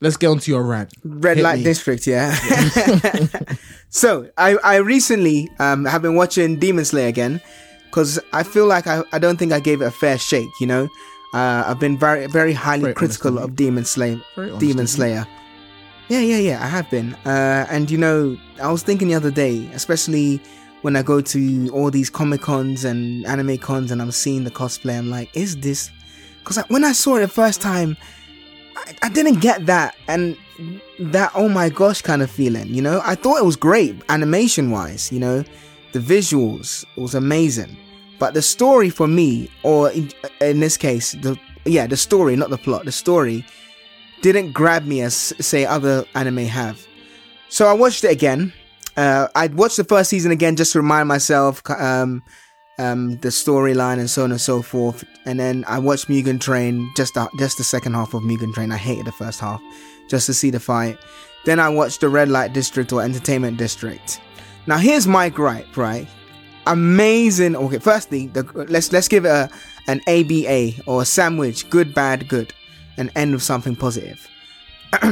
let's 0.00 0.16
get 0.16 0.28
onto 0.28 0.50
your 0.50 0.62
rant. 0.62 0.92
Red 1.02 1.38
Hit 1.38 1.42
Light 1.42 1.58
me. 1.58 1.64
District, 1.64 2.06
yeah. 2.06 2.34
so 3.88 4.28
I 4.36 4.56
I 4.62 4.76
recently 4.76 5.48
um 5.58 5.84
have 5.86 6.02
been 6.02 6.14
watching 6.14 6.58
Demon 6.58 6.84
Slayer 6.84 7.08
again 7.08 7.40
because 7.86 8.20
I 8.32 8.42
feel 8.42 8.66
like 8.66 8.86
I, 8.86 9.02
I 9.12 9.18
don't 9.18 9.36
think 9.38 9.52
I 9.52 9.60
gave 9.60 9.82
it 9.82 9.86
a 9.86 9.90
fair 9.90 10.18
shake. 10.18 10.50
You 10.60 10.66
know, 10.66 10.88
uh, 11.32 11.64
I've 11.66 11.78
been 11.78 11.96
very 11.96 12.26
very 12.26 12.52
highly 12.52 12.82
Very 12.82 12.94
critical 12.94 13.38
of 13.38 13.56
Demon 13.56 13.84
Slayer. 13.84 14.20
Demon. 14.58 14.86
Slayer. 14.86 15.26
Yeah, 16.08 16.20
yeah, 16.20 16.38
yeah. 16.38 16.64
I 16.64 16.66
have 16.66 16.90
been. 16.90 17.14
Uh, 17.24 17.66
and 17.70 17.90
you 17.90 17.98
know, 17.98 18.36
I 18.60 18.70
was 18.72 18.82
thinking 18.82 19.08
the 19.08 19.14
other 19.14 19.30
day, 19.30 19.68
especially 19.72 20.40
when 20.82 20.96
I 20.96 21.02
go 21.02 21.20
to 21.20 21.68
all 21.72 21.90
these 21.90 22.10
comic 22.10 22.40
cons 22.40 22.84
and 22.84 23.24
anime 23.26 23.58
cons, 23.58 23.92
and 23.92 24.02
I'm 24.02 24.10
seeing 24.10 24.44
the 24.44 24.50
cosplay. 24.50 24.98
I'm 24.98 25.10
like, 25.10 25.34
is 25.36 25.56
this? 25.58 25.90
Because 26.40 26.58
when 26.68 26.84
I 26.84 26.92
saw 26.92 27.16
it 27.16 27.20
the 27.20 27.28
first 27.28 27.60
time, 27.60 27.96
I, 28.76 28.96
I 29.02 29.08
didn't 29.08 29.40
get 29.40 29.66
that 29.66 29.94
and 30.08 30.36
that 30.98 31.30
oh 31.34 31.48
my 31.48 31.68
gosh 31.68 32.02
kind 32.02 32.22
of 32.22 32.30
feeling. 32.30 32.74
You 32.74 32.82
know, 32.82 33.00
I 33.04 33.14
thought 33.14 33.38
it 33.38 33.44
was 33.44 33.56
great 33.56 33.94
animation 34.08 34.70
wise. 34.70 35.12
You 35.12 35.20
know, 35.20 35.44
the 35.92 36.00
visuals 36.00 36.84
it 36.96 37.00
was 37.00 37.14
amazing, 37.14 37.76
but 38.20 38.34
the 38.34 38.42
story 38.42 38.90
for 38.90 39.08
me, 39.08 39.50
or 39.64 39.90
in, 39.90 40.12
in 40.40 40.60
this 40.60 40.76
case, 40.76 41.12
the 41.12 41.36
yeah, 41.64 41.86
the 41.86 41.96
story, 41.96 42.36
not 42.36 42.50
the 42.50 42.58
plot, 42.58 42.84
the 42.84 42.92
story 42.92 43.44
didn't 44.22 44.52
grab 44.52 44.84
me 44.84 45.00
as 45.00 45.14
say 45.40 45.64
other 45.64 46.04
anime 46.14 46.44
have. 46.44 46.86
So 47.48 47.66
I 47.66 47.72
watched 47.72 48.04
it 48.04 48.12
again. 48.12 48.52
Uh, 48.96 49.28
I 49.34 49.48
watched 49.48 49.78
the 49.78 49.84
first 49.84 50.10
season 50.10 50.30
again 50.30 50.56
just 50.56 50.72
to 50.72 50.80
remind 50.80 51.08
myself 51.08 51.62
um, 51.70 52.22
um, 52.78 53.16
the 53.18 53.28
storyline 53.28 53.98
and 53.98 54.10
so 54.10 54.24
on 54.24 54.30
and 54.30 54.40
so 54.40 54.60
forth. 54.60 55.02
And 55.24 55.40
then 55.40 55.64
I 55.66 55.78
watched 55.78 56.08
Mugen 56.08 56.40
Train 56.40 56.90
just 56.96 57.14
the, 57.14 57.28
just 57.38 57.56
the 57.56 57.64
second 57.64 57.94
half 57.94 58.12
of 58.12 58.22
Mugen 58.22 58.52
Train. 58.52 58.70
I 58.70 58.76
hated 58.76 59.06
the 59.06 59.12
first 59.12 59.40
half 59.40 59.62
just 60.08 60.26
to 60.26 60.34
see 60.34 60.50
the 60.50 60.60
fight. 60.60 60.98
Then 61.46 61.58
I 61.58 61.70
watched 61.70 62.02
the 62.02 62.10
Red 62.10 62.28
Light 62.28 62.52
District 62.52 62.92
or 62.92 63.02
Entertainment 63.02 63.56
District. 63.56 64.20
Now 64.66 64.76
here's 64.76 65.06
my 65.06 65.30
gripe, 65.30 65.76
right? 65.76 66.06
Amazing. 66.66 67.56
Okay, 67.56 67.78
firstly, 67.78 68.26
the, 68.28 68.42
let's 68.68 68.92
let's 68.92 69.08
give 69.08 69.24
it 69.24 69.28
a 69.28 69.50
an 69.86 70.00
ABA 70.06 70.82
or 70.86 71.02
a 71.02 71.04
sandwich. 71.04 71.68
Good, 71.70 71.94
bad, 71.94 72.28
good, 72.28 72.52
and 72.96 73.10
end 73.16 73.32
with 73.32 73.42
something 73.42 73.74
positive. 73.76 74.28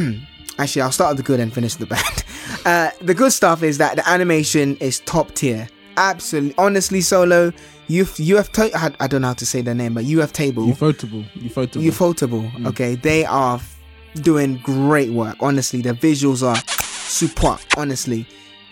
Actually, 0.59 0.83
I'll 0.83 0.93
start 0.93 1.11
with 1.17 1.19
the 1.19 1.23
good 1.23 1.41
and 1.41 1.53
finish 1.53 1.79
with 1.79 1.89
the 1.89 1.95
bad. 1.95 2.23
Uh, 2.65 2.91
the 3.01 3.15
good 3.15 3.33
stuff 3.33 3.63
is 3.63 3.79
that 3.79 3.97
the 3.97 4.07
animation 4.09 4.77
is 4.79 5.01
top 5.01 5.33
tier. 5.35 5.69
Absolutely, 5.97 6.55
honestly, 6.59 7.01
solo. 7.01 7.53
You 7.87 8.07
you 8.17 8.37
have 8.37 8.51
to, 8.53 8.71
I, 8.77 8.91
I 9.01 9.07
don't 9.07 9.23
know 9.23 9.29
how 9.29 9.35
to 9.35 9.47
say 9.47 9.63
their 9.63 9.75
name, 9.75 9.95
but 9.95 10.05
you 10.05 10.21
have 10.21 10.33
table. 10.33 10.67
you 10.67 10.75
foldable, 10.75 11.25
you 11.35 11.49
Ufotable. 11.51 11.83
Ufotable. 11.83 12.51
Ufotable. 12.53 12.67
Okay, 12.69 12.95
they 12.97 13.25
are 13.25 13.57
f- 13.57 13.79
doing 14.21 14.59
great 14.63 15.11
work. 15.11 15.37
Honestly, 15.41 15.81
the 15.81 15.93
visuals 15.93 16.43
are 16.47 16.57
super. 17.09 17.57
Honestly, 17.77 18.27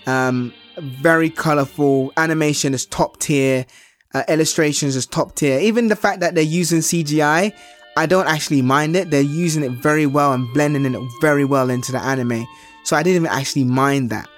um, 0.07 0.53
very 0.79 1.31
colorful. 1.31 2.13
Animation 2.17 2.75
is 2.75 2.87
top 2.87 3.19
tier. 3.19 3.67
Uh, 4.15 4.23
illustrations 4.29 4.97
is 4.97 5.07
top 5.07 5.35
tier. 5.35 5.59
Even 5.59 5.89
the 5.89 5.97
fact 5.97 6.21
that 6.21 6.35
they're 6.35 6.45
using 6.45 6.79
CGI, 6.79 7.53
I 7.97 8.07
don't 8.07 8.27
actually 8.27 8.63
mind 8.63 8.97
it. 8.97 9.11
They're 9.11 9.21
using 9.21 9.63
it 9.63 9.73
very 9.73 10.07
well 10.07 10.33
and 10.33 10.53
blending 10.53 10.95
it 10.95 11.11
very 11.21 11.45
well 11.45 11.71
into 11.71 11.93
the 11.93 11.99
anime. 11.99 12.47
So 12.85 12.97
I 12.97 13.03
didn't 13.03 13.17
even 13.17 13.37
actually 13.37 13.65
mind 13.65 14.11
that. 14.11 14.29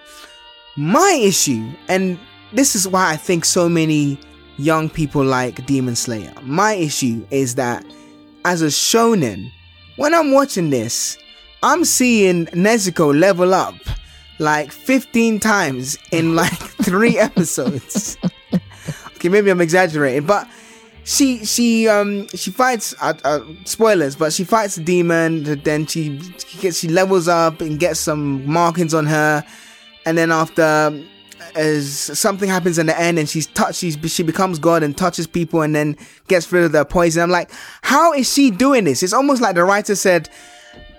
My 0.76 1.20
issue, 1.22 1.70
and 1.88 2.18
this 2.52 2.74
is 2.74 2.86
why 2.86 3.10
I 3.10 3.16
think 3.16 3.44
so 3.44 3.68
many 3.68 4.18
young 4.58 4.88
people 4.88 5.24
like 5.24 5.66
Demon 5.66 5.96
Slayer. 5.96 6.32
My 6.42 6.72
issue 6.74 7.26
is 7.30 7.56
that 7.56 7.84
as 8.44 8.62
a 8.62 8.66
shonen, 8.66 9.50
when 9.96 10.14
I'm 10.14 10.32
watching 10.32 10.70
this, 10.70 11.18
I'm 11.62 11.84
seeing 11.84 12.46
Nezuko 12.46 13.18
level 13.18 13.52
up 13.52 13.74
like 14.38 14.72
15 14.72 15.40
times 15.40 15.98
in 16.12 16.34
like 16.42 16.52
three 16.52 17.18
episodes. 17.18 18.16
okay, 19.16 19.28
maybe 19.28 19.50
I'm 19.50 19.60
exaggerating, 19.60 20.26
but 20.26 20.48
she 21.04 21.42
she 21.44 21.88
um 21.88 22.28
she 22.28 22.50
fights 22.50 22.94
uh, 23.00 23.14
uh, 23.24 23.40
spoilers, 23.64 24.14
but 24.14 24.32
she 24.32 24.44
fights 24.44 24.76
a 24.76 24.82
demon. 24.82 25.44
Then 25.62 25.86
she 25.86 26.20
she, 26.20 26.58
gets, 26.58 26.78
she 26.78 26.88
levels 26.88 27.28
up 27.28 27.60
and 27.62 27.80
gets 27.80 27.98
some 27.98 28.46
markings 28.50 28.92
on 28.92 29.06
her, 29.06 29.42
and 30.04 30.18
then 30.18 30.30
after 30.30 30.92
as 31.54 31.88
something 32.18 32.48
happens 32.48 32.78
in 32.78 32.86
the 32.86 33.00
end 33.00 33.18
and 33.18 33.28
she's 33.28 33.46
touched 33.46 33.78
she's, 33.78 33.96
she 34.10 34.22
becomes 34.22 34.58
god 34.58 34.82
and 34.82 34.96
touches 34.96 35.26
people 35.26 35.62
and 35.62 35.74
then 35.74 35.96
gets 36.26 36.50
rid 36.52 36.64
of 36.64 36.72
their 36.72 36.84
poison 36.84 37.22
i'm 37.22 37.30
like 37.30 37.50
how 37.82 38.12
is 38.12 38.30
she 38.30 38.50
doing 38.50 38.84
this 38.84 39.02
it's 39.02 39.12
almost 39.12 39.40
like 39.40 39.54
the 39.54 39.64
writer 39.64 39.94
said 39.94 40.28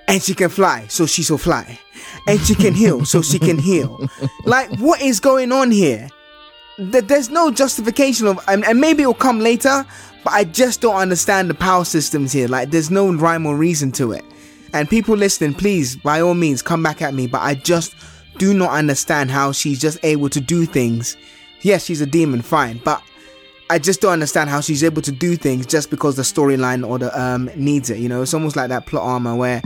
and 0.10 0.22
she 0.24 0.34
can 0.34 0.50
fly 0.50 0.86
so 0.88 1.06
she 1.06 1.24
shall 1.24 1.38
fly. 1.38 1.80
And 2.28 2.40
she 2.42 2.56
can 2.56 2.74
heal 2.74 3.06
so 3.06 3.22
she 3.22 3.40
can 3.40 3.58
heal. 3.58 4.10
Like 4.46 4.70
what 4.80 5.02
is 5.02 5.20
going 5.20 5.52
on 5.52 5.72
here? 5.72 6.10
Th- 6.78 7.04
there's 7.04 7.30
no 7.30 7.52
justification 7.52 8.28
of 8.28 8.40
and, 8.48 8.66
and 8.66 8.80
maybe 8.80 9.04
it'll 9.04 9.14
come 9.14 9.40
later 9.40 9.86
but 10.24 10.34
i 10.34 10.44
just 10.44 10.82
don't 10.82 10.96
understand 10.96 11.50
the 11.50 11.54
power 11.54 11.86
systems 11.86 12.32
here. 12.32 12.48
Like 12.48 12.72
there's 12.72 12.92
no 12.92 13.12
rhyme 13.14 13.46
or 13.46 13.56
reason 13.56 13.92
to 13.94 14.12
it. 14.12 14.26
And 14.74 14.90
people 14.90 15.16
listening 15.16 15.54
please 15.54 15.96
by 15.96 16.22
all 16.22 16.34
means 16.34 16.62
come 16.62 16.84
back 16.84 17.02
at 17.02 17.14
me 17.14 17.28
but 17.28 17.42
i 17.42 17.54
just 17.54 17.96
do 18.38 18.54
not 18.54 18.72
understand 18.72 19.30
how 19.32 19.52
she's 19.52 19.80
just 19.80 20.00
able 20.04 20.30
to 20.30 20.42
do 20.42 20.66
things. 20.66 21.16
Yes 21.62 21.86
she's 21.86 22.02
a 22.02 22.06
demon 22.06 22.42
fine 22.42 22.82
but 22.84 23.02
I 23.72 23.78
just 23.78 24.02
don't 24.02 24.14
understand 24.14 24.50
how 24.50 24.62
she's 24.62 24.84
able 24.84 25.02
to 25.04 25.12
do 25.12 25.36
things 25.36 25.66
just 25.66 25.90
because 25.90 26.16
the 26.16 26.24
storyline 26.24 26.88
or 26.88 26.98
the 26.98 27.20
um 27.20 27.50
needs 27.56 27.90
it. 27.90 28.00
You 28.00 28.10
know, 28.10 28.22
it's 28.22 28.34
almost 28.34 28.56
like 28.56 28.70
that 28.70 28.86
plot 28.86 29.04
armor 29.04 29.36
where 29.36 29.62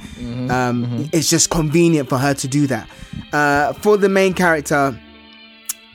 um 0.50 1.10
it's 1.14 1.30
just 1.30 1.50
convenient 1.50 2.10
for 2.10 2.18
her 2.18 2.34
to 2.34 2.48
do 2.48 2.68
that. 2.68 2.90
Uh, 3.32 3.74
for 3.74 3.98
the 3.98 4.10
main 4.10 4.34
character, 4.34 5.00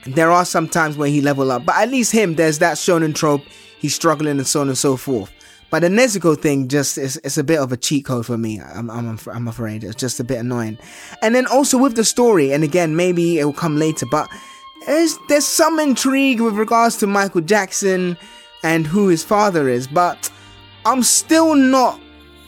there 0.05 0.31
are 0.31 0.45
some 0.45 0.67
times 0.67 0.97
where 0.97 1.09
he 1.09 1.21
level 1.21 1.51
up, 1.51 1.65
but 1.65 1.75
at 1.75 1.89
least 1.89 2.11
him, 2.11 2.35
there's 2.35 2.59
that 2.59 2.77
shonen 2.77 3.13
trope. 3.13 3.43
He's 3.79 3.95
struggling 3.95 4.37
and 4.37 4.47
so 4.47 4.61
on 4.61 4.67
and 4.67 4.77
so 4.77 4.97
forth. 4.97 5.31
But 5.69 5.81
the 5.81 5.87
Nezuko 5.87 6.37
thing 6.37 6.67
just 6.67 6.97
is 6.97 7.21
it's 7.23 7.37
a 7.37 7.43
bit 7.43 7.59
of 7.59 7.71
a 7.71 7.77
cheat 7.77 8.05
code 8.05 8.25
for 8.25 8.37
me. 8.37 8.59
I'm 8.59 8.89
I'm 8.89 9.19
I'm 9.31 9.47
afraid 9.47 9.83
it's 9.83 9.95
just 9.95 10.19
a 10.19 10.23
bit 10.23 10.39
annoying. 10.39 10.79
And 11.21 11.35
then 11.35 11.45
also 11.45 11.77
with 11.77 11.95
the 11.95 12.03
story, 12.03 12.51
and 12.53 12.63
again 12.63 12.95
maybe 12.95 13.39
it 13.39 13.45
will 13.45 13.53
come 13.53 13.77
later, 13.77 14.05
but 14.09 14.27
there's 14.85 15.17
there's 15.27 15.45
some 15.45 15.79
intrigue 15.79 16.41
with 16.41 16.55
regards 16.55 16.97
to 16.97 17.07
Michael 17.07 17.41
Jackson 17.41 18.17
and 18.63 18.85
who 18.85 19.07
his 19.07 19.23
father 19.23 19.69
is, 19.69 19.87
but 19.87 20.31
I'm 20.85 21.03
still 21.03 21.55
not 21.55 21.99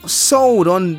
sold 0.06 0.68
on 0.68 0.96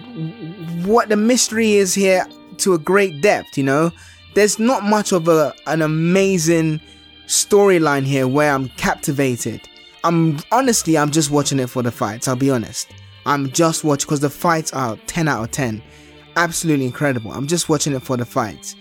what 0.85 1.09
the 1.09 1.17
mystery 1.17 1.73
is 1.73 1.93
here 1.93 2.25
to 2.57 2.73
a 2.73 2.77
great 2.77 3.21
depth, 3.21 3.57
you 3.57 3.63
know? 3.63 3.91
There's 4.35 4.59
not 4.59 4.83
much 4.83 5.11
of 5.11 5.27
a 5.27 5.53
an 5.67 5.81
amazing 5.81 6.81
storyline 7.27 8.03
here 8.03 8.27
where 8.27 8.53
I'm 8.53 8.69
captivated. 8.69 9.61
I'm 10.03 10.39
honestly 10.51 10.97
I'm 10.97 11.11
just 11.11 11.31
watching 11.31 11.59
it 11.59 11.69
for 11.69 11.81
the 11.81 11.91
fights, 11.91 12.27
I'll 12.27 12.35
be 12.35 12.49
honest. 12.49 12.91
I'm 13.25 13.51
just 13.51 13.83
watching 13.83 14.07
because 14.07 14.19
the 14.19 14.29
fights 14.29 14.73
are 14.73 14.97
10 15.07 15.27
out 15.27 15.43
of 15.43 15.51
10. 15.51 15.81
Absolutely 16.35 16.85
incredible. 16.85 17.31
I'm 17.31 17.47
just 17.47 17.69
watching 17.69 17.93
it 17.93 18.01
for 18.01 18.17
the 18.17 18.25
fights. 18.25 18.75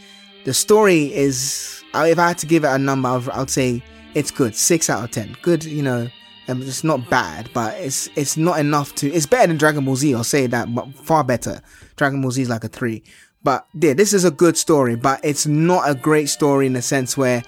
The 0.44 0.55
story 0.55 1.14
is 1.14 1.81
if 1.95 2.18
I 2.18 2.28
had 2.28 2.38
to 2.38 2.47
give 2.47 2.64
it 2.64 2.68
a 2.68 2.78
number, 2.78 3.09
I 3.09 3.38
would, 3.38 3.51
say 3.51 3.82
it's 4.14 4.30
good. 4.30 4.55
6 4.55 4.90
out 4.90 5.05
of 5.05 5.11
10. 5.11 5.36
Good, 5.43 5.64
you 5.64 5.82
know, 5.82 6.09
um, 6.49 6.62
it's 6.62 6.84
not 6.84 7.09
bad, 7.09 7.49
but 7.55 7.74
it's 7.78 8.09
it's 8.16 8.36
not 8.36 8.59
enough 8.59 8.95
to. 8.97 9.09
It's 9.11 9.26
better 9.26 9.47
than 9.47 9.59
Dragon 9.59 9.84
Ball 9.84 9.97
Z. 9.97 10.14
I'll 10.14 10.24
say 10.24 10.47
that, 10.49 10.74
but 10.74 10.93
far 10.95 11.22
better. 11.22 11.61
Dragon 11.97 12.20
Ball 12.20 12.32
Z 12.32 12.43
is 12.43 12.49
like 12.49 12.64
a 12.64 12.68
three. 12.68 13.05
But 13.45 13.66
yeah, 13.74 13.95
this 13.95 14.12
is 14.12 14.24
a 14.24 14.30
good 14.30 14.57
story, 14.57 14.97
but 14.97 15.20
it's 15.24 15.47
not 15.47 15.88
a 15.88 15.95
great 15.95 16.28
story 16.28 16.66
in 16.66 16.72
the 16.72 16.82
sense 16.82 17.16
where 17.16 17.43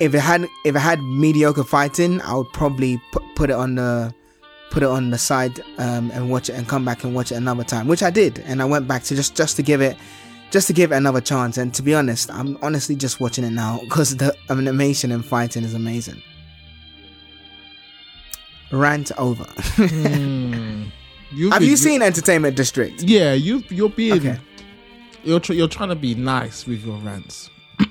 if 0.00 0.14
it 0.14 0.20
had 0.20 0.46
if 0.64 0.76
it 0.76 0.80
had 0.80 1.00
mediocre 1.00 1.64
fighting, 1.64 2.20
I 2.22 2.34
would 2.34 2.52
probably 2.52 3.00
put, 3.12 3.22
put 3.34 3.50
it 3.50 3.54
on 3.54 3.74
the 3.74 4.14
put 4.70 4.82
it 4.82 4.88
on 4.88 5.10
the 5.10 5.18
side 5.18 5.60
um, 5.78 6.10
and 6.12 6.30
watch 6.30 6.48
it 6.50 6.54
and 6.54 6.68
come 6.68 6.84
back 6.84 7.04
and 7.04 7.14
watch 7.14 7.32
it 7.32 7.36
another 7.36 7.64
time, 7.64 7.86
which 7.86 8.02
I 8.02 8.10
did, 8.10 8.40
and 8.40 8.60
I 8.60 8.64
went 8.64 8.88
back 8.88 9.04
to 9.04 9.16
just 9.16 9.36
just 9.36 9.56
to 9.56 9.62
give 9.62 9.80
it 9.80 9.96
just 10.50 10.66
to 10.68 10.72
give 10.72 10.92
it 10.92 10.96
another 10.96 11.20
chance. 11.20 11.58
And 11.58 11.72
to 11.74 11.82
be 11.82 11.94
honest, 11.94 12.30
I'm 12.32 12.56
honestly 12.62 12.96
just 12.96 13.20
watching 13.20 13.44
it 13.44 13.50
now 13.50 13.80
because 13.82 14.16
the 14.16 14.34
animation 14.50 15.12
and 15.12 15.24
fighting 15.24 15.64
is 15.64 15.74
amazing. 15.74 16.22
Rant 18.72 19.12
over. 19.18 19.46
You've 19.78 19.90
hmm. 19.90 20.82
Have 21.50 21.60
been- 21.60 21.68
you 21.68 21.76
seen 21.76 22.02
Entertainment 22.02 22.56
District? 22.56 23.02
Yeah, 23.02 23.32
you 23.32 23.62
you're 23.68 23.88
being 23.88 24.14
Okay. 24.14 24.38
you're 25.24 25.40
tr- 25.40 25.52
you're 25.52 25.68
trying 25.68 25.90
to 25.90 25.94
be 25.96 26.14
nice 26.14 26.66
with 26.66 26.84
your 26.84 26.98
rants. 26.98 27.50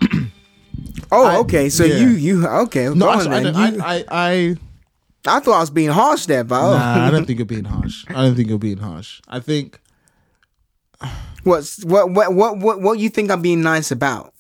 Oh, 1.12 1.28
I- 1.28 1.38
okay. 1.38 1.70
So 1.70 1.86
yeah. 1.86 1.98
you 1.98 2.08
you 2.10 2.48
okay? 2.48 2.90
No, 2.90 3.08
I, 3.08 3.20
on 3.26 3.32
I, 3.32 3.40
You- 3.68 3.82
I, 3.82 3.96
I, 3.96 4.06
I 4.10 4.56
I 5.28 5.40
thought 5.40 5.56
I 5.56 5.60
was 5.60 5.70
being 5.70 5.90
harsh 5.90 6.26
there, 6.26 6.44
but 6.44 6.60
nah, 6.78 7.06
I 7.08 7.12
don't 7.12 7.26
think 7.28 7.40
you're 7.40 7.46
being 7.46 7.64
harsh. 7.66 8.06
I 8.10 8.14
don't 8.14 8.36
think 8.36 8.50
you're 8.50 8.60
being 8.60 8.78
harsh. 8.78 9.22
I 9.28 9.40
think 9.40 9.80
what's 11.44 11.84
what 11.86 12.12
what 12.12 12.34
what 12.34 12.58
what 12.58 12.82
what 12.82 13.00
you 13.00 13.10
think 13.10 13.32
I'm 13.32 13.42
being 13.42 13.62
nice 13.62 13.92
about? 13.92 14.34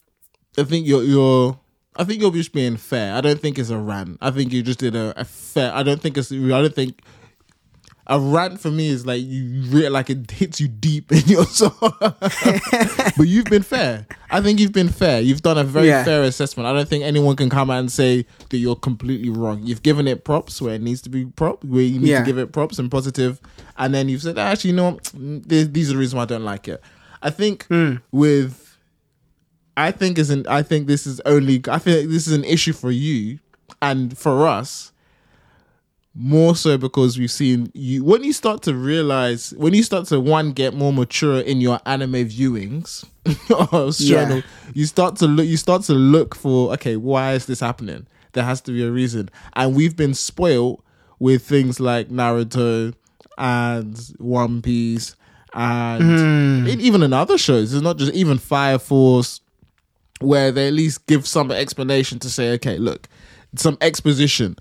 I 0.58 0.64
think 0.64 0.88
you're 0.88 1.04
you're 1.04 1.60
I 1.96 2.04
think 2.04 2.22
you're 2.22 2.32
just 2.32 2.54
being 2.54 2.78
fair. 2.78 3.14
I 3.14 3.22
don't 3.22 3.40
think 3.40 3.58
it's 3.58 3.70
a 3.70 3.78
rant. 3.78 4.18
I 4.22 4.32
think 4.32 4.52
you 4.52 4.62
just 4.62 4.80
did 4.80 4.96
a, 4.96 5.14
a 5.20 5.26
fair. 5.26 5.74
I 5.74 5.84
don't 5.84 6.02
think 6.02 6.18
it's. 6.18 6.32
I 6.32 6.36
don't 6.36 6.76
think 6.76 7.02
a 8.08 8.20
rant 8.20 8.60
for 8.60 8.70
me 8.70 8.88
is 8.90 9.06
like 9.06 9.22
you 9.24 9.64
re- 9.72 9.90
like 9.90 10.10
it 10.12 10.30
hits 10.30 10.62
you 10.62 10.68
deep 10.68 11.12
in 11.12 11.26
your 11.28 11.46
soul. 11.46 11.72
but 12.00 13.24
you've 13.26 13.46
been 13.46 13.64
fair. 13.64 14.06
I 14.30 14.42
think 14.42 14.60
you've 14.60 14.72
been 14.74 14.90
fair. 14.90 15.22
You've 15.22 15.42
done 15.42 15.58
a 15.58 15.64
very 15.64 15.88
Yeah. 15.88 16.04
fair 16.04 16.24
assessment. 16.24 16.68
I 16.68 16.74
don't 16.74 16.88
think 16.88 17.04
anyone 17.04 17.36
can 17.36 17.50
come 17.50 17.70
out 17.70 17.80
and 17.80 17.92
say 17.92 18.26
that 18.50 18.58
you're 18.58 18.76
completely 18.76 19.30
wrong. 19.30 19.62
You've 19.64 19.82
given 19.84 20.08
it 20.08 20.24
props 20.24 20.62
where 20.62 20.76
it 20.76 20.82
needs 20.82 21.02
to 21.04 21.10
be 21.10 21.26
prop, 21.26 21.64
where 21.64 21.82
you 21.82 22.00
need 22.00 22.10
Yeah. 22.10 22.20
to 22.20 22.26
give 22.26 22.38
it 22.38 22.52
props 22.52 22.78
and 22.80 22.92
positive, 22.92 23.40
and 23.78 23.94
then 23.94 24.08
you've 24.10 24.22
said, 24.22 24.38
actually, 24.38 24.72
you 24.72 24.76
know? 24.76 24.94
Mm, 25.18 25.48
th- 25.50 25.70
these 25.72 25.90
are 25.90 25.94
the 25.94 26.00
reasons 26.00 26.16
why 26.16 26.24
I 26.24 26.26
don't 26.26 26.46
like 26.46 26.68
it. 26.68 26.82
I 27.22 27.32
think 27.32 27.66
with 28.12 28.78
I 29.78 29.92
think 29.92 30.18
isn't 30.20 30.48
I 30.48 30.62
think 30.62 30.86
this 30.88 31.08
is 31.08 31.20
only 31.26 31.62
I 31.68 31.80
think 31.80 32.10
this 32.10 32.28
is 32.28 32.34
an 32.34 32.44
issue 32.44 32.72
for 32.72 32.92
you 32.92 33.40
and 33.82 34.16
for 34.18 34.48
us 34.48 34.92
more 36.18 36.56
so 36.56 36.78
because 36.78 37.18
we've 37.20 37.32
seen 37.32 37.70
you 37.74 38.04
when 38.04 38.24
you 38.24 38.32
start 38.32 38.62
to 38.62 38.74
realize 38.74 39.54
when 39.58 39.74
you 39.74 39.84
start 39.84 40.06
to 40.08 40.20
one 40.20 40.54
get 40.54 40.74
more 40.74 40.94
mature 40.94 41.42
in 41.42 41.60
your 41.60 41.78
anime 41.86 42.14
viewings 42.14 43.04
of 43.74 44.00
Yeah. 44.00 44.42
you 44.74 44.86
start 44.86 45.18
to 45.18 45.28
look 45.28 45.46
you 45.46 45.58
start 45.58 45.84
to 45.84 45.94
look 45.94 46.34
for 46.34 46.72
okay 46.74 46.96
why 46.96 47.34
is 47.34 47.46
this 47.48 47.60
happening 47.60 48.08
there 48.32 48.46
has 48.46 48.62
to 48.62 48.72
be 48.72 48.84
a 48.84 48.92
reason 48.92 49.30
and 49.54 49.76
we've 49.76 49.98
been 49.98 50.14
spoiled 50.14 50.82
with 51.20 51.46
things 51.46 51.80
like 51.80 52.10
Naruto 52.10 52.94
and 53.38 53.98
One 54.18 54.62
Piece 54.62 55.16
and 55.54 56.64
hmm. 56.64 56.68
e- 56.68 56.84
even 56.84 57.04
in 57.04 57.12
other 57.12 57.38
shows 57.38 57.74
it's 57.74 57.84
not 57.84 57.98
just 57.98 58.14
even 58.14 58.38
Fire 58.38 58.80
Force 58.80 59.42
where 60.20 60.52
they 60.52 60.68
at 60.68 60.74
least 60.74 61.06
give 61.08 61.28
some 61.28 61.52
explanation 61.52 62.20
to 62.20 62.30
say, 62.30 62.52
okay, 62.54 62.78
look, 62.78 63.08
some 63.56 63.78
exposition. 63.82 64.56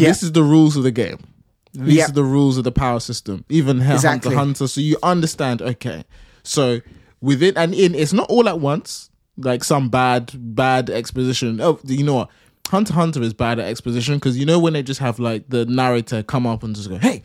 Yeah. 0.00 0.08
This 0.08 0.22
is 0.22 0.32
the 0.32 0.42
rules 0.42 0.76
of 0.76 0.82
the 0.84 0.90
game. 0.90 1.18
These 1.74 1.96
Yeah. 1.96 2.08
are 2.08 2.12
the 2.12 2.24
rules 2.24 2.58
of 2.58 2.64
the 2.64 2.72
power 2.72 3.00
system. 3.00 3.44
Even 3.48 3.78
Hunter 3.80 3.94
Exactly. 3.94 4.34
Hunter, 4.34 4.66
so 4.66 4.80
you 4.80 4.96
understand. 5.02 5.62
Okay, 5.62 6.04
so 6.42 6.80
within 7.20 7.56
and 7.56 7.74
in, 7.74 7.94
it's 7.94 8.12
not 8.12 8.28
all 8.30 8.48
at 8.48 8.60
once. 8.60 9.10
Like 9.38 9.64
some 9.64 9.88
bad, 9.88 10.30
bad 10.36 10.90
exposition. 10.90 11.58
Oh, 11.60 11.78
you 11.84 12.04
know 12.04 12.14
what? 12.14 12.28
Hunter 12.68 12.92
Hunter 12.94 13.22
is 13.22 13.34
bad 13.34 13.58
at 13.58 13.66
exposition 13.66 14.14
because 14.16 14.38
you 14.38 14.46
know 14.46 14.58
when 14.58 14.72
they 14.74 14.82
just 14.82 15.00
have 15.00 15.18
like 15.18 15.48
the 15.48 15.64
narrator 15.66 16.22
come 16.22 16.46
up 16.46 16.62
and 16.62 16.76
just 16.76 16.88
go, 16.90 16.98
"Hey," 16.98 17.22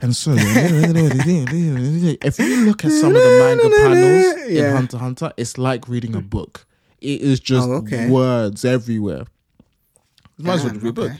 and 0.00 0.14
so 0.14 0.32
if 0.36 2.38
you 2.38 2.64
look 2.64 2.84
at 2.84 2.92
some 2.92 3.14
of 3.14 3.22
the 3.22 3.38
manga 3.38 3.68
panels 3.76 4.48
in 4.48 4.76
Hunter 4.76 4.98
Hunter, 4.98 5.32
it's 5.36 5.58
like 5.58 5.88
reading 5.88 6.14
a 6.14 6.20
book. 6.20 6.66
It 7.00 7.20
is 7.20 7.40
just 7.40 7.68
Oh, 7.68 7.74
okay. 7.74 8.08
words 8.08 8.64
everywhere. 8.64 9.24
Might 10.38 10.54
as 10.54 10.64
well 10.64 10.74
read 10.74 10.82
a 10.82 10.88
uh-huh, 10.88 10.92
book. 10.92 11.12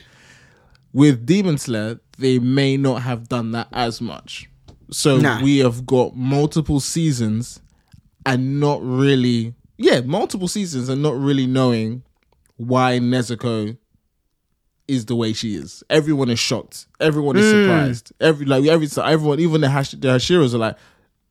With 0.93 1.25
Demon 1.25 1.57
Slayer, 1.57 1.99
they 2.17 2.39
may 2.39 2.77
not 2.77 3.01
have 3.03 3.29
done 3.29 3.51
that 3.51 3.67
as 3.71 4.01
much. 4.01 4.49
So 4.91 5.17
Nah. 5.17 5.41
we 5.41 5.59
have 5.59 5.85
got 5.85 6.15
multiple 6.15 6.79
seasons 6.81 7.61
and 8.25 8.59
not 8.59 8.79
really, 8.83 9.53
yeah, 9.77 10.01
multiple 10.01 10.47
seasons 10.49 10.89
and 10.89 11.01
not 11.01 11.17
really 11.17 11.47
knowing 11.47 12.03
why 12.57 12.99
Nezuko 12.99 13.77
is 14.87 15.05
the 15.05 15.15
way 15.15 15.31
she 15.33 15.55
is. 15.55 15.83
Everyone 15.89 16.29
is 16.29 16.39
shocked. 16.39 16.87
Everyone 16.99 17.37
is 17.37 17.45
Mm. 17.45 17.63
surprised. 17.63 18.11
Every 18.19 18.45
like 18.45 18.65
every 18.65 18.87
everyone, 19.01 19.39
even 19.39 19.61
the 19.61 19.69
Hash, 19.69 19.91
the 19.91 20.09
Hashiras 20.09 20.53
are 20.53 20.57
like, 20.57 20.75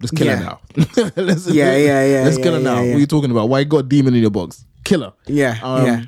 let's 0.01 0.11
kill 0.13 0.29
her 0.29 0.43
now. 0.43 0.61
let's, 1.17 1.47
Yeah, 1.51 1.77
yeah, 1.77 2.07
yeah, 2.07 2.25
Let's 2.25 2.39
kill 2.39 2.53
yeah, 2.53 2.59
her 2.59 2.65
now. 2.65 2.77
yeah, 2.77 2.83
yeah. 2.83 2.89
What 2.93 2.97
are 2.97 3.01
you 3.01 3.07
talking 3.07 3.31
about? 3.31 3.51
Why 3.51 3.59
you 3.61 3.65
got 3.67 3.89
demon 3.89 4.15
in 4.15 4.23
your 4.23 4.31
box? 4.31 4.65
Kill 4.85 5.03
her. 5.03 5.13
Yeah, 5.27 5.59
Um, 5.63 5.85
yeah. 5.87 6.05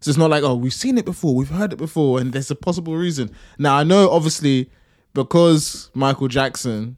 So 0.00 0.10
it's 0.10 0.18
not 0.18 0.30
like, 0.30 0.42
oh, 0.42 0.54
we've 0.54 0.74
seen 0.74 0.98
it 0.98 1.04
before, 1.04 1.34
we've 1.34 1.48
heard 1.48 1.72
it 1.72 1.76
before, 1.76 2.20
and 2.20 2.32
there's 2.32 2.50
a 2.50 2.54
possible 2.54 2.94
reason. 2.96 3.30
Now 3.58 3.76
I 3.76 3.82
know, 3.84 4.10
obviously, 4.10 4.70
because 5.14 5.90
Michael 5.94 6.28
Jackson 6.28 6.96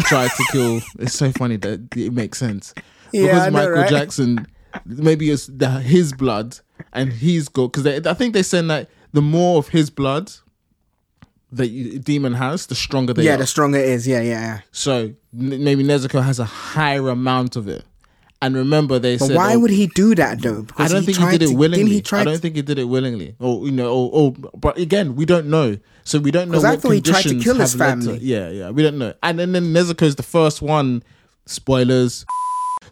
tried 0.00 0.30
to 0.30 0.44
kill. 0.50 0.80
it's 0.98 1.14
so 1.14 1.30
funny 1.32 1.56
that 1.56 1.94
it 1.96 2.12
makes 2.12 2.38
sense. 2.38 2.72
Yeah, 3.12 3.22
because 3.26 3.44
know, 3.46 3.50
Michael 3.50 3.72
right? 3.72 3.90
Jackson, 3.90 4.46
maybe 4.86 5.30
it's 5.30 5.46
the, 5.46 5.68
his 5.80 6.12
blood, 6.12 6.58
and 6.92 7.12
he's 7.12 7.48
got 7.48 7.72
because 7.72 7.86
I 8.06 8.14
think 8.14 8.32
they 8.34 8.42
said 8.42 8.68
that 8.68 8.88
the 9.12 9.20
more 9.22 9.58
of 9.58 9.68
his 9.68 9.90
blood 9.90 10.32
that 11.52 11.66
you, 11.68 11.98
demon 11.98 12.32
has, 12.34 12.66
the 12.66 12.74
stronger 12.74 13.12
they 13.12 13.24
Yeah, 13.24 13.34
are. 13.34 13.38
the 13.38 13.46
stronger 13.46 13.78
it 13.78 13.88
is. 13.88 14.06
Yeah, 14.06 14.20
yeah, 14.20 14.40
yeah. 14.40 14.60
so 14.72 15.12
n- 15.38 15.64
maybe 15.64 15.82
Nezuko 15.84 16.22
has 16.22 16.38
a 16.38 16.44
higher 16.44 17.08
amount 17.08 17.56
of 17.56 17.68
it. 17.68 17.84
And 18.42 18.56
remember, 18.56 18.98
they 18.98 19.18
But 19.18 19.26
said, 19.26 19.36
why 19.36 19.54
oh, 19.54 19.58
would 19.58 19.70
he 19.70 19.86
do 19.88 20.14
that 20.14 20.40
though? 20.40 20.66
I 20.78 20.88
don't 20.88 21.04
think 21.04 21.18
he 21.18 21.24
did 21.30 21.42
it 21.42 21.48
to- 21.48 21.54
willingly. 21.54 21.90
He 21.90 22.02
I 22.12 22.24
don't 22.24 22.34
to- 22.34 22.38
think 22.40 22.56
he 22.56 22.62
did 22.62 22.78
it 22.78 22.84
willingly, 22.84 23.34
or 23.38 23.66
you 23.66 23.70
know, 23.72 23.92
or, 23.92 24.10
or 24.12 24.32
but 24.56 24.78
again, 24.78 25.14
we 25.14 25.26
don't 25.26 25.46
know, 25.50 25.76
so 26.04 26.18
we 26.18 26.30
don't 26.30 26.48
know. 26.48 26.54
'Cause 26.54 26.64
I 26.64 26.76
thought 26.76 26.92
he 26.92 27.02
tried 27.02 27.22
to 27.24 27.38
kill 27.38 27.56
his 27.56 27.76
led 27.76 27.96
to- 28.00 28.06
family. 28.06 28.18
yeah, 28.22 28.48
yeah, 28.48 28.70
we 28.70 28.82
don't 28.82 28.96
know. 28.96 29.12
And 29.22 29.38
then, 29.38 29.52
then 29.52 29.76
is 29.76 30.16
the 30.16 30.22
first 30.22 30.62
one. 30.62 31.02
Spoilers. 31.46 32.24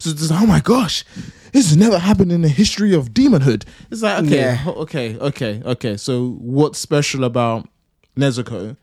So 0.00 0.10
it's 0.10 0.20
just, 0.20 0.32
oh 0.32 0.46
my 0.46 0.60
gosh, 0.60 1.04
this 1.52 1.68
has 1.68 1.76
never 1.76 1.98
happened 1.98 2.30
in 2.32 2.42
the 2.42 2.48
history 2.48 2.92
of 2.94 3.10
demonhood. 3.14 3.64
It's 3.90 4.02
like 4.02 4.24
okay, 4.24 4.36
Yeah. 4.36 4.64
okay, 4.66 5.16
okay, 5.16 5.62
okay. 5.64 5.96
So 5.96 6.30
what's 6.40 6.78
special 6.78 7.24
about 7.24 7.68
Nezuko? 8.16 8.76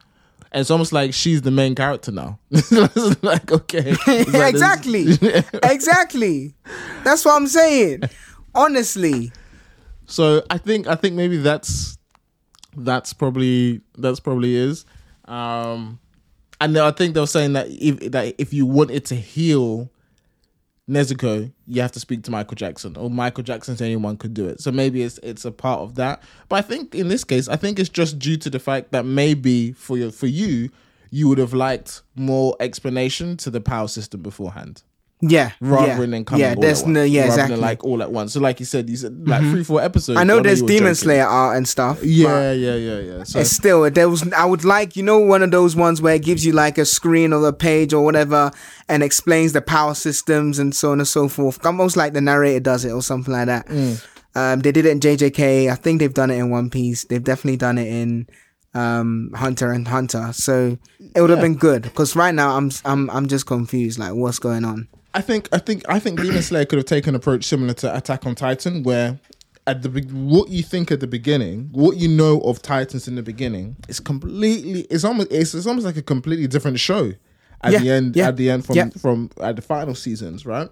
And 0.55 0.61
it's 0.61 0.71
almost 0.71 0.93
like 0.93 1.13
she's 1.13 1.41
the 1.41 1.51
main 1.51 1.75
character 1.75 2.13
now. 2.13 2.39
It's 2.49 3.21
like 3.21 3.51
okay, 3.51 3.93
It's 4.07 4.31
like 4.33 4.53
exactly, 4.53 5.07
exactly. 5.63 6.55
That's 7.03 7.25
what 7.25 7.35
I'm 7.35 7.47
saying. 7.47 8.03
Honestly, 8.55 9.33
So 10.05 10.43
I 10.49 10.57
think 10.57 10.87
I 10.87 10.95
think 10.95 11.15
maybe 11.15 11.35
that's 11.35 11.97
that's 12.73 13.11
probably 13.11 13.81
that's 13.97 14.21
probably 14.21 14.55
is. 14.55 14.85
Um 15.25 15.99
and 16.61 16.77
I 16.77 16.91
think 16.91 17.15
they 17.15 17.19
were 17.19 17.27
saying 17.27 17.51
that 17.51 17.67
if 17.69 18.11
that 18.11 18.35
if 18.37 18.53
you 18.53 18.65
wanted 18.65 19.03
to 19.07 19.15
heal 19.15 19.89
Nezuko, 20.89 21.51
you 21.65 21.81
have 21.81 21.91
to 21.93 21.99
speak 21.99 22.23
to 22.23 22.31
Michael 22.31 22.55
Jackson, 22.55 22.95
or 22.95 23.09
Michael 23.09 23.43
Jackson's 23.43 23.81
anyone 23.81 24.17
could 24.17 24.33
do 24.35 24.47
it. 24.47 24.61
So 24.61 24.71
maybe 24.71 25.01
it's 25.01 25.17
it's 25.23 25.43
a 25.43 25.51
part 25.51 25.81
of 25.81 25.95
that. 25.95 26.21
But 26.47 26.57
I 26.57 26.61
think 26.61 26.93
in 26.93 27.07
this 27.07 27.23
case, 27.23 27.47
I 27.47 27.55
think 27.55 27.79
it's 27.79 27.89
just 27.89 28.19
due 28.19 28.37
to 28.37 28.49
the 28.49 28.59
fact 28.59 28.91
that 28.91 29.05
maybe 29.05 29.71
for 29.71 29.97
your 29.97 30.11
for 30.11 30.27
you, 30.27 30.69
you 31.09 31.27
would 31.27 31.39
have 31.39 31.53
liked 31.53 32.03
more 32.15 32.55
explanation 32.59 33.35
to 33.37 33.49
the 33.49 33.61
power 33.61 33.87
system 33.87 34.21
beforehand 34.21 34.83
yeah, 35.29 35.51
rather 35.59 35.87
yeah, 35.87 36.05
than 36.05 36.25
coming 36.25 36.41
yeah. 36.41 36.53
all 36.55 36.61
There's 36.61 36.81
at 36.81 36.85
once, 36.85 36.93
no, 36.95 37.03
yeah, 37.03 37.25
exactly. 37.25 37.43
Mm-hmm. 37.43 37.51
than 37.53 37.61
like 37.61 37.83
all 37.83 38.01
at 38.01 38.11
once. 38.11 38.33
So 38.33 38.39
like 38.39 38.59
you 38.59 38.65
said, 38.65 38.89
you 38.89 38.97
said 38.97 39.27
like 39.27 39.41
three, 39.41 39.63
four 39.63 39.81
episodes. 39.81 40.19
I 40.19 40.23
know 40.23 40.41
there's 40.41 40.61
Demon 40.61 40.83
joking. 40.83 40.95
Slayer 40.95 41.25
art 41.25 41.57
and 41.57 41.67
stuff. 41.67 42.03
Yeah, 42.03 42.51
yeah, 42.51 42.75
yeah, 42.75 42.99
yeah. 42.99 43.23
So 43.23 43.39
It's 43.39 43.51
still 43.51 43.89
there 43.89 44.09
was. 44.09 44.31
I 44.33 44.45
would 44.45 44.63
like 44.63 44.95
you 44.95 45.03
know 45.03 45.19
one 45.19 45.43
of 45.43 45.51
those 45.51 45.75
ones 45.75 46.01
where 46.01 46.15
it 46.15 46.23
gives 46.23 46.45
you 46.45 46.53
like 46.53 46.77
a 46.77 46.85
screen 46.85 47.33
or 47.33 47.47
a 47.47 47.53
page 47.53 47.93
or 47.93 48.03
whatever 48.03 48.51
and 48.87 49.03
explains 49.03 49.53
the 49.53 49.61
power 49.61 49.93
systems 49.93 50.59
and 50.59 50.75
so 50.75 50.91
on 50.91 50.99
and 50.99 51.07
so 51.07 51.27
forth. 51.27 51.65
Almost 51.65 51.97
like 51.97 52.13
the 52.13 52.21
narrator 52.21 52.59
does 52.59 52.85
it 52.85 52.91
or 52.91 53.01
something 53.01 53.33
like 53.33 53.47
that. 53.47 53.67
Mm. 53.67 54.05
Um, 54.35 54.59
they 54.59 54.71
did 54.71 54.85
it 54.85 54.91
in 54.91 54.99
JJK. 54.99 55.71
I 55.71 55.75
think 55.75 55.99
they've 55.99 56.13
done 56.13 56.29
it 56.29 56.37
in 56.37 56.49
One 56.49 56.69
Piece. 56.69 57.05
They've 57.05 57.23
definitely 57.23 57.57
done 57.57 57.77
it 57.77 57.87
in 57.87 58.27
um, 58.75 59.31
Hunter 59.33 59.71
and 59.71 59.87
Hunter. 59.87 60.31
So 60.33 60.77
it 61.15 61.21
would 61.21 61.29
have 61.29 61.41
been 61.41 61.55
good 61.55 61.83
because 61.83 62.15
right 62.15 62.35
now 62.35 62.57
I'm 62.57 62.69
I'm 62.83 63.09
I'm 63.09 63.27
just 63.27 63.47
confused. 63.47 63.97
Like 63.97 64.13
what's 64.13 64.39
going 64.39 64.65
on? 64.65 64.89
I 65.15 65.21
think 65.21 65.47
I 65.51 65.57
think 65.59 65.83
I 65.89 65.99
think 65.99 66.21
Demon 66.21 66.41
Slayer 66.41 66.65
could 66.65 66.77
have 66.77 66.85
taken 66.85 67.09
an 67.09 67.15
approach 67.15 67.45
similar 67.45 67.73
to 67.75 67.95
Attack 67.95 68.25
on 68.25 68.35
Titan, 68.35 68.83
where 68.83 69.19
at 69.65 69.81
the 69.81 69.89
what 70.11 70.49
you 70.49 70.61
think 70.61 70.91
at 70.91 70.99
the 70.99 71.07
beginning, 71.07 71.69
what 71.71 71.97
you 71.97 72.07
know 72.07 72.39
of 72.41 72.61
Titans 72.61 73.07
in 73.07 73.15
the 73.15 73.23
beginning, 73.23 73.77
is 73.87 73.99
completely. 73.99 74.81
It's 74.89 75.03
almost 75.03 75.31
it's, 75.31 75.55
it's 75.55 75.65
almost 75.65 75.85
like 75.85 75.97
a 75.97 76.01
completely 76.03 76.47
different 76.47 76.79
show 76.79 77.13
at 77.61 77.71
Yeah, 77.73 77.79
the 77.79 77.89
end. 77.91 78.15
yeah, 78.15 78.27
At 78.27 78.37
the 78.37 78.49
end 78.49 78.65
from 78.65 78.75
yeah. 78.75 78.89
from 79.01 79.29
at 79.41 79.55
the 79.55 79.61
final 79.61 79.95
seasons, 79.95 80.45
right? 80.45 80.69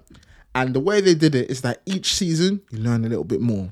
And 0.54 0.76
the 0.76 0.80
way 0.80 1.02
they 1.02 1.16
did 1.16 1.34
it 1.36 1.50
is 1.50 1.62
that 1.62 1.82
each 1.86 2.14
season 2.14 2.62
you 2.70 2.80
learn 2.80 3.06
a 3.06 3.10
little 3.10 3.24
bit 3.24 3.42
more. 3.42 3.72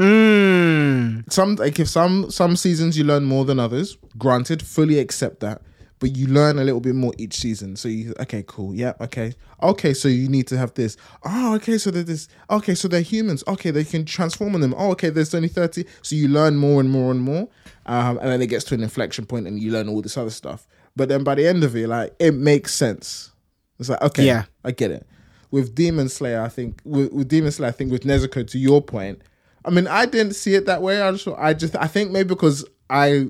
Mm. 0.00 1.30
some 1.32 1.56
like 1.56 1.80
if 1.80 1.88
some 1.88 2.30
some 2.30 2.54
seasons 2.56 2.96
you 2.96 3.02
learn 3.04 3.24
more 3.24 3.44
than 3.44 3.58
others 3.58 3.96
granted 4.16 4.62
fully 4.62 5.00
accept 5.00 5.40
that 5.40 5.60
but 6.00 6.16
you 6.16 6.26
learn 6.26 6.58
a 6.58 6.64
little 6.64 6.80
bit 6.80 6.94
more 6.94 7.12
each 7.18 7.36
season. 7.36 7.76
So 7.76 7.88
you 7.88 8.14
okay, 8.20 8.44
cool, 8.46 8.74
yeah, 8.74 8.92
okay, 9.00 9.34
okay. 9.62 9.94
So 9.94 10.08
you 10.08 10.28
need 10.28 10.46
to 10.48 10.58
have 10.58 10.74
this. 10.74 10.96
Oh, 11.24 11.54
okay. 11.56 11.78
So 11.78 11.90
there's 11.90 12.06
this. 12.06 12.28
Okay, 12.50 12.74
so 12.74 12.88
they're 12.88 13.00
humans. 13.00 13.42
Okay, 13.48 13.70
they 13.70 13.84
can 13.84 14.04
transform 14.04 14.54
on 14.54 14.60
them. 14.60 14.74
Oh, 14.76 14.90
okay. 14.92 15.10
There's 15.10 15.34
only 15.34 15.48
thirty. 15.48 15.84
So 16.02 16.16
you 16.16 16.28
learn 16.28 16.56
more 16.56 16.80
and 16.80 16.90
more 16.90 17.10
and 17.10 17.20
more, 17.20 17.48
um, 17.86 18.18
and 18.18 18.30
then 18.30 18.42
it 18.42 18.46
gets 18.48 18.64
to 18.66 18.74
an 18.74 18.82
inflection 18.82 19.26
point, 19.26 19.46
and 19.46 19.60
you 19.60 19.72
learn 19.72 19.88
all 19.88 20.02
this 20.02 20.16
other 20.16 20.30
stuff. 20.30 20.66
But 20.96 21.08
then 21.08 21.24
by 21.24 21.34
the 21.34 21.46
end 21.46 21.64
of 21.64 21.76
it, 21.76 21.88
like 21.88 22.14
it 22.18 22.34
makes 22.34 22.74
sense. 22.74 23.32
It's 23.78 23.88
like 23.88 24.02
okay, 24.02 24.24
Yeah. 24.26 24.44
I 24.64 24.72
get 24.72 24.90
it. 24.90 25.06
With 25.50 25.74
Demon 25.74 26.08
Slayer, 26.08 26.42
I 26.42 26.48
think 26.48 26.80
with, 26.84 27.12
with 27.12 27.28
Demon 27.28 27.50
Slayer, 27.52 27.68
I 27.68 27.72
think 27.72 27.90
with 27.90 28.02
Nezuko, 28.02 28.46
to 28.50 28.58
your 28.58 28.82
point, 28.82 29.22
I 29.64 29.70
mean, 29.70 29.86
I 29.86 30.04
didn't 30.06 30.34
see 30.34 30.54
it 30.54 30.66
that 30.66 30.82
way. 30.82 31.00
I 31.00 31.10
just, 31.12 31.28
I 31.28 31.54
just, 31.54 31.76
I 31.76 31.86
think 31.86 32.10
maybe 32.10 32.28
because 32.28 32.64
I 32.90 33.28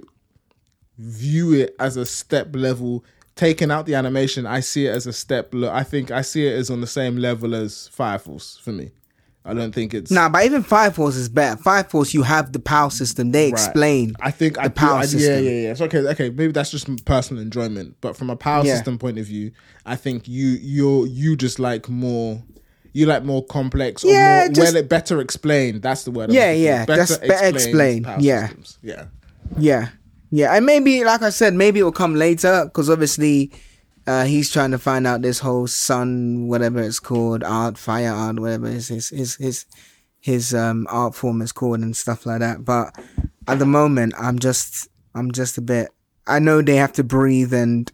view 0.99 1.53
it 1.55 1.75
as 1.79 1.97
a 1.97 2.05
step 2.07 2.49
level. 2.55 3.05
Taking 3.37 3.71
out 3.71 3.87
the 3.87 3.95
animation, 3.95 4.47
I 4.47 4.61
see 4.61 4.87
it 4.87 4.91
as 4.91 5.07
a 5.07 5.13
step. 5.13 5.55
le- 5.55 5.71
I 5.71 5.85
think 5.85 6.11
I 6.11 6.23
see 6.23 6.47
it 6.47 6.55
as 6.55 6.71
on 6.71 6.81
the 6.81 6.87
same 6.89 7.17
level 7.17 7.55
as 7.55 7.87
Fire 7.89 8.19
Force 8.19 8.59
for 8.63 8.73
me. 8.73 8.91
I 9.45 9.55
don't 9.55 9.73
think 9.73 9.95
it's 9.95 10.11
Nah, 10.11 10.29
but 10.29 10.45
even 10.45 10.63
Fire 10.63 10.91
Force 10.91 11.15
is 11.17 11.29
better. 11.29 11.57
Fire 11.63 11.85
Force, 11.85 12.13
you 12.13 12.23
have 12.23 12.53
the 12.53 12.59
power 12.59 12.91
system. 12.91 13.31
They 13.31 13.45
Right. 13.45 13.53
explain. 13.53 14.15
I 14.21 14.31
think 14.33 14.55
the 14.55 14.63
I, 14.65 14.69
power 14.69 14.99
I, 14.99 15.07
system. 15.07 15.21
Yeah, 15.45 15.51
yeah, 15.51 15.61
yeah. 15.63 15.71
It's 15.71 15.81
okay. 15.81 15.99
Okay, 16.01 16.29
maybe 16.31 16.53
that's 16.53 16.71
just 16.71 17.05
personal 17.07 17.41
enjoyment. 17.43 17.95
But 18.03 18.17
from 18.17 18.29
a 18.29 18.37
power 18.37 18.65
Yeah. 18.67 18.75
system 18.75 18.99
point 18.99 19.19
of 19.19 19.25
view, 19.25 19.53
I 19.87 19.95
think 19.97 20.27
you 20.29 20.49
you're 20.61 21.07
you 21.07 21.37
just 21.37 21.59
like 21.61 21.89
more. 21.89 22.43
You 22.93 23.07
like 23.07 23.23
more 23.25 23.45
complex 23.45 24.03
or 24.05 24.09
Yeah, 24.11 24.47
more 24.47 24.49
just- 24.53 24.75
well 24.75 24.83
better 24.83 25.21
explained. 25.21 25.81
That's 25.83 26.03
the 26.03 26.11
word. 26.11 26.31
I'm 26.31 26.35
Yeah, 26.37 26.51
yeah, 26.53 26.85
that's 26.85 27.17
better 27.19 27.47
explained 27.57 28.07
yeah. 28.19 28.49
systems. 28.49 28.79
yeah. 28.83 29.05
Yeah, 29.59 29.89
yeah, 30.31 30.55
and 30.55 30.67
maybe, 30.67 31.05
like 31.05 31.23
I 31.23 31.31
said, 31.31 31.55
maybe 31.55 31.81
it 31.81 31.85
will 31.85 31.93
come 31.93 32.15
later 32.15 32.65
because 32.65 32.91
obviously, 32.91 33.51
uh, 34.07 34.25
he's 34.25 34.51
trying 34.51 34.71
to 34.71 34.79
find 34.79 35.07
out 35.07 35.23
this 35.23 35.39
whole 35.41 35.67
sun, 35.67 36.49
whatever 36.49 36.81
it's 36.81 37.01
called, 37.01 37.43
art, 37.45 37.79
fire 37.79 38.13
art, 38.13 38.39
whatever 38.39 38.69
his 38.69 38.89
his 38.89 39.09
his 39.09 39.37
his, 39.37 39.67
his 40.21 40.55
um 40.55 40.87
art 40.91 41.15
form 41.15 41.41
is 41.41 41.53
called 41.53 41.81
and 41.81 41.97
stuff 41.97 42.27
like 42.27 42.41
that. 42.41 42.65
But 42.65 42.95
at 43.47 43.59
the 43.59 43.67
moment, 43.67 44.15
I'm 44.19 44.39
just 44.39 44.89
I'm 45.15 45.33
just 45.33 45.59
a 45.59 45.63
bit. 45.63 45.91
I 46.27 46.39
know 46.39 46.61
they 46.61 46.77
have 46.77 46.93
to 46.95 47.05
breathe, 47.05 47.55
and 47.55 47.91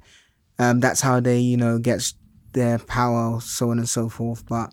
um, 0.59 0.81
that's 0.81 1.01
how 1.01 1.21
they 1.21 1.39
you 1.39 1.57
know 1.57 1.79
get 1.79 2.13
their 2.53 2.79
power, 2.79 3.41
so 3.41 3.71
on 3.71 3.79
and 3.79 3.89
so 3.89 4.09
forth. 4.09 4.45
But 4.47 4.73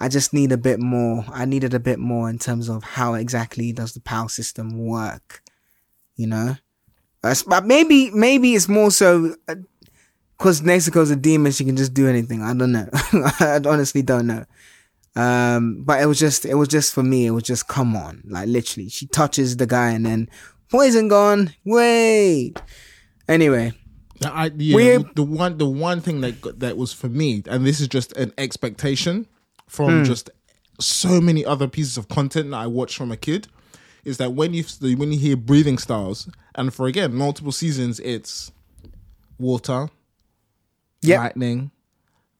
I 0.00 0.08
just 0.08 0.32
need 0.32 0.52
a 0.52 0.58
bit 0.58 0.80
more. 0.80 1.24
I 1.30 1.44
needed 1.44 1.74
a 1.74 1.80
bit 1.80 1.98
more 1.98 2.30
in 2.30 2.38
terms 2.38 2.70
of 2.70 2.82
how 2.82 3.14
exactly 3.14 3.72
does 3.72 3.92
the 3.92 4.00
power 4.00 4.28
system 4.28 4.78
work 4.78 5.42
you 6.16 6.26
know. 6.26 6.56
Uh, 7.26 7.34
But 7.46 7.66
maybe 7.66 8.10
maybe 8.12 8.54
it's 8.54 8.68
more 8.68 8.90
so 8.90 9.34
because 10.38 10.60
Nezuko's 10.62 11.10
a 11.10 11.16
demon, 11.16 11.52
she 11.52 11.64
can 11.64 11.76
just 11.76 11.94
do 11.94 12.06
anything. 12.08 12.42
I 12.42 12.54
don't 12.54 12.72
know. 12.72 12.88
I 12.92 13.60
honestly 13.66 14.02
don't 14.02 14.26
know. 14.26 14.44
Um, 15.14 15.82
but 15.84 16.02
it 16.02 16.06
was 16.06 16.18
just 16.18 16.44
it 16.44 16.54
was 16.54 16.68
just 16.68 16.92
for 16.92 17.02
me. 17.02 17.26
It 17.26 17.30
was 17.30 17.44
just 17.44 17.68
come 17.68 17.96
on, 17.96 18.22
like 18.26 18.48
literally, 18.48 18.88
she 18.90 19.06
touches 19.06 19.56
the 19.56 19.66
guy 19.66 19.90
and 19.90 20.04
then 20.04 20.28
poison 20.70 21.08
gone. 21.08 21.54
Wait. 21.64 22.60
Anyway, 23.28 23.72
I, 24.24 24.50
yeah, 24.56 24.98
the 25.14 25.22
one 25.22 25.56
the 25.56 25.66
one 25.66 26.00
thing 26.02 26.20
that 26.20 26.40
got- 26.42 26.58
that 26.60 26.76
was 26.76 26.92
for 26.92 27.08
me, 27.08 27.42
and 27.48 27.66
this 27.66 27.80
is 27.80 27.88
just 27.88 28.12
an 28.16 28.32
expectation 28.38 29.26
Hmm. 29.26 29.68
from 29.68 30.04
just 30.04 30.30
so 30.78 31.20
many 31.20 31.44
other 31.44 31.66
pieces 31.66 31.96
of 31.96 32.08
content 32.08 32.50
that 32.50 32.58
I 32.58 32.66
watched 32.66 32.96
from 32.98 33.10
a 33.10 33.16
kid, 33.16 33.48
is 34.04 34.18
that 34.18 34.34
when 34.34 34.52
you 34.52 34.64
when 34.96 35.12
you 35.12 35.18
hear 35.18 35.36
breathing 35.36 35.78
styles, 35.78 36.28
and 36.56 36.72
for 36.74 36.86
again 36.86 37.14
multiple 37.14 37.52
seasons, 37.52 38.00
it's 38.00 38.50
water, 39.38 39.88
Yep. 41.02 41.18
lightning. 41.18 41.70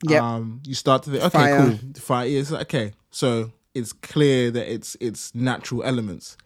Yep. 0.08 0.22
Um, 0.22 0.60
you 0.64 0.74
start 0.74 1.02
to 1.04 1.10
think, 1.10 1.22
okay, 1.24 1.38
Fire. 1.38 1.56
cool, 1.56 1.78
fire 2.00 2.26
is 2.26 2.52
okay. 2.52 2.92
So 3.10 3.52
it's 3.74 3.92
clear 3.92 4.50
that 4.50 4.72
it's 4.72 4.96
it's 5.00 5.34
natural 5.34 5.82
elements, 5.84 6.36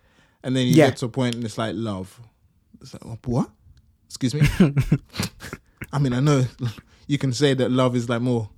and 0.42 0.54
then 0.56 0.66
you 0.66 0.74
Yeah. 0.74 0.86
get 0.90 0.98
to 0.98 1.06
a 1.06 1.08
point 1.08 1.34
and 1.36 1.44
it's 1.44 1.56
like 1.58 1.74
love. 1.76 2.20
It's 2.80 2.92
like 2.94 3.26
what? 3.26 3.50
Excuse 4.06 4.34
me. 4.34 4.42
I 5.92 5.98
mean, 5.98 6.12
I 6.12 6.20
know 6.20 6.44
you 7.06 7.18
can 7.18 7.32
say 7.32 7.54
that 7.54 7.70
love 7.70 7.96
is 7.96 8.08
like 8.08 8.20
more, 8.22 8.50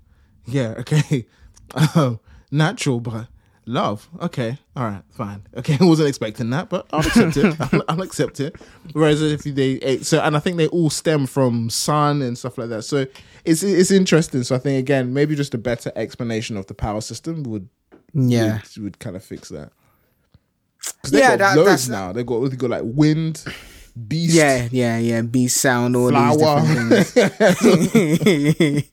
yeah, 0.47 0.75
okay, 0.79 1.27
um, 1.95 2.21
natural, 2.51 3.01
but 3.01 3.29
love, 3.67 4.09
okay, 4.21 4.59
all 4.77 4.85
right, 4.85 5.03
fine, 5.11 5.43
okay. 5.57 5.77
I 5.81 5.85
wasn't 5.85 6.09
expecting 6.09 6.51
that, 6.51 6.69
but 6.69 6.87
I'll 6.93 7.01
accept 7.07 7.37
it. 7.37 7.57
I'll, 7.73 7.83
I'll 7.89 8.03
accept 8.03 8.41
it. 8.41 8.57
Whereas 8.93 9.23
if 9.23 9.43
they 9.43 9.79
eh, 9.81 9.99
so, 10.03 10.21
and 10.21 10.37
I 10.37 10.41
think 10.41 10.57
they 10.57 10.67
all 10.69 10.91
stem 10.91 11.27
from 11.27 11.71
sun 11.71 12.23
and 12.23 12.37
stuff 12.37 12.59
like 12.59 12.69
that. 12.71 12.83
So 12.83 13.07
it's 13.45 13.63
it's 13.63 13.91
interesting. 13.91 14.43
So 14.43 14.55
I 14.55 14.59
think 14.59 14.79
again, 14.79 15.13
maybe 15.15 15.35
just 15.37 15.55
a 15.55 15.59
better 15.59 15.93
explanation 15.97 16.57
of 16.57 16.67
the 16.67 16.75
power 16.75 17.01
system 17.01 17.43
would 17.45 17.69
yeah. 18.15 18.61
would, 18.77 18.83
would 18.85 18.99
kind 18.99 19.17
of 19.17 19.25
fix 19.25 19.49
that. 19.51 19.71
'Cause 21.03 21.13
they 21.13 21.21
Yeah, 21.21 21.37
got 21.37 21.39
that- 21.39 21.57
loads 21.57 21.87
that's- 21.87 21.89
now. 21.89 22.13
They 22.13 22.25
got 22.25 22.41
they 22.51 22.57
got 22.57 22.71
like 22.71 22.83
wind, 22.85 23.45
beast, 24.09 24.35
Yeah, 24.35 24.69
yeah, 24.73 24.99
yeah. 24.99 25.23
Beast 25.23 25.61
sound, 25.61 25.95
all 25.97 26.09
flower. 26.11 26.61
these 26.61 27.13
different 27.15 27.59
things. 27.59 28.91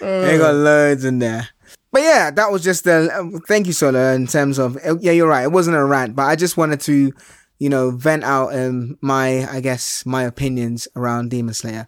they 0.00 0.38
got 0.38 0.54
loads 0.54 1.04
in 1.04 1.18
there. 1.18 1.48
But 1.90 2.02
yeah, 2.02 2.30
that 2.30 2.50
was 2.50 2.62
just 2.62 2.84
the. 2.84 3.10
Um, 3.16 3.40
thank 3.48 3.66
you, 3.66 3.72
Solo. 3.72 4.12
In 4.12 4.26
terms 4.26 4.58
of 4.58 4.76
uh, 4.84 4.98
yeah, 5.00 5.12
you're 5.12 5.28
right. 5.28 5.44
It 5.44 5.52
wasn't 5.52 5.76
a 5.76 5.84
rant, 5.84 6.14
but 6.14 6.24
I 6.24 6.36
just 6.36 6.56
wanted 6.56 6.80
to, 6.82 7.12
you 7.58 7.68
know, 7.68 7.90
vent 7.90 8.24
out 8.24 8.54
um, 8.54 8.98
my, 9.00 9.48
I 9.50 9.60
guess, 9.60 10.04
my 10.04 10.24
opinions 10.24 10.86
around 10.96 11.30
Demon 11.30 11.54
Slayer. 11.54 11.86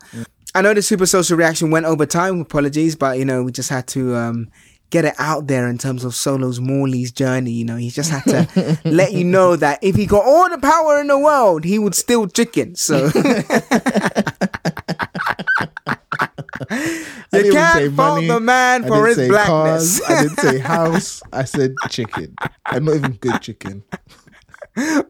I 0.55 0.63
know 0.63 0.75
the 0.75 0.83
super 0.83 1.07
social 1.07 1.37
reaction 1.37 1.71
went 1.71 1.87
over 1.87 2.07
time. 2.07 2.41
Apologies, 2.41 2.97
but 2.97 3.19
you 3.19 3.25
know, 3.25 3.43
we 3.43 3.53
just 3.53 3.69
had 3.69 3.87
to 3.89 4.17
um, 4.17 4.49
get 4.89 5.05
it 5.05 5.15
out 5.19 5.47
there 5.49 5.69
in 5.69 5.77
terms 5.77 6.03
of 6.05 6.15
Solo's 6.15 6.61
Morley's 6.61 7.13
journey. 7.13 7.53
You 7.53 7.67
know, 7.67 7.77
he 7.77 7.91
just 7.91 8.11
had 8.11 8.25
to 8.25 8.81
let 8.85 9.13
you 9.13 9.25
know 9.25 9.55
that 9.57 9.81
if 9.83 9.97
he 9.97 10.07
got 10.07 10.25
all 10.25 10.49
the 10.49 10.59
power 10.59 10.99
in 10.99 11.09
the 11.09 11.19
world, 11.19 11.65
he 11.65 11.79
would 11.79 11.95
steal 11.95 12.27
chicken. 12.27 12.75
So. 12.75 13.11
You 16.71 17.53
can't 17.53 17.95
fault 17.95 18.27
the 18.27 18.41
man 18.41 18.85
I 18.85 18.89
for 18.89 19.07
his 19.07 19.29
blackness. 19.29 20.01
cars. 20.01 20.03
I 20.09 20.23
didn't 20.23 20.39
say 20.41 20.59
house. 20.75 21.23
I 21.33 21.45
said 21.45 21.75
chicken. 21.89 22.35
I'm 22.67 22.85
not 22.85 22.97
even 22.97 23.13
good 23.13 23.41
chicken. 23.41 23.83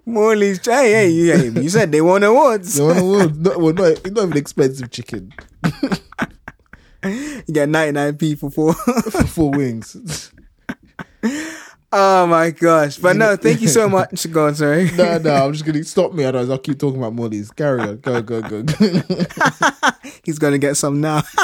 Morley's 0.06 0.64
hey, 0.64 0.92
hey, 0.92 1.08
you, 1.10 1.32
hey, 1.32 1.62
you 1.62 1.68
said 1.68 1.92
they 1.92 2.00
won 2.00 2.22
awards. 2.22 2.78
No, 2.78 2.92
no, 2.92 3.02
no, 3.02 3.26
no, 3.26 3.58
well, 3.58 3.74
not, 3.74 4.10
not 4.10 4.24
even 4.24 4.36
expensive 4.36 4.90
chicken 4.90 5.32
You 7.04 7.42
get 7.52 7.68
99p 7.68 8.38
for 8.38 8.50
four. 8.50 8.74
for 9.10 9.26
four 9.26 9.50
wings. 9.50 10.32
Oh 11.92 12.26
my 12.26 12.50
gosh. 12.50 12.98
But 12.98 13.16
no, 13.16 13.36
thank 13.36 13.60
you 13.60 13.68
so 13.68 13.88
much. 13.96 14.30
Go 14.30 14.46
on, 14.46 14.54
sorry. 14.54 14.90
No, 14.92 15.18
no, 15.18 15.34
I'm 15.46 15.52
just 15.52 15.64
gonna 15.64 15.82
stop 15.84 16.12
me. 16.12 16.24
Otherwise, 16.24 16.48
I'll 16.50 16.58
keep 16.58 16.78
talking 16.78 16.98
about 16.98 17.14
Morley's. 17.14 17.50
Carry 17.50 17.80
on. 17.80 17.96
Go, 17.98 18.22
go, 18.22 18.40
go. 18.42 18.62
go. 18.62 18.74
He's 20.24 20.38
gonna 20.38 20.58
get 20.58 20.76
some 20.76 21.00
now. 21.00 21.20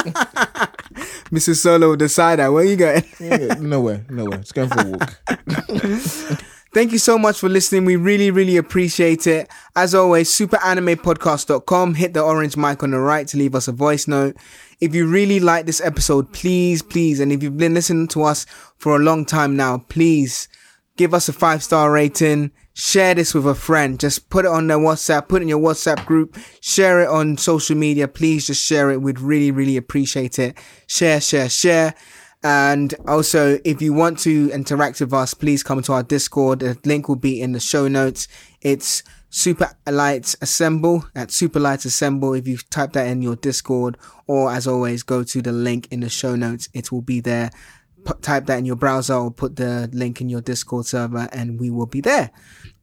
Mrs. 1.33 1.57
Solo 1.57 1.89
will 1.89 1.97
decide 1.97 2.39
that. 2.39 2.49
Where 2.53 2.63
are 2.63 2.67
you 2.67 2.77
going? 2.77 3.03
nowhere, 3.69 4.05
nowhere. 4.09 4.39
Just 4.39 4.55
going 4.55 4.69
for 4.69 4.81
a 4.81 4.85
walk. 4.85 5.19
Thank 6.73 6.93
you 6.93 6.99
so 6.99 7.19
much 7.19 7.39
for 7.39 7.49
listening. 7.49 7.85
We 7.87 7.97
really, 7.97 8.31
really 8.31 8.57
appreciate 8.59 9.27
it. 9.27 9.49
As 9.75 9.95
always, 9.95 10.31
superanimepodcast.com. 10.31 11.95
Hit 11.95 12.13
the 12.13 12.23
orange 12.23 12.57
mic 12.57 12.83
on 12.83 12.91
the 12.91 12.99
right 12.99 13.27
to 13.29 13.39
leave 13.39 13.55
us 13.55 13.67
a 13.67 13.73
voice 13.73 14.07
note. 14.07 14.37
If 14.81 14.95
you 14.95 15.07
really 15.07 15.41
like 15.41 15.65
this 15.65 15.81
episode, 15.81 16.33
please, 16.33 16.83
please, 16.83 17.21
and 17.21 17.33
if 17.33 17.43
you've 17.43 17.57
been 17.57 17.75
listening 17.75 18.09
to 18.09 18.25
us 18.25 18.45
for 18.77 18.97
a 18.97 18.99
long 18.99 19.25
time 19.25 19.57
now, 19.57 19.79
please 19.89 20.49
give 20.97 21.15
us 21.15 21.29
a 21.29 21.33
five 21.33 21.63
star 21.63 21.91
rating. 21.91 22.51
Share 22.75 23.15
this 23.15 23.33
with 23.33 23.47
a 23.47 23.55
friend. 23.55 23.99
Just 23.99 24.29
put 24.29 24.45
it 24.45 24.51
on 24.51 24.67
their 24.67 24.77
WhatsApp, 24.77 25.29
put 25.29 25.41
it 25.41 25.45
in 25.45 25.49
your 25.49 25.61
WhatsApp 25.61 26.05
group, 26.05 26.37
share 26.61 27.01
it 27.01 27.09
on 27.09 27.39
social 27.39 27.75
media. 27.75 28.07
Please 28.07 28.47
just 28.47 28.63
share 28.63 28.91
it. 28.91 29.01
We'd 29.01 29.19
really, 29.19 29.51
really 29.51 29.79
appreciate 29.79 30.39
it. 30.39 30.59
Share, 30.87 31.23
share, 31.23 31.49
share. 31.49 31.95
And 32.43 32.95
also, 33.09 33.59
if 33.65 33.81
you 33.81 33.95
want 33.95 34.19
to 34.21 34.51
interact 34.53 35.01
with 35.01 35.15
us, 35.15 35.33
please 35.33 35.63
come 35.63 35.81
to 35.83 35.95
our 35.95 36.03
Discord. 36.03 36.59
The 36.59 36.79
link 36.85 37.09
will 37.09 37.17
be 37.17 37.41
in 37.41 37.53
the 37.53 37.61
show 37.61 37.89
notes. 37.89 38.29
It's 38.61 39.03
Super 39.29 39.71
Lights 39.87 40.37
Assemble 40.41 41.05
at 41.15 41.31
Super 41.31 41.61
Lights 41.61 41.85
Assemble. 41.85 42.35
If 42.35 42.47
you 42.47 42.57
type 42.71 42.93
that 42.95 43.07
in 43.09 43.23
your 43.23 43.37
Discord, 43.37 43.97
or 44.27 44.53
as 44.53 44.67
always, 44.67 45.03
go 45.03 45.25
to 45.25 45.43
the 45.43 45.53
link 45.53 45.89
in 45.91 46.01
the 46.01 46.09
show 46.09 46.37
notes. 46.37 46.69
It 46.73 46.91
will 46.93 47.03
be 47.03 47.21
there. 47.21 47.51
P- 48.07 48.13
type 48.23 48.47
that 48.47 48.59
in 48.59 48.65
your 48.65 48.77
browser 48.77 49.15
or 49.15 49.31
put 49.31 49.57
the 49.57 49.91
link 49.93 50.21
in 50.21 50.29
your 50.29 50.41
Discord 50.41 50.87
server, 50.87 51.29
and 51.33 51.61
we 51.61 51.71
will 51.71 51.87
be 51.87 52.01
there. 52.01 52.31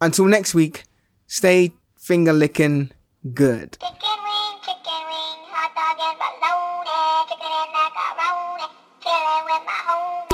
Until 0.01 0.25
next 0.25 0.53
week, 0.53 0.83
stay 1.27 1.73
finger 1.97 2.33
licking 2.33 2.91
good. 3.33 3.77
Chicken 3.79 3.97
wing, 4.01 4.59
chicken 4.61 5.01
wing, 5.07 5.39
hot 5.47 5.71
dog 5.73 5.97
chicken 7.29 7.53
chilling 9.01 9.45
with 9.45 9.65
my 9.65 9.79
homie. 9.87 10.32